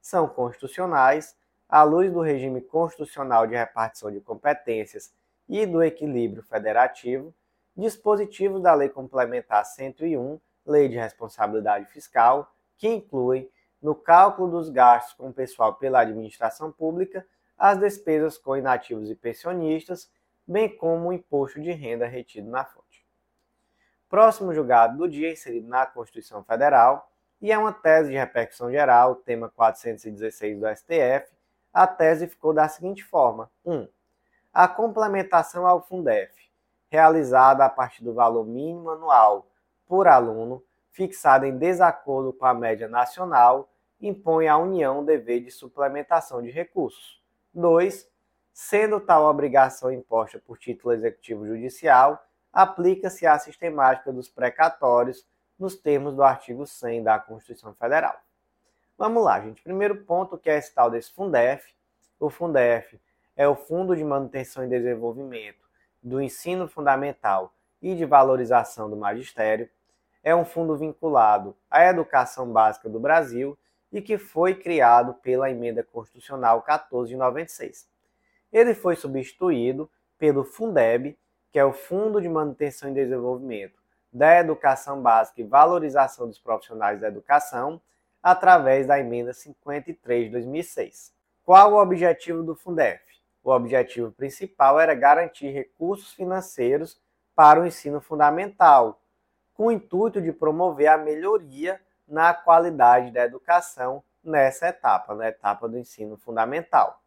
São 0.00 0.26
constitucionais, 0.28 1.36
à 1.68 1.82
luz 1.82 2.10
do 2.10 2.20
regime 2.20 2.62
constitucional 2.62 3.46
de 3.46 3.54
repartição 3.54 4.10
de 4.10 4.20
competências 4.20 5.12
e 5.48 5.66
do 5.66 5.82
equilíbrio 5.82 6.42
federativo, 6.42 7.34
dispositivos 7.76 8.62
da 8.62 8.74
Lei 8.74 8.88
Complementar 8.88 9.64
101, 9.64 10.40
Lei 10.64 10.88
de 10.88 10.96
Responsabilidade 10.96 11.86
Fiscal, 11.86 12.50
que 12.76 12.88
inclui, 12.88 13.50
no 13.80 13.94
cálculo 13.94 14.50
dos 14.50 14.70
gastos 14.70 15.14
com 15.14 15.28
o 15.28 15.32
pessoal 15.32 15.74
pela 15.74 16.00
administração 16.00 16.72
pública, 16.72 17.24
as 17.58 17.78
despesas 17.78 18.38
com 18.38 18.56
inativos 18.56 19.10
e 19.10 19.14
pensionistas, 19.14 20.10
bem 20.46 20.68
como 20.68 21.08
o 21.08 21.12
imposto 21.12 21.60
de 21.60 21.72
renda 21.72 22.06
retido 22.06 22.48
na 22.48 22.64
fonte. 22.64 23.04
Próximo 24.08 24.54
julgado 24.54 24.96
do 24.96 25.08
dia, 25.08 25.32
inserido 25.32 25.68
na 25.68 25.84
Constituição 25.84 26.42
Federal, 26.44 27.10
e 27.40 27.52
é 27.52 27.58
uma 27.58 27.72
tese 27.72 28.10
de 28.10 28.16
repercussão 28.16 28.70
geral, 28.70 29.16
tema 29.16 29.48
416 29.48 30.58
do 30.58 30.66
STF, 30.74 31.30
a 31.72 31.86
tese 31.86 32.26
ficou 32.26 32.54
da 32.54 32.68
seguinte 32.68 33.04
forma: 33.04 33.50
1. 33.64 33.74
Um, 33.74 33.88
a 34.52 34.66
complementação 34.66 35.66
ao 35.66 35.82
Fundef, 35.82 36.32
realizada 36.88 37.64
a 37.64 37.68
partir 37.68 38.02
do 38.02 38.14
valor 38.14 38.46
mínimo 38.46 38.90
anual 38.90 39.46
por 39.86 40.08
aluno, 40.08 40.64
fixado 40.90 41.44
em 41.44 41.56
desacordo 41.56 42.32
com 42.32 42.46
a 42.46 42.54
média 42.54 42.88
nacional, 42.88 43.68
impõe 44.00 44.48
à 44.48 44.56
União 44.56 45.00
o 45.00 45.04
dever 45.04 45.40
de 45.40 45.50
suplementação 45.50 46.42
de 46.42 46.50
recursos. 46.50 47.22
2. 47.54 48.08
Sendo 48.52 49.00
tal 49.00 49.24
obrigação 49.24 49.92
imposta 49.92 50.38
por 50.38 50.58
título 50.58 50.92
executivo 50.92 51.46
judicial, 51.46 52.24
aplica-se 52.52 53.26
a 53.26 53.38
sistemática 53.38 54.12
dos 54.12 54.28
precatórios 54.28 55.26
nos 55.58 55.76
termos 55.76 56.14
do 56.14 56.22
artigo 56.22 56.66
100 56.66 57.02
da 57.02 57.18
Constituição 57.18 57.74
Federal. 57.74 58.16
Vamos 58.96 59.22
lá, 59.22 59.40
gente. 59.40 59.62
Primeiro 59.62 60.04
ponto 60.04 60.36
que 60.36 60.50
é 60.50 60.58
esse 60.58 60.74
tal 60.74 60.90
desse 60.90 61.12
Fundef. 61.12 61.72
O 62.18 62.28
Fundef 62.28 63.00
é 63.36 63.46
o 63.46 63.54
Fundo 63.54 63.94
de 63.94 64.02
Manutenção 64.02 64.64
e 64.64 64.68
Desenvolvimento 64.68 65.64
do 66.02 66.20
Ensino 66.20 66.66
Fundamental 66.66 67.54
e 67.80 67.94
de 67.94 68.04
Valorização 68.04 68.90
do 68.90 68.96
Magistério. 68.96 69.70
É 70.22 70.34
um 70.34 70.44
fundo 70.44 70.76
vinculado 70.76 71.56
à 71.70 71.84
educação 71.84 72.52
básica 72.52 72.88
do 72.88 72.98
Brasil 72.98 73.56
e 73.92 74.02
que 74.02 74.18
foi 74.18 74.54
criado 74.54 75.14
pela 75.14 75.50
Emenda 75.50 75.82
Constitucional 75.82 76.62
14 76.62 77.10
de 77.10 77.16
96. 77.16 77.88
Ele 78.52 78.74
foi 78.74 78.96
substituído 78.96 79.90
pelo 80.18 80.44
Fundeb, 80.44 81.16
que 81.50 81.58
é 81.58 81.64
o 81.64 81.72
Fundo 81.72 82.20
de 82.20 82.28
Manutenção 82.28 82.90
e 82.90 82.94
Desenvolvimento 82.94 83.78
da 84.12 84.38
Educação 84.38 85.00
Básica 85.00 85.40
e 85.40 85.44
Valorização 85.44 86.26
dos 86.26 86.38
Profissionais 86.38 87.00
da 87.00 87.08
Educação, 87.08 87.80
através 88.22 88.86
da 88.86 88.98
Emenda 88.98 89.32
53 89.32 90.24
de 90.24 90.30
2006. 90.32 91.14
Qual 91.44 91.72
o 91.72 91.80
objetivo 91.80 92.42
do 92.42 92.54
Fundef? 92.54 93.00
O 93.42 93.50
objetivo 93.50 94.10
principal 94.12 94.78
era 94.80 94.94
garantir 94.94 95.50
recursos 95.50 96.12
financeiros 96.12 97.00
para 97.34 97.60
o 97.60 97.66
ensino 97.66 98.00
fundamental, 98.00 99.00
com 99.54 99.66
o 99.66 99.72
intuito 99.72 100.20
de 100.20 100.32
promover 100.32 100.88
a 100.88 100.98
melhoria 100.98 101.80
na 102.08 102.32
qualidade 102.32 103.10
da 103.10 103.24
educação 103.24 104.02
nessa 104.24 104.68
etapa, 104.68 105.14
na 105.14 105.28
etapa 105.28 105.68
do 105.68 105.78
ensino 105.78 106.16
fundamental. 106.16 107.02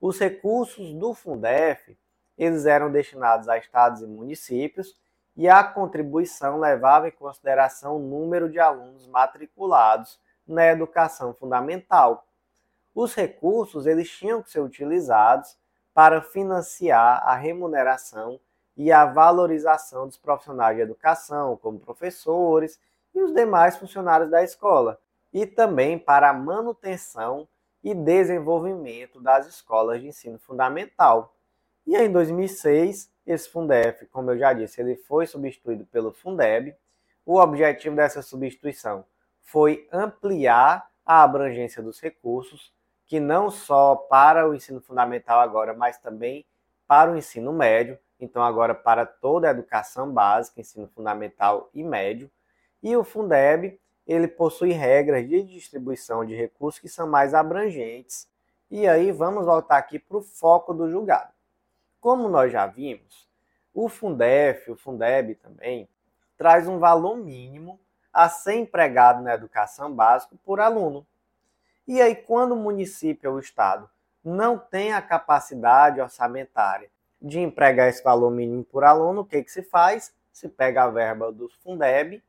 Os 0.00 0.18
recursos 0.18 0.92
do 0.94 1.14
Fundef, 1.14 1.96
eles 2.36 2.66
eram 2.66 2.90
destinados 2.90 3.48
a 3.48 3.58
estados 3.58 4.02
e 4.02 4.06
municípios 4.06 4.98
e 5.36 5.48
a 5.48 5.62
contribuição 5.62 6.58
levava 6.58 7.08
em 7.08 7.12
consideração 7.12 7.96
o 7.96 8.00
número 8.00 8.50
de 8.50 8.58
alunos 8.58 9.06
matriculados 9.06 10.18
na 10.46 10.66
educação 10.66 11.32
fundamental. 11.32 12.26
Os 12.94 13.14
recursos 13.14 13.86
eles 13.86 14.10
tinham 14.10 14.42
que 14.42 14.50
ser 14.50 14.60
utilizados 14.60 15.56
para 15.94 16.22
financiar 16.22 17.22
a 17.24 17.34
remuneração 17.34 18.40
e 18.76 18.90
a 18.90 19.04
valorização 19.04 20.06
dos 20.06 20.16
profissionais 20.16 20.76
de 20.76 20.82
educação, 20.82 21.56
como 21.56 21.78
professores 21.78 22.80
e 23.14 23.20
os 23.20 23.32
demais 23.32 23.76
funcionários 23.76 24.30
da 24.30 24.42
escola, 24.42 25.00
e 25.32 25.46
também 25.46 25.98
para 25.98 26.30
a 26.30 26.34
manutenção 26.34 27.48
e 27.82 27.94
desenvolvimento 27.94 29.20
das 29.20 29.46
escolas 29.46 30.00
de 30.00 30.08
ensino 30.08 30.38
fundamental. 30.38 31.34
E 31.86 31.96
em 31.96 32.10
2006, 32.10 33.10
esse 33.26 33.48
Fundef, 33.48 34.06
como 34.06 34.30
eu 34.30 34.38
já 34.38 34.52
disse, 34.52 34.80
ele 34.80 34.96
foi 34.96 35.26
substituído 35.26 35.86
pelo 35.86 36.12
Fundeb. 36.12 36.74
O 37.24 37.38
objetivo 37.38 37.96
dessa 37.96 38.22
substituição 38.22 39.04
foi 39.42 39.88
ampliar 39.92 40.90
a 41.04 41.22
abrangência 41.22 41.82
dos 41.82 42.00
recursos, 42.00 42.72
que 43.06 43.18
não 43.18 43.50
só 43.50 43.96
para 43.96 44.48
o 44.48 44.54
ensino 44.54 44.80
fundamental 44.80 45.40
agora, 45.40 45.74
mas 45.74 45.98
também 45.98 46.44
para 46.86 47.10
o 47.10 47.16
ensino 47.16 47.52
médio, 47.52 47.98
então 48.18 48.42
agora 48.42 48.74
para 48.74 49.06
toda 49.06 49.48
a 49.48 49.50
educação 49.50 50.12
básica, 50.12 50.60
ensino 50.60 50.88
fundamental 50.88 51.70
e 51.74 51.82
médio. 51.82 52.30
E 52.82 52.96
o 52.96 53.04
Fundeb, 53.04 53.78
ele 54.06 54.26
possui 54.26 54.72
regras 54.72 55.28
de 55.28 55.42
distribuição 55.42 56.24
de 56.24 56.34
recursos 56.34 56.80
que 56.80 56.88
são 56.88 57.06
mais 57.06 57.34
abrangentes. 57.34 58.28
E 58.70 58.88
aí 58.88 59.12
vamos 59.12 59.44
voltar 59.44 59.76
aqui 59.76 59.98
para 59.98 60.16
o 60.16 60.22
foco 60.22 60.72
do 60.72 60.90
julgado. 60.90 61.32
Como 62.00 62.28
nós 62.28 62.50
já 62.50 62.66
vimos, 62.66 63.28
o 63.74 63.88
Fundef, 63.88 64.70
o 64.70 64.76
Fundeb 64.76 65.34
também, 65.36 65.88
traz 66.36 66.66
um 66.66 66.78
valor 66.78 67.16
mínimo 67.16 67.78
a 68.12 68.28
ser 68.28 68.54
empregado 68.54 69.22
na 69.22 69.34
educação 69.34 69.92
básica 69.92 70.34
por 70.44 70.58
aluno. 70.58 71.06
E 71.86 72.00
aí, 72.00 72.16
quando 72.16 72.52
o 72.52 72.56
município 72.56 73.30
ou 73.30 73.36
o 73.36 73.40
Estado 73.40 73.88
não 74.24 74.58
tem 74.58 74.92
a 74.92 75.02
capacidade 75.02 76.00
orçamentária 76.00 76.90
de 77.20 77.40
empregar 77.40 77.88
esse 77.88 78.02
valor 78.02 78.30
mínimo 78.30 78.64
por 78.64 78.84
aluno, 78.84 79.20
o 79.20 79.24
que, 79.24 79.42
que 79.42 79.52
se 79.52 79.62
faz? 79.62 80.14
Se 80.32 80.48
pega 80.48 80.84
a 80.84 80.88
verba 80.88 81.30
do 81.30 81.48
Fundeb 81.62 82.22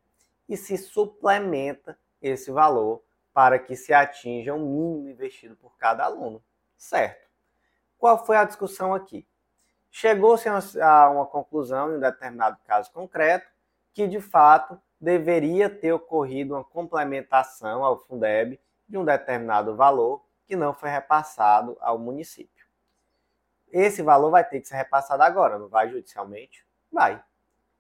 e 0.51 0.57
se 0.57 0.77
suplementa 0.77 1.97
esse 2.21 2.51
valor 2.51 3.01
para 3.33 3.57
que 3.57 3.73
se 3.73 3.93
atinja 3.93 4.53
o 4.53 4.57
um 4.57 4.65
mínimo 4.65 5.09
investido 5.09 5.55
por 5.55 5.77
cada 5.77 6.03
aluno. 6.03 6.43
Certo. 6.75 7.25
Qual 7.97 8.25
foi 8.25 8.35
a 8.35 8.43
discussão 8.43 8.93
aqui? 8.93 9.25
Chegou-se 9.89 10.49
a 10.81 11.09
uma 11.09 11.25
conclusão 11.25 11.93
em 11.93 11.95
um 11.95 11.99
determinado 12.01 12.57
caso 12.65 12.91
concreto 12.91 13.49
que, 13.93 14.05
de 14.05 14.19
fato, 14.19 14.77
deveria 14.99 15.69
ter 15.69 15.93
ocorrido 15.93 16.53
uma 16.53 16.65
complementação 16.65 17.85
ao 17.85 17.97
Fundeb 17.97 18.59
de 18.89 18.97
um 18.97 19.05
determinado 19.05 19.73
valor 19.77 20.21
que 20.45 20.57
não 20.57 20.73
foi 20.73 20.89
repassado 20.89 21.77
ao 21.79 21.97
município. 21.97 22.65
Esse 23.71 24.03
valor 24.03 24.31
vai 24.31 24.43
ter 24.43 24.59
que 24.59 24.67
ser 24.67 24.75
repassado 24.75 25.23
agora, 25.23 25.57
não 25.57 25.69
vai 25.69 25.89
judicialmente? 25.89 26.65
Vai. 26.91 27.23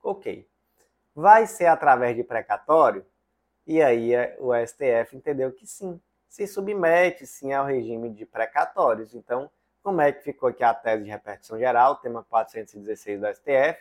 Ok. 0.01 0.49
Vai 1.15 1.45
ser 1.47 1.67
através 1.67 2.15
de 2.15 2.23
precatório? 2.23 3.05
E 3.67 3.81
aí 3.81 4.13
é, 4.13 4.35
o 4.39 4.53
STF 4.53 5.15
entendeu 5.15 5.51
que 5.51 5.67
sim, 5.67 5.99
se 6.27 6.47
submete 6.47 7.25
sim 7.27 7.53
ao 7.53 7.65
regime 7.65 8.09
de 8.09 8.25
precatórios. 8.25 9.13
Então, 9.13 9.49
como 9.83 10.01
é 10.01 10.11
que 10.11 10.23
ficou 10.23 10.49
aqui 10.49 10.63
a 10.63 10.73
tese 10.73 11.03
de 11.03 11.09
repercussão 11.09 11.57
geral, 11.59 11.97
tema 11.97 12.23
416 12.23 13.19
do 13.19 13.27
STF? 13.27 13.79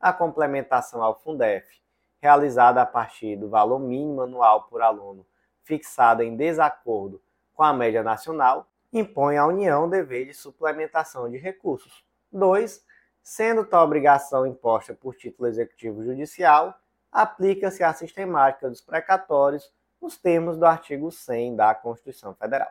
A 0.00 0.12
complementação 0.12 1.02
ao 1.02 1.18
Fundef 1.18 1.80
realizada 2.20 2.82
a 2.82 2.86
partir 2.86 3.36
do 3.36 3.48
valor 3.48 3.78
mínimo 3.78 4.22
anual 4.22 4.64
por 4.64 4.82
aluno 4.82 5.26
fixado 5.62 6.22
em 6.22 6.34
desacordo 6.34 7.22
com 7.54 7.62
a 7.62 7.72
média 7.72 8.02
nacional, 8.02 8.68
impõe 8.92 9.36
à 9.36 9.46
União 9.46 9.88
dever 9.88 10.26
de 10.26 10.32
suplementação 10.32 11.28
de 11.28 11.36
recursos. 11.36 12.04
2. 12.32 12.84
Sendo 13.30 13.62
tal 13.62 13.84
obrigação 13.84 14.46
imposta 14.46 14.94
por 14.94 15.14
título 15.14 15.46
executivo 15.46 16.02
judicial, 16.02 16.80
aplica-se 17.12 17.84
a 17.84 17.92
sistemática 17.92 18.70
dos 18.70 18.80
precatórios 18.80 19.70
nos 20.00 20.16
termos 20.16 20.56
do 20.56 20.64
artigo 20.64 21.10
100 21.10 21.54
da 21.54 21.74
Constituição 21.74 22.34
Federal. 22.34 22.70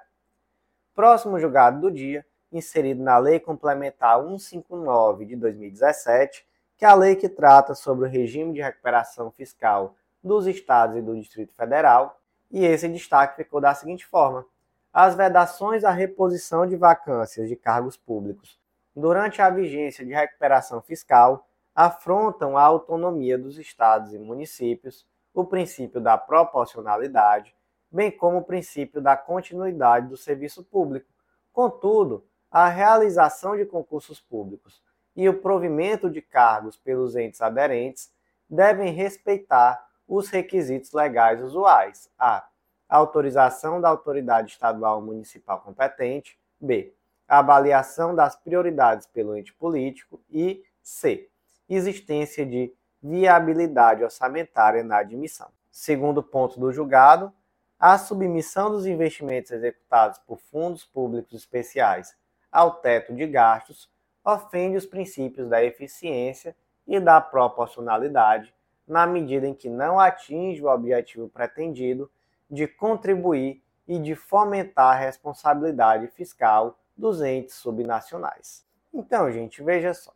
Próximo 0.96 1.40
julgado 1.40 1.80
do 1.80 1.92
dia, 1.92 2.26
inserido 2.52 3.04
na 3.04 3.20
Lei 3.20 3.40
Complementar 3.40 4.20
159 4.20 5.28
de 5.28 5.36
2017, 5.36 6.44
que 6.76 6.84
é 6.84 6.88
a 6.88 6.96
lei 6.96 7.16
que 7.16 7.30
trata 7.30 7.76
sobre 7.76 8.08
o 8.08 8.12
regime 8.12 8.52
de 8.52 8.60
recuperação 8.60 9.30
fiscal 9.30 9.96
dos 10.24 10.48
estados 10.48 10.98
e 10.98 11.04
do 11.04 11.16
Distrito 11.16 11.54
Federal, 11.54 12.20
e 12.50 12.66
esse 12.66 12.90
destaque 12.90 13.36
ficou 13.36 13.62
da 13.62 13.76
seguinte 13.76 14.08
forma: 14.08 14.44
as 14.92 15.14
vedações 15.14 15.84
à 15.84 15.92
reposição 15.92 16.66
de 16.66 16.76
vacâncias 16.76 17.48
de 17.48 17.56
cargos 17.56 17.96
públicos 17.96 18.58
durante 18.98 19.44
a 19.44 19.50
vigência 19.52 20.04
de 20.04 20.12
recuperação 20.12 20.82
fiscal 20.82 21.48
afrontam 21.76 22.58
a 22.58 22.64
autonomia 22.64 23.38
dos 23.38 23.60
estados 23.60 24.12
e 24.12 24.18
municípios, 24.18 25.06
o 25.32 25.46
princípio 25.46 26.02
da 26.02 26.18
proporcionalidade, 26.18 27.56
bem 27.92 28.10
como 28.10 28.40
o 28.40 28.44
princípio 28.44 29.00
da 29.00 29.16
continuidade 29.16 30.08
do 30.08 30.18
serviço 30.18 30.64
público. 30.64 31.08
Contudo, 31.54 32.26
a 32.50 32.68
realização 32.70 33.56
de 33.56 33.66
concursos 33.66 34.20
públicos 34.20 34.82
e 35.16 35.30
o 35.30 35.42
provimento 35.42 36.10
de 36.10 36.20
cargos 36.20 36.76
pelos 36.76 37.16
entes 37.16 37.40
aderentes 37.40 38.12
devem 38.50 38.92
respeitar 38.92 39.88
os 40.08 40.28
requisitos 40.30 40.92
legais 40.92 41.44
usuais: 41.44 42.10
a. 42.18 42.48
autorização 42.90 43.80
da 43.80 43.90
autoridade 43.90 44.54
estadual 44.54 44.96
ou 44.96 45.06
municipal 45.06 45.62
competente, 45.62 46.40
b. 46.60 46.97
avaliação 47.28 48.16
das 48.16 48.36
prioridades 48.36 49.06
pelo 49.08 49.36
ente 49.36 49.54
político 49.54 50.22
e 50.30 50.64
c. 50.82 51.30
existência 51.68 52.46
de 52.46 52.74
viabilidade 53.04 54.04
orçamentária 54.04 54.84
na 54.84 54.98
admissão. 54.98 55.50
Segundo 55.72 56.24
ponto 56.24 56.60
do 56.60 56.72
julgado, 56.72 57.32
a 57.80 57.98
submissão 57.98 58.72
dos 58.72 58.88
investimentos 58.88 59.52
executados 59.52 60.18
por 60.20 60.40
fundos 60.40 60.84
públicos 60.84 61.34
especiais 61.34 62.16
ao 62.52 62.76
teto 62.76 63.14
de 63.14 63.28
gastos 63.28 63.90
ofende 64.24 64.78
os 64.78 64.86
princípios 64.86 65.48
da 65.48 65.64
eficiência 65.64 66.56
e 66.88 67.00
da 67.00 67.22
proporcionalidade, 67.22 68.54
na 68.88 69.06
medida 69.06 69.46
em 69.46 69.54
que 69.54 69.70
não 69.70 70.00
atinge 70.00 70.64
o 70.64 70.70
objetivo 70.70 71.30
pretendido 71.30 72.10
de 72.50 72.68
contribuir 72.68 73.62
e 73.88 74.00
de 74.00 74.16
fomentar 74.16 74.96
a 74.96 75.00
responsabilidade 75.00 76.08
fiscal 76.08 76.80
dos 76.98 77.22
entes 77.22 77.56
subnacionais. 77.56 78.66
Então, 78.94 79.32
gente, 79.32 79.62
veja 79.62 79.94
só. 79.94 80.14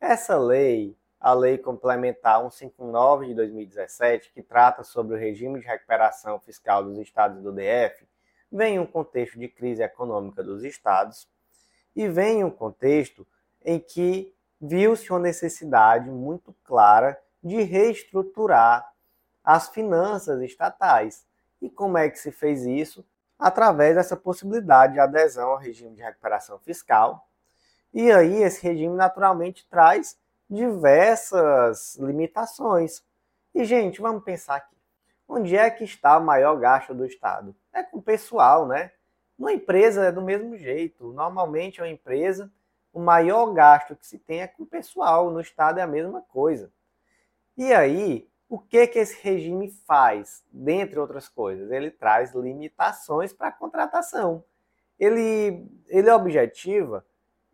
Essa 0.00 0.38
lei, 0.38 0.96
a 1.20 1.34
Lei 1.34 1.58
Complementar 1.58 2.40
159 2.40 3.26
de 3.26 3.34
2017, 3.34 4.32
que 4.32 4.42
trata 4.42 4.82
sobre 4.82 5.14
o 5.14 5.18
regime 5.18 5.60
de 5.60 5.66
recuperação 5.66 6.38
fiscal 6.40 6.84
dos 6.84 6.98
estados 6.98 7.42
do 7.42 7.52
DF, 7.52 8.06
vem 8.50 8.76
em 8.76 8.78
um 8.78 8.86
contexto 8.86 9.38
de 9.38 9.48
crise 9.48 9.82
econômica 9.82 10.42
dos 10.42 10.64
estados 10.64 11.28
e 11.94 12.08
vem 12.08 12.40
em 12.40 12.44
um 12.44 12.50
contexto 12.50 13.26
em 13.64 13.78
que 13.78 14.34
viu-se 14.60 15.10
uma 15.10 15.18
necessidade 15.18 16.08
muito 16.08 16.54
clara 16.64 17.20
de 17.42 17.62
reestruturar 17.62 18.90
as 19.44 19.68
finanças 19.68 20.40
estatais. 20.42 21.26
E 21.60 21.68
como 21.68 21.98
é 21.98 22.08
que 22.08 22.18
se 22.18 22.30
fez 22.30 22.64
isso? 22.64 23.04
Através 23.38 23.94
dessa 23.94 24.16
possibilidade 24.16 24.94
de 24.94 25.00
adesão 25.00 25.50
ao 25.50 25.58
regime 25.58 25.94
de 25.94 26.02
recuperação 26.02 26.58
fiscal. 26.58 27.28
E 27.94 28.10
aí, 28.10 28.42
esse 28.42 28.62
regime 28.62 28.94
naturalmente 28.94 29.66
traz 29.68 30.18
diversas 30.48 31.96
limitações. 31.96 33.04
E, 33.54 33.64
gente, 33.64 34.00
vamos 34.00 34.24
pensar 34.24 34.56
aqui. 34.56 34.76
Onde 35.28 35.56
é 35.56 35.70
que 35.70 35.84
está 35.84 36.18
o 36.18 36.24
maior 36.24 36.56
gasto 36.56 36.94
do 36.94 37.04
Estado? 37.04 37.54
É 37.72 37.82
com 37.82 37.98
o 37.98 38.02
pessoal, 38.02 38.66
né? 38.66 38.92
Uma 39.38 39.52
empresa 39.52 40.06
é 40.06 40.12
do 40.12 40.22
mesmo 40.22 40.56
jeito. 40.56 41.12
Normalmente, 41.12 41.80
uma 41.80 41.88
empresa, 41.88 42.50
o 42.92 42.98
maior 42.98 43.52
gasto 43.52 43.94
que 43.94 44.06
se 44.06 44.18
tem 44.18 44.42
é 44.42 44.48
com 44.48 44.62
o 44.62 44.66
pessoal. 44.66 45.30
No 45.30 45.40
Estado 45.40 45.78
é 45.78 45.82
a 45.82 45.86
mesma 45.86 46.22
coisa. 46.22 46.72
E 47.56 47.72
aí, 47.72 48.28
o 48.48 48.58
que 48.58 48.86
que 48.86 48.98
esse 48.98 49.20
regime 49.22 49.70
faz? 49.86 50.42
Dentre 50.50 50.98
outras 50.98 51.28
coisas, 51.28 51.70
ele 51.70 51.90
traz 51.90 52.34
limitações 52.34 53.32
para 53.32 53.48
a 53.48 53.52
contratação. 53.52 54.42
Ele, 54.98 55.66
ele 55.86 56.10
objetiva 56.10 57.04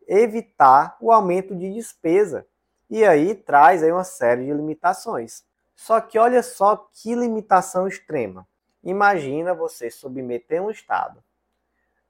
evitar 0.07 0.97
o 1.01 1.11
aumento 1.11 1.55
de 1.55 1.73
despesa 1.75 2.47
e 2.89 3.05
aí 3.05 3.35
traz 3.35 3.83
aí 3.83 3.91
uma 3.91 4.05
série 4.05 4.47
de 4.47 4.53
limitações. 4.53 5.45
Só 5.75 6.01
que 6.01 6.19
olha 6.19 6.43
só 6.43 6.89
que 6.93 7.15
limitação 7.15 7.89
extrema. 7.89 8.47
Imagina 8.83 9.53
você 9.53 9.91
submeter 9.91 10.63
um 10.63 10.71
estado 10.71 11.23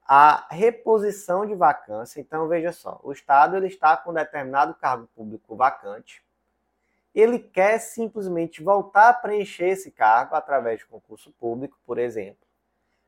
à 0.07 0.45
reposição 0.51 1.45
de 1.45 1.55
vacância. 1.55 2.19
Então 2.19 2.47
veja 2.47 2.71
só, 2.71 2.99
o 3.03 3.11
estado 3.11 3.55
ele 3.55 3.67
está 3.67 3.97
com 3.97 4.13
determinado 4.13 4.75
cargo 4.75 5.07
público 5.15 5.55
vacante 5.55 6.24
ele 7.15 7.39
quer 7.39 7.79
simplesmente 7.79 8.61
voltar 8.61 9.09
a 9.09 9.13
preencher 9.13 9.69
esse 9.69 9.89
cargo 9.89 10.35
através 10.35 10.79
de 10.79 10.85
concurso 10.85 11.31
público, 11.39 11.79
por 11.85 11.97
exemplo. 11.97 12.45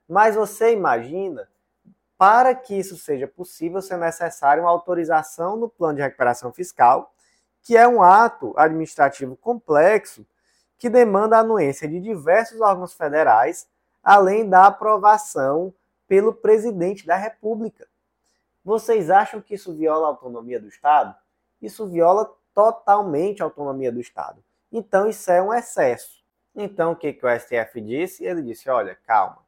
Mas 0.07 0.35
você 0.35 0.71
imagina, 0.71 1.49
para 2.17 2.55
que 2.55 2.73
isso 2.73 2.97
seja 2.97 3.27
possível, 3.27 3.81
ser 3.81 3.97
necessário 3.97 4.63
uma 4.63 4.69
autorização 4.69 5.57
no 5.57 5.67
plano 5.67 5.97
de 5.97 6.01
recuperação 6.01 6.53
fiscal, 6.53 7.13
que 7.61 7.75
é 7.75 7.85
um 7.85 8.01
ato 8.01 8.53
administrativo 8.55 9.35
complexo 9.35 10.25
que 10.77 10.89
demanda 10.89 11.35
a 11.35 11.41
anuência 11.41 11.87
de 11.87 11.99
diversos 11.99 12.61
órgãos 12.61 12.93
federais, 12.93 13.67
além 14.01 14.47
da 14.47 14.67
aprovação 14.67 15.73
pelo 16.07 16.33
presidente 16.33 17.05
da 17.05 17.17
República. 17.17 17.85
Vocês 18.63 19.09
acham 19.09 19.41
que 19.41 19.55
isso 19.55 19.75
viola 19.75 20.07
a 20.07 20.09
autonomia 20.09 20.59
do 20.59 20.67
Estado? 20.67 21.13
Isso 21.61 21.85
viola 21.87 22.33
totalmente 22.57 23.43
a 23.43 23.45
autonomia 23.45 23.91
do 23.91 24.01
Estado. 24.01 24.43
Então 24.71 25.07
isso 25.07 25.31
é 25.31 25.39
um 25.39 25.53
excesso. 25.53 26.23
Então 26.55 26.93
o 26.93 26.95
que, 26.95 27.13
que 27.13 27.23
o 27.23 27.39
STF 27.39 27.79
disse? 27.79 28.25
Ele 28.25 28.41
disse: 28.41 28.67
olha, 28.67 28.97
calma, 29.05 29.45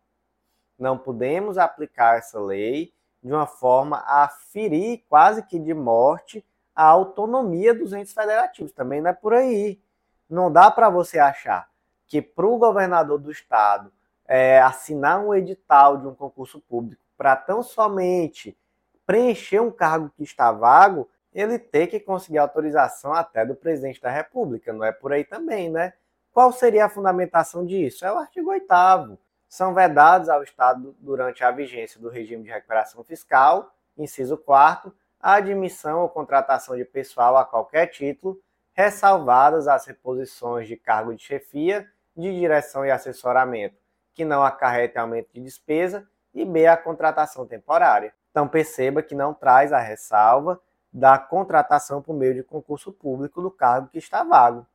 não 0.78 0.96
podemos 0.96 1.58
aplicar 1.58 2.20
essa 2.20 2.40
lei 2.40 2.94
de 3.24 3.34
uma 3.34 3.48
forma 3.48 4.04
a 4.06 4.28
ferir 4.28 5.04
quase 5.10 5.42
que 5.42 5.58
de 5.58 5.74
morte 5.74 6.46
a 6.76 6.84
autonomia 6.84 7.74
dos 7.74 7.94
entes 7.94 8.14
federativos. 8.14 8.72
Também 8.74 9.02
não 9.02 9.10
é 9.10 9.14
por 9.14 9.34
aí. 9.34 9.82
Não 10.30 10.52
dá 10.52 10.70
para 10.70 10.88
você 10.88 11.18
achar 11.18 11.68
que 12.06 12.22
para 12.22 12.46
o 12.46 12.60
governador 12.60 13.18
do 13.18 13.32
estado 13.32 13.92
é, 14.28 14.62
assinar 14.62 15.20
um 15.20 15.34
edital 15.34 15.98
de 15.98 16.06
um 16.06 16.14
concurso 16.14 16.62
público 16.62 17.02
para 17.18 17.36
tão 17.36 17.64
somente 17.64 18.56
preencher 19.04 19.60
um 19.60 19.72
cargo 19.72 20.12
que 20.16 20.22
está 20.22 20.52
vago, 20.52 21.10
ele 21.34 21.60
ter 21.60 21.88
que 21.88 22.00
conseguir 22.00 22.38
autorização 22.38 23.14
até 23.14 23.46
do 23.46 23.56
presidente 23.56 24.02
da 24.02 24.10
República. 24.10 24.74
Não 24.74 24.84
é 24.84 24.92
por 24.92 25.14
aí 25.14 25.24
também, 25.24 25.70
né? 25.70 25.94
Qual 26.32 26.52
seria 26.52 26.86
a 26.86 26.90
fundamentação 26.90 27.66
disso? 27.66 28.06
É 28.06 28.12
o 28.12 28.18
artigo 28.18 28.50
8 28.50 29.18
São 29.48 29.74
vedados 29.74 30.30
ao 30.30 30.44
Estado 30.44 30.96
durante 31.00 31.44
a 31.44 31.52
vigência 31.52 32.00
do 32.00 32.10
regime 32.10 32.44
de 32.44 32.50
recuperação 32.50 33.04
fiscal, 33.04 33.74
inciso 33.98 34.38
4 34.38 34.94
a 35.20 35.34
admissão 35.34 36.00
ou 36.02 36.10
contratação 36.10 36.78
de 36.78 36.86
pessoal 36.86 37.36
a 37.36 37.44
qualquer 37.44 37.88
título, 37.88 38.40
ressalvadas 38.74 39.68
as 39.68 39.86
reposições 39.86 40.68
de 40.68 40.78
cargo 40.78 41.14
de 41.14 41.22
chefia, 41.22 41.88
de 42.16 42.34
direção 42.40 42.86
e 42.86 42.92
assessoramento, 42.92 43.76
que 44.14 44.24
não 44.24 44.44
acarrete 44.44 44.98
aumento 44.98 45.30
de 45.34 45.42
despesa, 45.42 46.08
e 46.34 46.46
B, 46.46 46.68
a 46.68 46.78
contratação 46.78 47.46
temporária. 47.46 48.14
Então 48.32 48.48
perceba 48.48 49.02
que 49.02 49.16
não 49.16 49.34
traz 49.34 49.74
a 49.74 49.80
ressalva 49.80 50.62
da 50.92 51.18
contratação 51.18 52.02
por 52.02 52.14
meio 52.14 52.34
de 52.34 52.44
concurso 52.44 52.92
público 52.92 53.42
do 53.42 53.52
cargo 53.52 53.90
que 53.90 53.98
está 53.98 54.24
vago. 54.24 54.66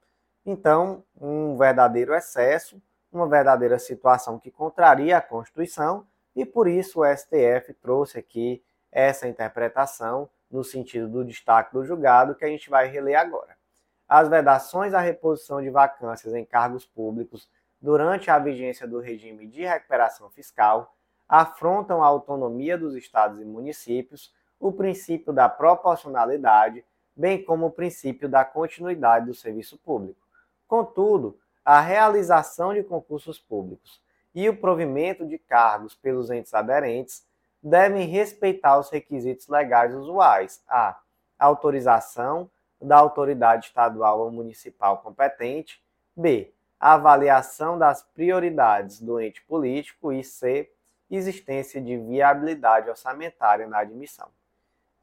Então, 0.46 1.02
um 1.20 1.56
verdadeiro 1.56 2.14
excesso, 2.14 2.80
uma 3.10 3.28
verdadeira 3.28 3.78
situação 3.78 4.38
que 4.38 4.50
contraria 4.50 5.16
a 5.16 5.22
Constituição, 5.22 6.06
e 6.34 6.44
por 6.44 6.68
isso 6.68 7.00
o 7.00 7.04
STF 7.04 7.72
trouxe 7.74 8.18
aqui 8.18 8.62
essa 8.90 9.28
interpretação 9.28 10.28
no 10.50 10.62
sentido 10.62 11.08
do 11.08 11.24
destaque 11.24 11.72
do 11.72 11.84
julgado 11.84 12.34
que 12.34 12.44
a 12.44 12.48
gente 12.48 12.68
vai 12.70 12.86
reler 12.88 13.18
agora. 13.18 13.56
As 14.08 14.28
vedações 14.28 14.94
à 14.94 15.00
reposição 15.00 15.62
de 15.62 15.70
vacâncias 15.70 16.34
em 16.34 16.44
cargos 16.44 16.84
públicos 16.84 17.48
durante 17.80 18.30
a 18.30 18.38
vigência 18.38 18.86
do 18.86 19.00
regime 19.00 19.46
de 19.46 19.62
recuperação 19.62 20.30
fiscal 20.30 20.94
afrontam 21.28 22.02
a 22.02 22.06
autonomia 22.06 22.76
dos 22.76 22.94
estados 22.94 23.40
e 23.40 23.44
municípios 23.44 24.32
o 24.64 24.72
princípio 24.72 25.30
da 25.30 25.46
proporcionalidade, 25.46 26.82
bem 27.14 27.44
como 27.44 27.66
o 27.66 27.70
princípio 27.70 28.30
da 28.30 28.46
continuidade 28.46 29.26
do 29.26 29.34
serviço 29.34 29.76
público. 29.76 30.26
Contudo, 30.66 31.38
a 31.62 31.82
realização 31.82 32.72
de 32.72 32.82
concursos 32.82 33.38
públicos 33.38 34.00
e 34.34 34.48
o 34.48 34.56
provimento 34.56 35.26
de 35.26 35.36
cargos 35.36 35.94
pelos 35.94 36.30
entes 36.30 36.54
aderentes 36.54 37.26
devem 37.62 38.06
respeitar 38.06 38.78
os 38.78 38.88
requisitos 38.88 39.48
legais 39.48 39.94
usuais: 39.94 40.64
a 40.66 40.98
autorização 41.38 42.50
da 42.80 42.96
autoridade 42.96 43.66
estadual 43.66 44.20
ou 44.20 44.30
municipal 44.30 44.96
competente, 45.02 45.84
b. 46.16 46.54
avaliação 46.80 47.78
das 47.78 48.02
prioridades 48.02 48.98
do 48.98 49.20
ente 49.20 49.44
político 49.44 50.10
e 50.10 50.24
c. 50.24 50.72
existência 51.10 51.82
de 51.82 51.98
viabilidade 51.98 52.88
orçamentária 52.88 53.66
na 53.66 53.80
admissão. 53.80 54.30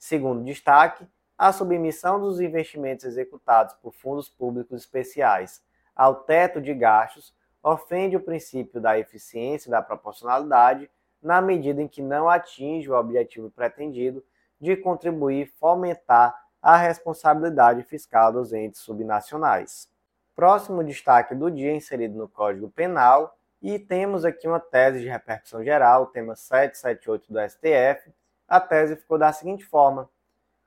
Segundo 0.01 0.43
destaque, 0.43 1.07
a 1.37 1.53
submissão 1.53 2.19
dos 2.19 2.41
investimentos 2.41 3.05
executados 3.05 3.75
por 3.75 3.93
fundos 3.93 4.27
públicos 4.27 4.81
especiais 4.81 5.63
ao 5.95 6.15
teto 6.15 6.59
de 6.59 6.73
gastos 6.73 7.35
ofende 7.61 8.17
o 8.17 8.19
princípio 8.19 8.81
da 8.81 8.97
eficiência 8.97 9.69
e 9.69 9.71
da 9.71 9.79
proporcionalidade 9.79 10.89
na 11.21 11.39
medida 11.39 11.83
em 11.83 11.87
que 11.87 12.01
não 12.01 12.27
atinge 12.27 12.89
o 12.89 12.95
objetivo 12.95 13.51
pretendido 13.51 14.25
de 14.59 14.75
contribuir 14.75 15.53
fomentar 15.59 16.35
a 16.59 16.77
responsabilidade 16.77 17.83
fiscal 17.83 18.33
dos 18.33 18.53
entes 18.53 18.81
subnacionais. 18.81 19.87
Próximo 20.35 20.83
destaque 20.83 21.35
do 21.35 21.51
dia 21.51 21.75
inserido 21.75 22.17
no 22.17 22.27
Código 22.27 22.71
Penal 22.71 23.37
e 23.61 23.77
temos 23.77 24.25
aqui 24.25 24.47
uma 24.47 24.59
tese 24.59 25.01
de 25.01 25.07
repercussão 25.07 25.63
geral, 25.63 26.07
tema 26.07 26.35
778 26.35 27.31
do 27.31 27.39
STF, 27.47 28.11
a 28.51 28.59
tese 28.59 28.97
ficou 28.97 29.17
da 29.17 29.31
seguinte 29.31 29.63
forma: 29.63 30.09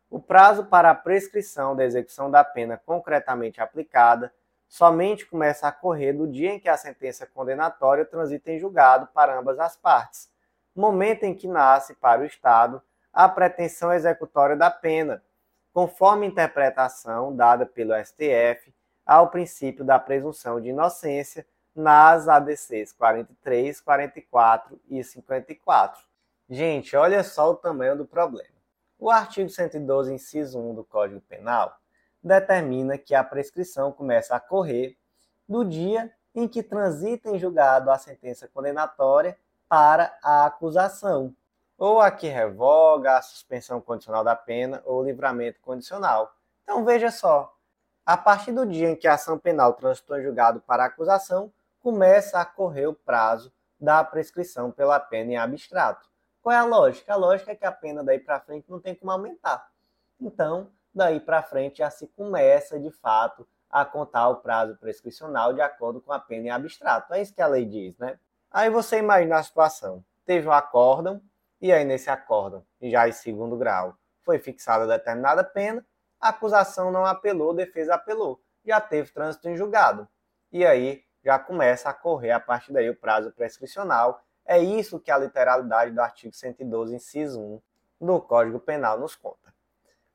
o 0.09 0.19
prazo 0.19 0.65
para 0.65 0.91
a 0.91 0.95
prescrição 0.95 1.77
da 1.77 1.85
execução 1.85 2.31
da 2.31 2.43
pena 2.43 2.79
concretamente 2.79 3.61
aplicada 3.61 4.33
somente 4.67 5.27
começa 5.27 5.69
a 5.69 5.73
correr 5.73 6.15
do 6.15 6.27
dia 6.27 6.55
em 6.55 6.59
que 6.59 6.69
a 6.69 6.79
sentença 6.79 7.27
condenatória 7.27 8.07
transita 8.07 8.51
em 8.51 8.59
julgado 8.59 9.07
para 9.09 9.39
ambas 9.39 9.61
as 9.61 9.77
partes, 9.77 10.31
momento 10.75 11.25
em 11.25 11.35
que 11.35 11.47
nasce 11.47 11.95
para 11.95 12.23
o 12.23 12.25
Estado 12.25 12.83
a 13.13 13.29
pretensão 13.29 13.93
executória 13.93 14.57
da 14.57 14.71
pena, 14.71 15.23
conforme 15.71 16.27
interpretação 16.27 17.37
dada 17.37 17.67
pelo 17.67 17.93
STF 18.03 18.75
ao 19.05 19.29
princípio 19.29 19.85
da 19.85 19.99
presunção 19.99 20.59
de 20.59 20.71
inocência 20.71 21.47
nas 21.77 22.29
ADCs 22.29 22.93
43, 22.95 23.79
44 23.79 24.81
e 24.89 25.05
54. 25.05 26.14
Gente, 26.49 26.95
olha 26.95 27.25
só 27.25 27.51
o 27.51 27.57
tamanho 27.57 27.97
do 27.97 28.05
problema. 28.05 28.55
O 28.99 29.11
artigo 29.11 29.49
112, 29.49 30.13
inciso 30.13 30.59
1 30.59 30.75
do 30.75 30.85
Código 30.85 31.23
Penal, 31.23 31.75
determina 32.23 32.99
que 32.99 33.15
a 33.15 33.25
prescrição 33.25 33.91
começa 33.91 34.37
a 34.37 34.41
correr 34.41 34.97
do 35.49 35.65
dia 35.65 36.13
em 36.35 36.47
que 36.47 36.63
transita 36.63 37.31
em 37.31 37.39
julgado 37.39 37.91
a 37.91 37.97
sentença 37.97 38.47
condenatória 38.47 39.39
para 39.69 40.17
a 40.23 40.45
acusação, 40.45 41.35
ou 41.79 41.99
a 42.01 42.11
que 42.11 42.29
revoga 42.29 43.17
a 43.17 43.23
suspensão 43.23 43.81
condicional 43.81 44.23
da 44.23 44.37
pena 44.37 44.83
ou 44.85 45.03
livramento 45.03 45.61
condicional. 45.61 46.35
Então 46.63 46.85
veja 46.85 47.11
só, 47.11 47.57
a 48.05 48.19
partir 48.19 48.53
do 48.53 48.67
dia 48.67 48.91
em 48.91 48.97
que 48.97 49.09
a 49.09 49.15
ação 49.15 49.39
penal 49.39 49.73
transitou 49.73 50.19
em 50.19 50.23
julgado 50.23 50.61
para 50.61 50.83
a 50.83 50.87
acusação, 50.87 51.51
começa 51.81 52.39
a 52.39 52.45
correr 52.45 52.87
o 52.87 52.95
prazo 52.95 53.51
da 53.81 54.05
prescrição 54.05 54.71
pela 54.71 55.01
pena 55.01 55.33
em 55.33 55.37
abstrato. 55.37 56.14
Qual 56.45 56.55
é 56.55 56.59
a 56.59 56.65
lógica? 56.65 57.15
A 57.15 57.17
lógica 57.17 57.53
é 57.53 57.55
que 57.55 57.65
a 57.65 57.73
pena 57.73 58.05
daí 58.05 58.19
para 58.19 58.39
frente 58.39 58.71
não 58.71 58.79
tem 58.79 58.95
como 58.95 59.11
aumentar. 59.11 59.67
Então, 60.21 60.71
daí 60.95 61.19
para 61.19 61.43
frente 61.43 61.79
já 61.79 61.89
se 61.89 62.07
começa 62.09 62.79
de 62.79 62.91
fato 62.91 63.49
a 63.71 63.83
contar 63.83 64.29
o 64.29 64.37
prazo 64.37 64.77
prescricional 64.77 65.55
de 65.55 65.63
acordo 65.63 66.03
com 66.03 66.13
a 66.13 66.19
pena 66.19 66.49
em 66.49 66.51
abstrato. 66.51 67.15
É 67.15 67.23
isso 67.23 67.35
que 67.35 67.41
a 67.41 67.47
lei 67.47 67.65
diz, 67.65 67.97
né? 67.97 68.19
Aí 68.51 68.69
você 68.69 68.99
imagina 68.99 69.39
a 69.39 69.43
situação. 69.43 70.05
Teve 70.27 70.47
um 70.47 70.53
acórdão, 70.53 71.23
e 71.63 71.73
aí 71.73 71.83
nesse 71.83 72.11
acórdão, 72.11 72.63
já 72.83 73.09
em 73.09 73.13
segundo 73.13 73.57
grau, 73.57 73.97
foi 74.21 74.39
fixada 74.39 74.87
determinada 74.87 75.43
pena, 75.43 75.83
a 76.21 76.29
acusação 76.29 76.93
não 76.93 77.07
apelou, 77.07 77.53
a 77.53 77.57
defesa 77.57 77.95
apelou. 77.95 78.39
Já 78.67 78.83
teve 78.83 79.11
trânsito 79.11 79.49
em 79.49 79.57
julgado. 79.57 80.07
E 80.53 80.67
aí 80.67 81.03
já 81.25 81.39
começa 81.39 81.89
a 81.89 81.95
correr 81.95 82.33
a 82.33 82.39
partir 82.39 82.71
daí 82.71 82.91
o 82.91 82.95
prazo 82.95 83.33
prescricional. 83.33 84.23
É 84.47 84.59
isso 84.59 85.01
que 85.01 85.11
a 85.11 85.19
literalidade 85.19 85.93
do 85.93 86.01
artigo 86.01 86.35
112, 86.35 86.95
inciso 86.95 87.41
1 87.41 87.61
do 88.01 88.21
Código 88.21 88.61
Penal 88.61 88.99
nos 88.99 89.15
conta. 89.15 89.55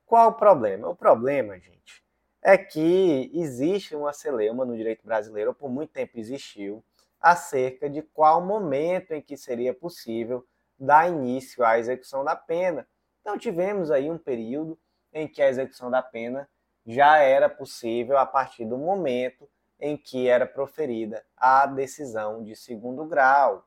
Qual 0.06 0.30
o 0.30 0.34
problema? 0.34 0.88
O 0.88 0.96
problema, 0.96 1.58
gente, 1.60 2.04
é 2.42 2.58
que 2.58 3.32
existe 3.34 3.96
uma 3.96 4.14
celeuma 4.14 4.66
no 4.66 4.76
direito 4.76 5.06
brasileiro, 5.06 5.52
ou 5.52 5.56
por 5.56 5.70
muito 5.70 5.92
tempo 5.92 6.18
existiu, 6.18 6.84
acerca 7.20 7.90
de 7.90 8.02
qual 8.02 8.42
momento 8.42 9.12
em 9.12 9.22
que 9.22 9.36
seria 9.36 9.74
possível 9.74 10.46
dar 10.80 11.10
início 11.10 11.64
à 11.64 11.78
execução 11.78 12.24
da 12.24 12.36
pena. 12.36 12.88
Então 13.22 13.38
tivemos 13.38 13.92
aí 13.92 14.10
um 14.10 14.18
período 14.18 14.80
em 15.12 15.28
que 15.28 15.42
a 15.42 15.50
execução 15.50 15.92
da 15.92 16.02
pena 16.02 16.50
já 16.86 17.18
era 17.18 17.50
possível 17.50 18.18
a 18.18 18.26
partir 18.26 18.66
do 18.66 18.78
momento 18.78 19.50
em 19.80 19.98
que 19.98 20.28
era 20.28 20.46
proferida 20.46 21.24
a 21.36 21.66
decisão 21.66 22.44
de 22.44 22.56
segundo 22.56 23.06
grau. 23.06 23.66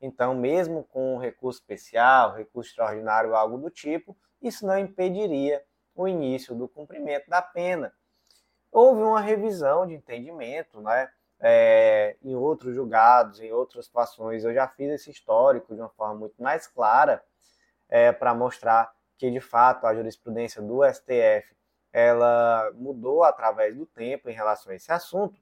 Então, 0.00 0.34
mesmo 0.34 0.84
com 0.84 1.14
um 1.14 1.18
recurso 1.18 1.60
especial, 1.60 2.34
recurso 2.34 2.70
extraordinário, 2.70 3.34
algo 3.34 3.58
do 3.58 3.70
tipo, 3.70 4.16
isso 4.40 4.66
não 4.66 4.78
impediria 4.78 5.62
o 5.94 6.06
início 6.06 6.54
do 6.54 6.68
cumprimento 6.68 7.28
da 7.30 7.40
pena 7.40 7.92
houve 8.74 9.02
uma 9.02 9.20
revisão 9.20 9.86
de 9.86 9.94
entendimento, 9.94 10.80
né? 10.80 11.08
É, 11.40 12.16
em 12.22 12.34
outros 12.34 12.74
julgados, 12.74 13.40
em 13.40 13.52
outras 13.52 13.86
situações, 13.86 14.44
eu 14.44 14.52
já 14.52 14.66
fiz 14.66 14.90
esse 14.90 15.10
histórico 15.10 15.74
de 15.74 15.80
uma 15.80 15.90
forma 15.90 16.14
muito 16.14 16.42
mais 16.42 16.66
clara 16.66 17.22
é, 17.88 18.12
para 18.12 18.34
mostrar 18.34 18.92
que 19.16 19.30
de 19.30 19.40
fato 19.40 19.86
a 19.86 19.94
jurisprudência 19.94 20.62
do 20.62 20.82
STF 20.84 21.54
ela 21.92 22.72
mudou 22.74 23.22
através 23.22 23.76
do 23.76 23.84
tempo 23.84 24.28
em 24.28 24.32
relação 24.32 24.72
a 24.72 24.74
esse 24.74 24.90
assunto, 24.90 25.38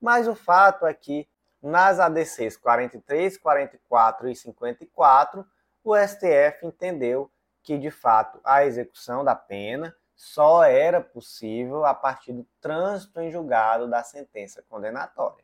mas 0.00 0.26
o 0.26 0.34
fato 0.34 0.86
é 0.86 0.92
que 0.92 1.28
nas 1.64 1.98
ADCs 1.98 2.58
43, 2.58 3.38
44 3.38 4.28
e 4.28 4.36
54, 4.36 5.46
o 5.82 5.96
STF 5.96 6.66
entendeu 6.66 7.30
que 7.62 7.78
de 7.78 7.90
fato 7.90 8.38
a 8.44 8.66
execução 8.66 9.24
da 9.24 9.34
pena 9.34 9.96
só 10.14 10.62
era 10.62 11.00
possível 11.00 11.86
a 11.86 11.94
partir 11.94 12.34
do 12.34 12.46
trânsito 12.60 13.18
em 13.18 13.30
julgado 13.30 13.88
da 13.88 14.02
sentença 14.02 14.62
condenatória. 14.68 15.42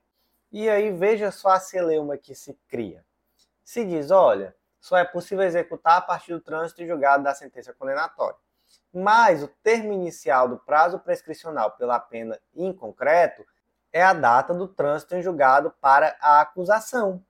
E 0.53 0.69
aí 0.69 0.93
veja 0.93 1.31
só 1.31 1.53
a 1.53 1.59
celeuma 1.59 2.19
que 2.19 2.35
se 2.35 2.53
cria. 2.69 3.03
Se 3.65 3.83
diz, 3.83 4.11
olha, 4.11 4.55
só 4.79 4.99
é 4.99 5.05
possível 5.05 5.45
executar 5.45 5.97
a 5.97 6.03
partir 6.03 6.35
do 6.35 6.41
trânsito 6.41 6.83
em 6.83 6.87
julgado 6.87 7.25
da 7.25 7.35
sentença 7.35 7.73
condenatória. 7.73 8.39
Mas 8.93 9.43
o 9.43 9.49
termo 9.63 9.93
inicial 9.95 10.49
do 10.49 10.59
prazo 10.59 10.99
prescricional 10.99 11.71
pela 11.73 11.99
pena 11.99 12.39
em 12.55 12.75
concreto 12.75 13.43
é 13.93 14.03
a 14.03 14.13
data 14.13 14.55
do 14.55 14.69
trânsito 14.69 15.15
em 15.15 15.23
julgado 15.23 15.73
para 15.81 16.17
a 16.21 16.41
acusação. 16.41 17.25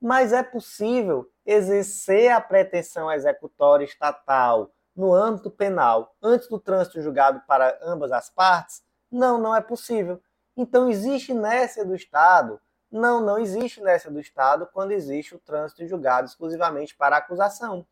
Mas 0.00 0.32
é 0.32 0.42
possível 0.42 1.30
exercer 1.44 2.30
a 2.30 2.40
pretensão 2.40 3.10
executória 3.10 3.84
estatal 3.84 4.70
no 4.94 5.14
âmbito 5.14 5.50
penal 5.50 6.14
antes 6.22 6.48
do 6.48 6.58
trânsito 6.58 7.00
julgado 7.00 7.40
para 7.46 7.78
ambas 7.82 8.12
as 8.12 8.30
partes? 8.30 8.82
Não, 9.10 9.38
não 9.38 9.54
é 9.54 9.60
possível. 9.60 10.20
Então 10.56 10.88
existe 10.88 11.32
inércia 11.32 11.84
do 11.84 11.94
Estado? 11.94 12.60
Não, 12.90 13.20
não 13.20 13.38
existe 13.38 13.80
inércia 13.80 14.10
do 14.10 14.20
Estado 14.20 14.68
quando 14.72 14.92
existe 14.92 15.34
o 15.34 15.38
trânsito 15.38 15.86
julgado 15.86 16.26
exclusivamente 16.26 16.96
para 16.96 17.16
a 17.16 17.18
acusação. 17.18 17.86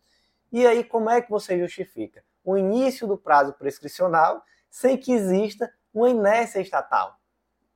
E 0.52 0.66
aí 0.66 0.82
como 0.82 1.10
é 1.10 1.20
que 1.20 1.30
você 1.30 1.58
justifica 1.58 2.24
o 2.44 2.56
início 2.56 3.06
do 3.06 3.16
prazo 3.18 3.52
prescricional 3.52 4.42
sem 4.70 4.96
que 4.96 5.12
exista 5.12 5.72
uma 5.92 6.10
inércia 6.10 6.60
estatal? 6.60 7.18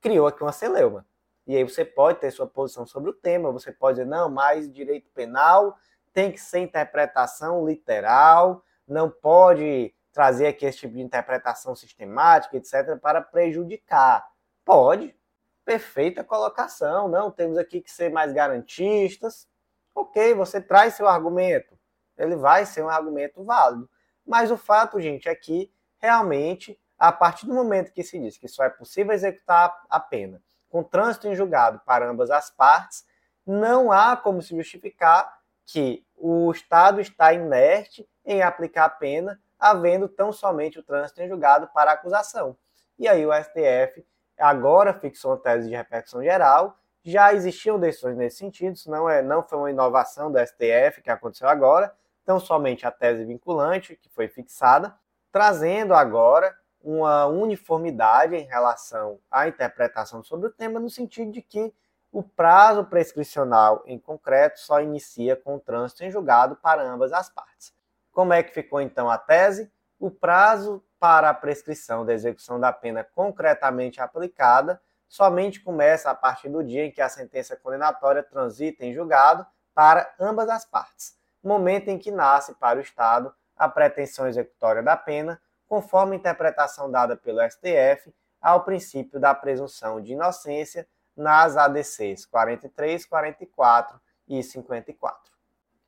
Criou 0.00 0.26
aqui 0.26 0.42
uma 0.42 0.52
celeuma. 0.52 1.06
E 1.46 1.56
aí 1.56 1.64
você 1.64 1.84
pode 1.84 2.20
ter 2.20 2.30
sua 2.30 2.46
posição 2.46 2.86
sobre 2.86 3.10
o 3.10 3.14
tema, 3.14 3.50
você 3.50 3.72
pode 3.72 3.98
dizer, 3.98 4.08
não, 4.08 4.30
mas 4.30 4.70
direito 4.70 5.10
penal 5.10 5.76
tem 6.12 6.30
que 6.30 6.38
ser 6.38 6.60
interpretação 6.60 7.66
literal, 7.66 8.64
não 8.86 9.10
pode 9.10 9.94
trazer 10.12 10.48
aqui 10.48 10.66
esse 10.66 10.78
tipo 10.78 10.94
de 10.94 11.00
interpretação 11.00 11.74
sistemática, 11.74 12.56
etc., 12.56 12.98
para 13.00 13.20
prejudicar. 13.20 14.28
Pode, 14.64 15.16
perfeita 15.64 16.24
colocação. 16.24 17.08
Não, 17.08 17.30
temos 17.30 17.56
aqui 17.56 17.80
que 17.80 17.90
ser 17.90 18.10
mais 18.10 18.32
garantistas. 18.32 19.48
Ok, 19.94 20.34
você 20.34 20.60
traz 20.60 20.94
seu 20.94 21.06
argumento. 21.06 21.78
Ele 22.18 22.36
vai 22.36 22.66
ser 22.66 22.82
um 22.82 22.88
argumento 22.88 23.44
válido. 23.44 23.88
Mas 24.26 24.50
o 24.50 24.56
fato, 24.56 25.00
gente, 25.00 25.28
é 25.28 25.34
que 25.34 25.72
realmente, 25.98 26.78
a 27.00 27.10
partir 27.10 27.46
do 27.46 27.54
momento 27.54 27.92
que 27.92 28.04
se 28.04 28.20
diz 28.20 28.36
que 28.36 28.46
só 28.46 28.62
é 28.62 28.68
possível 28.68 29.14
executar 29.14 29.74
a 29.88 29.98
pena 29.98 30.40
com 30.68 30.84
trânsito 30.84 31.26
em 31.26 31.34
julgado 31.34 31.80
para 31.84 32.08
ambas 32.08 32.30
as 32.30 32.50
partes, 32.50 33.04
não 33.44 33.90
há 33.90 34.16
como 34.16 34.40
se 34.42 34.54
justificar 34.54 35.40
que 35.64 36.04
o 36.14 36.52
Estado 36.52 37.00
está 37.00 37.32
inerte 37.32 38.08
em 38.24 38.42
aplicar 38.42 38.84
a 38.84 38.90
pena, 38.90 39.40
havendo 39.58 40.08
tão 40.08 40.30
somente 40.32 40.78
o 40.78 40.82
trânsito 40.82 41.20
em 41.22 41.28
julgado 41.28 41.68
para 41.68 41.90
acusação. 41.90 42.56
E 42.98 43.08
aí 43.08 43.26
o 43.26 43.32
STF 43.32 44.06
agora 44.38 44.94
fixou 44.94 45.32
uma 45.32 45.38
tese 45.38 45.68
de 45.68 45.74
repercussão 45.74 46.22
geral, 46.22 46.76
já 47.02 47.32
existiam 47.32 47.80
decisões 47.80 48.16
nesse 48.16 48.36
sentido, 48.36 48.74
isso 48.74 48.90
não, 48.90 49.08
é, 49.08 49.22
não 49.22 49.42
foi 49.42 49.58
uma 49.58 49.70
inovação 49.70 50.30
do 50.30 50.38
STF 50.38 51.00
que 51.02 51.10
aconteceu 51.10 51.48
agora, 51.48 51.92
então 52.22 52.38
somente 52.38 52.86
a 52.86 52.90
tese 52.90 53.24
vinculante 53.24 53.96
que 53.96 54.08
foi 54.10 54.28
fixada, 54.28 54.94
trazendo 55.32 55.94
agora 55.94 56.54
uma 56.82 57.26
uniformidade 57.26 58.34
em 58.34 58.44
relação 58.44 59.18
à 59.30 59.46
interpretação 59.46 60.22
sobre 60.22 60.48
o 60.48 60.52
tema, 60.52 60.80
no 60.80 60.88
sentido 60.88 61.30
de 61.30 61.42
que 61.42 61.72
o 62.12 62.22
prazo 62.22 62.84
prescricional 62.84 63.82
em 63.86 63.98
concreto 63.98 64.58
só 64.58 64.80
inicia 64.80 65.36
com 65.36 65.56
o 65.56 65.60
trânsito 65.60 66.04
em 66.04 66.10
julgado 66.10 66.56
para 66.56 66.82
ambas 66.82 67.12
as 67.12 67.28
partes. 67.28 67.72
Como 68.10 68.32
é 68.32 68.42
que 68.42 68.52
ficou 68.52 68.80
então 68.80 69.08
a 69.08 69.16
tese? 69.16 69.70
O 69.98 70.10
prazo 70.10 70.82
para 70.98 71.30
a 71.30 71.34
prescrição 71.34 72.04
da 72.04 72.12
execução 72.12 72.58
da 72.58 72.72
pena 72.72 73.04
concretamente 73.04 74.00
aplicada 74.00 74.80
somente 75.08 75.60
começa 75.60 76.10
a 76.10 76.14
partir 76.14 76.48
do 76.48 76.62
dia 76.62 76.84
em 76.84 76.90
que 76.90 77.00
a 77.00 77.08
sentença 77.08 77.56
condenatória 77.56 78.22
transita 78.22 78.84
em 78.84 78.92
julgado 78.92 79.46
para 79.74 80.12
ambas 80.18 80.48
as 80.48 80.64
partes, 80.64 81.16
momento 81.42 81.88
em 81.88 81.98
que 81.98 82.10
nasce 82.10 82.54
para 82.54 82.78
o 82.78 82.82
Estado 82.82 83.34
a 83.56 83.68
pretensão 83.68 84.26
executória 84.26 84.82
da 84.82 84.96
pena, 84.96 85.40
conforme 85.70 86.16
a 86.16 86.18
interpretação 86.18 86.90
dada 86.90 87.16
pelo 87.16 87.38
STF 87.48 88.12
ao 88.42 88.64
princípio 88.64 89.20
da 89.20 89.32
presunção 89.32 90.00
de 90.00 90.14
inocência 90.14 90.84
nas 91.16 91.56
ADCs 91.56 92.26
43, 92.26 93.06
44 93.06 94.00
e 94.26 94.42
54. 94.42 95.32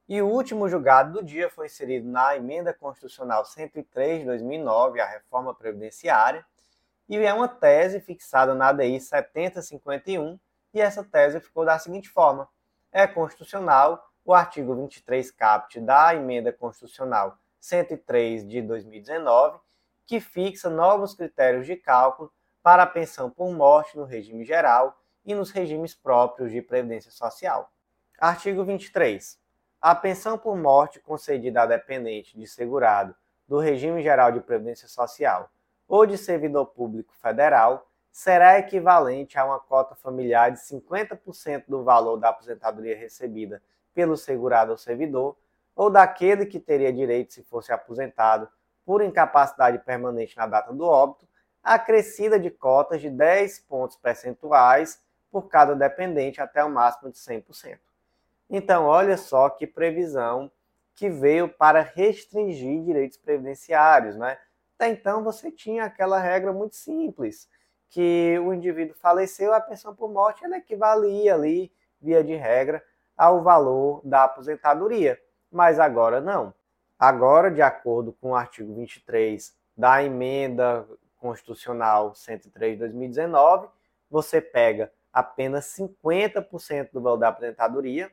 E 0.08 0.22
o 0.22 0.28
último 0.28 0.68
julgado 0.68 1.14
do 1.14 1.24
dia 1.24 1.50
foi 1.50 1.66
inserido 1.66 2.08
na 2.08 2.36
Emenda 2.36 2.72
Constitucional 2.72 3.44
103 3.44 4.20
de 4.20 4.26
2009, 4.26 5.00
a 5.00 5.06
reforma 5.06 5.52
previdenciária, 5.52 6.46
e 7.08 7.16
é 7.16 7.34
uma 7.34 7.48
tese 7.48 7.98
fixada 7.98 8.54
na 8.54 8.68
ADI 8.68 9.00
7051, 9.00 10.38
e 10.72 10.80
essa 10.80 11.02
tese 11.02 11.40
ficou 11.40 11.64
da 11.64 11.76
seguinte 11.80 12.08
forma: 12.08 12.48
é 12.92 13.04
constitucional 13.08 14.08
o 14.24 14.32
artigo 14.32 14.76
23 14.76 15.28
caput 15.32 15.80
da 15.80 16.14
Emenda 16.14 16.52
Constitucional 16.52 17.36
103 17.58 18.46
de 18.48 18.62
2019, 18.62 19.58
que 20.12 20.20
fixa 20.20 20.68
novos 20.68 21.14
critérios 21.14 21.64
de 21.64 21.74
cálculo 21.74 22.30
para 22.62 22.82
a 22.82 22.86
pensão 22.86 23.30
por 23.30 23.50
morte 23.50 23.96
no 23.96 24.04
regime 24.04 24.44
geral 24.44 25.00
e 25.24 25.34
nos 25.34 25.50
regimes 25.50 25.94
próprios 25.94 26.52
de 26.52 26.60
previdência 26.60 27.10
social. 27.10 27.72
Artigo 28.18 28.62
23. 28.62 29.40
A 29.80 29.94
pensão 29.94 30.36
por 30.36 30.54
morte 30.54 31.00
concedida 31.00 31.62
a 31.62 31.66
dependente 31.66 32.38
de 32.38 32.46
segurado 32.46 33.14
do 33.48 33.58
regime 33.58 34.02
geral 34.02 34.30
de 34.30 34.40
previdência 34.40 34.86
social 34.86 35.50
ou 35.88 36.04
de 36.04 36.18
servidor 36.18 36.66
público 36.66 37.14
federal 37.14 37.90
será 38.10 38.58
equivalente 38.58 39.38
a 39.38 39.46
uma 39.46 39.60
cota 39.60 39.94
familiar 39.94 40.50
de 40.50 40.58
50% 40.58 41.64
do 41.66 41.82
valor 41.82 42.18
da 42.18 42.28
aposentadoria 42.28 42.98
recebida 42.98 43.62
pelo 43.94 44.18
segurado 44.18 44.72
ou 44.72 44.76
servidor, 44.76 45.38
ou 45.74 45.88
daquele 45.88 46.44
que 46.44 46.60
teria 46.60 46.92
direito 46.92 47.32
se 47.32 47.42
fosse 47.42 47.72
aposentado 47.72 48.46
por 48.84 49.02
incapacidade 49.02 49.78
permanente 49.78 50.36
na 50.36 50.46
data 50.46 50.72
do 50.72 50.84
óbito, 50.84 51.26
acrescida 51.62 52.38
de 52.38 52.50
cotas 52.50 53.00
de 53.00 53.08
10 53.08 53.60
pontos 53.60 53.96
percentuais 53.96 55.00
por 55.30 55.48
cada 55.48 55.74
dependente 55.74 56.40
até 56.40 56.62
o 56.64 56.70
máximo 56.70 57.10
de 57.10 57.18
100%. 57.18 57.78
Então, 58.50 58.84
olha 58.84 59.16
só 59.16 59.48
que 59.48 59.66
previsão 59.66 60.50
que 60.94 61.08
veio 61.08 61.48
para 61.48 61.80
restringir 61.80 62.82
direitos 62.82 63.16
previdenciários, 63.16 64.16
né? 64.16 64.36
Até 64.76 64.88
então 64.88 65.22
você 65.22 65.50
tinha 65.50 65.84
aquela 65.84 66.18
regra 66.18 66.52
muito 66.52 66.76
simples, 66.76 67.48
que 67.88 68.38
o 68.40 68.52
indivíduo 68.52 68.96
faleceu, 68.96 69.54
a 69.54 69.60
pensão 69.60 69.94
por 69.94 70.10
morte 70.10 70.44
ela 70.44 70.56
equivalia 70.56 71.34
ali, 71.34 71.72
via 72.00 72.22
de 72.22 72.34
regra, 72.34 72.84
ao 73.16 73.42
valor 73.42 74.00
da 74.04 74.24
aposentadoria. 74.24 75.20
Mas 75.50 75.78
agora 75.78 76.20
não. 76.20 76.52
Agora, 77.02 77.50
de 77.50 77.60
acordo 77.60 78.12
com 78.12 78.30
o 78.30 78.36
artigo 78.36 78.76
23 78.76 79.52
da 79.76 80.04
emenda 80.04 80.86
constitucional 81.18 82.14
103 82.14 82.74
de 82.74 82.78
2019, 82.78 83.66
você 84.08 84.40
pega 84.40 84.92
apenas 85.12 85.64
50% 85.76 86.90
do 86.92 87.00
valor 87.00 87.16
da 87.16 87.26
aposentadoria 87.26 88.08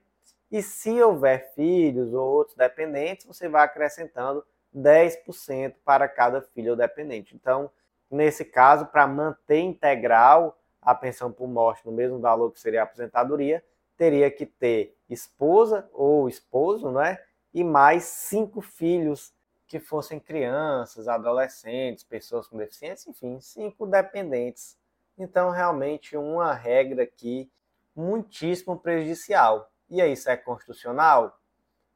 e 0.52 0.64
se 0.64 1.00
houver 1.04 1.54
filhos 1.54 2.16
ou 2.16 2.28
outros 2.28 2.58
dependentes, 2.58 3.28
você 3.28 3.48
vai 3.48 3.64
acrescentando 3.64 4.44
10% 4.76 5.76
para 5.86 6.10
cada 6.10 6.42
filho 6.42 6.72
ou 6.72 6.76
dependente. 6.76 7.36
Então, 7.36 7.70
nesse 8.10 8.44
caso, 8.44 8.88
para 8.88 9.06
manter 9.06 9.60
integral 9.60 10.60
a 10.82 10.96
pensão 10.96 11.32
por 11.32 11.48
morte 11.48 11.86
no 11.86 11.92
mesmo 11.92 12.18
valor 12.18 12.52
que 12.52 12.60
seria 12.60 12.82
a 12.82 12.86
aposentadoria, 12.86 13.64
teria 13.96 14.32
que 14.32 14.48
ter 14.48 14.98
esposa 15.08 15.88
ou 15.94 16.28
esposo, 16.28 16.90
né? 16.90 17.20
E 17.60 17.64
mais 17.64 18.06
cinco 18.06 18.62
filhos 18.62 19.34
que 19.68 19.82
fossem 19.82 20.18
crianças, 20.18 21.10
adolescentes, 21.10 22.06
pessoas 22.06 22.48
com 22.48 22.56
deficiência, 22.56 23.10
enfim, 23.10 23.38
cinco 23.42 23.86
dependentes. 23.86 24.78
Então, 25.18 25.50
realmente, 25.50 26.16
uma 26.16 26.54
regra 26.54 27.04
aqui 27.04 27.52
muitíssimo 27.94 28.80
prejudicial. 28.80 29.70
E 29.90 30.02
aí, 30.02 30.14
isso 30.14 30.30
é 30.30 30.38
constitucional? 30.38 31.38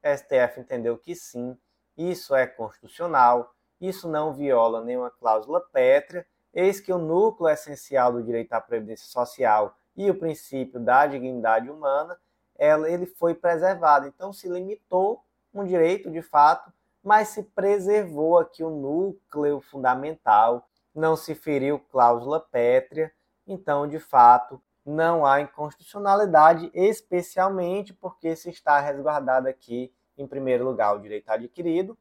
STF 0.03 0.59
entendeu 0.59 0.97
que 0.97 1.16
sim, 1.16 1.57
isso 1.97 2.36
é 2.36 2.45
constitucional, 2.45 3.55
isso 3.80 4.09
não 4.09 4.34
viola 4.34 4.84
nenhuma 4.84 5.11
cláusula 5.11 5.61
pétrea, 5.61 6.28
eis 6.53 6.82
que 6.82 6.91
o 6.91 6.97
núcleo 6.97 7.47
essencial 7.47 8.11
do 8.11 8.22
direito 8.22 8.51
à 8.51 8.59
previdência 8.59 9.07
social 9.07 9.78
e 9.95 10.11
o 10.11 10.20
princípio 10.20 10.78
da 10.78 11.07
dignidade 11.07 11.70
humana, 11.70 12.20
ele 12.59 13.05
foi 13.05 13.34
preservado. 13.34 14.05
Então, 14.07 14.34
se 14.34 14.49
limitou 14.49 15.24
um 15.54 15.64
direito, 15.64 16.10
de 16.10 16.22
fato, 16.22 16.72
mas 17.04 17.30
se 17.30 17.43
preservou 17.43 18.38
aqui 18.38 18.64
o 18.64 18.70
núcleo 18.70 19.60
fundamental, 19.62 20.68
não 20.95 21.16
se 21.16 21.36
feriu 21.36 21.80
cláusula 21.80 22.39
pétrea, 22.39 23.12
então, 23.45 23.88
de 23.88 23.99
fato, 23.99 24.62
não 24.86 25.26
há 25.26 25.41
inconstitucionalidade, 25.41 26.72
especialmente 26.74 27.93
porque 27.93 28.36
se 28.36 28.49
está 28.49 28.80
resguardado 28.80 29.47
aqui, 29.47 29.93
em 30.18 30.28
primeiro 30.28 30.64
lugar, 30.64 30.95
o 30.95 31.01
direito 31.01 31.30
adquirido. 31.30 31.97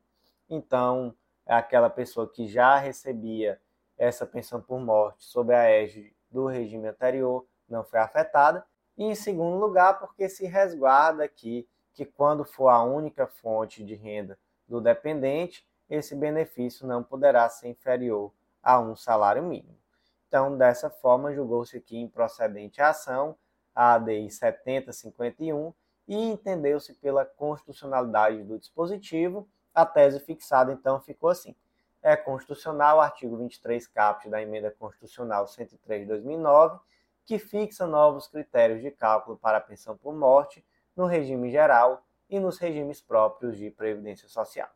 Então, 0.48 1.14
aquela 1.46 1.90
pessoa 1.90 2.28
que 2.28 2.46
já 2.46 2.76
recebia 2.76 3.60
essa 3.96 4.26
pensão 4.26 4.60
por 4.60 4.80
morte 4.80 5.24
sob 5.24 5.54
a 5.54 5.62
égide 5.62 6.14
do 6.30 6.46
regime 6.46 6.88
anterior 6.88 7.46
não 7.68 7.84
foi 7.84 7.98
afetada. 7.98 8.64
E, 8.96 9.04
em 9.04 9.14
segundo 9.14 9.58
lugar, 9.58 9.98
porque 9.98 10.28
se 10.28 10.46
resguarda 10.46 11.24
aqui 11.24 11.66
que, 11.92 12.04
quando 12.04 12.44
for 12.44 12.68
a 12.68 12.82
única 12.82 13.26
fonte 13.26 13.84
de 13.84 13.94
renda 13.94 14.38
do 14.66 14.80
dependente, 14.80 15.66
esse 15.88 16.14
benefício 16.14 16.86
não 16.86 17.02
poderá 17.02 17.48
ser 17.48 17.68
inferior 17.68 18.32
a 18.62 18.80
um 18.80 18.96
salário 18.96 19.42
mínimo. 19.42 19.76
Então, 20.28 20.56
dessa 20.56 20.88
forma, 20.88 21.34
julgou-se 21.34 21.76
aqui 21.76 21.98
improcedente 21.98 22.80
a 22.80 22.88
ação, 22.88 23.36
a 23.74 23.94
ADI 23.94 24.30
7051, 24.30 25.74
e 26.08 26.16
entendeu-se 26.16 26.94
pela 26.94 27.24
constitucionalidade 27.24 28.42
do 28.44 28.58
dispositivo. 28.58 29.46
A 29.74 29.84
tese 29.84 30.20
fixada, 30.20 30.72
então, 30.72 31.00
ficou 31.00 31.30
assim. 31.30 31.54
É 32.02 32.16
constitucional 32.16 32.98
o 32.98 33.00
artigo 33.00 33.36
23 33.36 33.86
caput 33.86 34.28
da 34.28 34.40
Emenda 34.40 34.70
Constitucional 34.70 35.46
103 35.46 36.02
de 36.02 36.08
2009, 36.08 36.80
que 37.24 37.38
fixa 37.38 37.86
novos 37.86 38.26
critérios 38.26 38.80
de 38.80 38.90
cálculo 38.90 39.36
para 39.36 39.58
a 39.58 39.60
pensão 39.60 39.96
por 39.96 40.14
morte 40.14 40.64
no 40.96 41.06
regime 41.06 41.50
geral 41.50 42.02
e 42.28 42.40
nos 42.40 42.58
regimes 42.58 43.00
próprios 43.00 43.56
de 43.56 43.70
previdência 43.70 44.28
social. 44.28 44.68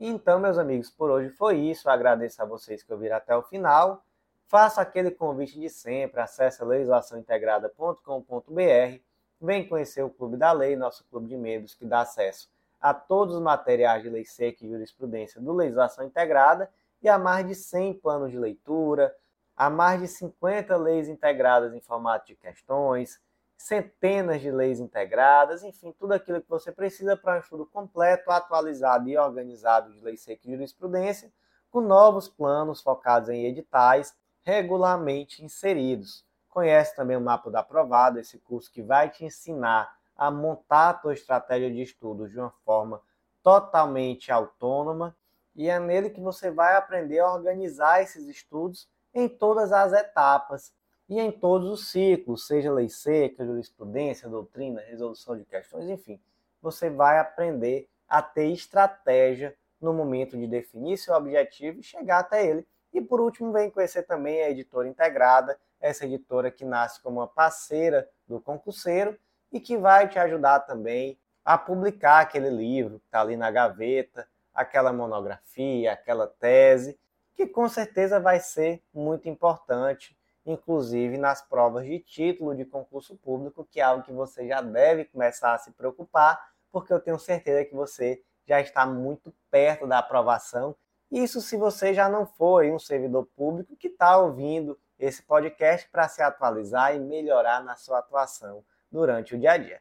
Então, 0.00 0.38
meus 0.38 0.58
amigos, 0.58 0.90
por 0.90 1.10
hoje 1.10 1.30
foi 1.30 1.58
isso. 1.58 1.88
Eu 1.88 1.92
agradeço 1.92 2.40
a 2.42 2.44
vocês 2.44 2.82
que 2.82 2.92
ouviram 2.92 3.16
até 3.16 3.34
o 3.36 3.42
final. 3.42 4.04
Faça 4.46 4.80
aquele 4.80 5.10
convite 5.10 5.58
de 5.60 5.68
sempre, 5.68 6.20
acesse 6.20 6.64
legislaçãointegrada.com.br, 6.64 9.02
vem 9.40 9.68
conhecer 9.68 10.02
o 10.02 10.08
Clube 10.08 10.38
da 10.38 10.52
Lei, 10.52 10.74
nosso 10.74 11.04
clube 11.10 11.28
de 11.28 11.36
membros 11.36 11.74
que 11.74 11.84
dá 11.84 12.00
acesso 12.00 12.48
a 12.80 12.94
todos 12.94 13.34
os 13.34 13.42
materiais 13.42 14.02
de 14.02 14.08
lei 14.08 14.24
seca 14.24 14.64
e 14.64 14.68
jurisprudência 14.68 15.40
do 15.40 15.52
Legislação 15.52 16.04
Integrada 16.04 16.70
e 17.02 17.08
a 17.08 17.18
mais 17.18 17.46
de 17.46 17.54
100 17.54 17.94
planos 17.94 18.30
de 18.30 18.38
leitura, 18.38 19.14
a 19.56 19.68
mais 19.68 20.00
de 20.00 20.08
50 20.08 20.76
leis 20.76 21.08
integradas 21.08 21.74
em 21.74 21.80
formato 21.80 22.26
de 22.26 22.36
questões, 22.36 23.20
centenas 23.58 24.40
de 24.40 24.50
leis 24.52 24.78
integradas, 24.78 25.64
enfim, 25.64 25.92
tudo 25.98 26.12
aquilo 26.12 26.40
que 26.40 26.48
você 26.48 26.70
precisa 26.70 27.16
para 27.16 27.36
um 27.36 27.40
estudo 27.40 27.66
completo, 27.66 28.30
atualizado 28.30 29.08
e 29.08 29.18
organizado 29.18 29.92
de 29.92 30.00
lei 30.00 30.16
seca 30.16 30.48
e 30.48 30.52
jurisprudência, 30.52 31.32
com 31.68 31.80
novos 31.80 32.28
planos 32.28 32.80
focados 32.80 33.28
em 33.28 33.44
editais 33.44 34.16
regularmente 34.42 35.44
inseridos. 35.44 36.24
Conhece 36.48 36.96
também 36.96 37.16
o 37.16 37.20
Mapa 37.20 37.50
da 37.50 37.60
Aprovado, 37.60 38.18
esse 38.18 38.38
curso 38.38 38.72
que 38.72 38.80
vai 38.80 39.10
te 39.10 39.24
ensinar 39.24 39.92
a 40.16 40.30
montar 40.30 40.90
a 40.90 40.94
tua 40.94 41.12
estratégia 41.12 41.70
de 41.70 41.82
estudos 41.82 42.30
de 42.30 42.38
uma 42.38 42.50
forma 42.64 43.02
totalmente 43.42 44.32
autônoma 44.32 45.16
e 45.54 45.68
é 45.68 45.78
nele 45.78 46.10
que 46.10 46.20
você 46.20 46.50
vai 46.50 46.76
aprender 46.76 47.18
a 47.18 47.32
organizar 47.32 48.02
esses 48.02 48.26
estudos 48.26 48.88
em 49.12 49.28
todas 49.28 49.72
as 49.72 49.92
etapas 49.92 50.72
e 51.08 51.20
em 51.20 51.32
todos 51.32 51.70
os 51.70 51.90
ciclos, 51.90 52.46
seja 52.46 52.72
lei 52.72 52.88
seca, 52.88 53.44
jurisprudência, 53.44 54.28
doutrina, 54.28 54.80
resolução 54.82 55.36
de 55.36 55.44
questões, 55.44 55.88
enfim. 55.88 56.20
Você 56.60 56.90
vai 56.90 57.18
aprender 57.18 57.88
a 58.08 58.20
ter 58.20 58.48
estratégia 58.48 59.56
no 59.80 59.92
momento 59.92 60.36
de 60.36 60.46
definir 60.46 60.98
seu 60.98 61.14
objetivo 61.14 61.80
e 61.80 61.82
chegar 61.82 62.18
até 62.18 62.46
ele 62.46 62.66
e 62.92 63.00
por 63.00 63.20
último, 63.20 63.52
vem 63.52 63.70
conhecer 63.70 64.02
também 64.04 64.42
a 64.42 64.50
editora 64.50 64.88
integrada, 64.88 65.58
essa 65.80 66.04
editora 66.04 66.50
que 66.50 66.64
nasce 66.64 67.00
como 67.00 67.20
uma 67.20 67.28
parceira 67.28 68.08
do 68.26 68.40
concurseiro 68.40 69.16
e 69.52 69.60
que 69.60 69.76
vai 69.76 70.08
te 70.08 70.18
ajudar 70.18 70.60
também 70.60 71.18
a 71.44 71.56
publicar 71.56 72.20
aquele 72.20 72.50
livro 72.50 72.98
que 72.98 73.06
está 73.06 73.20
ali 73.20 73.36
na 73.36 73.50
gaveta, 73.50 74.28
aquela 74.52 74.92
monografia, 74.92 75.92
aquela 75.92 76.26
tese, 76.26 76.98
que 77.34 77.46
com 77.46 77.68
certeza 77.68 78.18
vai 78.18 78.40
ser 78.40 78.82
muito 78.92 79.28
importante, 79.28 80.17
inclusive 80.50 81.16
nas 81.16 81.42
provas 81.42 81.84
de 81.84 81.98
título 82.00 82.54
de 82.54 82.64
concurso 82.64 83.16
público, 83.16 83.66
que 83.70 83.80
é 83.80 83.84
algo 83.84 84.02
que 84.02 84.12
você 84.12 84.46
já 84.46 84.60
deve 84.60 85.04
começar 85.04 85.54
a 85.54 85.58
se 85.58 85.70
preocupar, 85.72 86.52
porque 86.72 86.92
eu 86.92 87.00
tenho 87.00 87.18
certeza 87.18 87.64
que 87.64 87.74
você 87.74 88.22
já 88.46 88.60
está 88.60 88.86
muito 88.86 89.32
perto 89.50 89.86
da 89.86 89.98
aprovação 89.98 90.74
isso 91.10 91.40
se 91.40 91.56
você 91.56 91.94
já 91.94 92.06
não 92.06 92.26
foi 92.26 92.70
um 92.70 92.78
servidor 92.78 93.26
público 93.34 93.74
que 93.76 93.88
está 93.88 94.18
ouvindo 94.18 94.78
esse 94.98 95.22
podcast 95.22 95.88
para 95.88 96.06
se 96.06 96.20
atualizar 96.20 96.94
e 96.94 96.98
melhorar 96.98 97.64
na 97.64 97.76
sua 97.76 98.00
atuação 98.00 98.62
durante 98.92 99.34
o 99.34 99.38
dia 99.38 99.52
a 99.52 99.56
dia. 99.56 99.80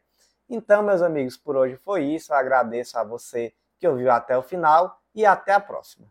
Então, 0.49 0.81
meus 0.81 1.02
amigos, 1.02 1.35
por 1.35 1.57
hoje 1.57 1.76
foi 1.76 2.06
isso. 2.06 2.31
Eu 2.31 2.38
agradeço 2.38 2.98
a 2.98 3.03
você 3.03 3.53
que 3.77 3.85
ouviu 3.85 4.10
até 4.10 4.38
o 4.38 4.41
final 4.41 5.02
e 5.14 5.26
até 5.26 5.52
a 5.52 5.60
próxima. 5.60 6.07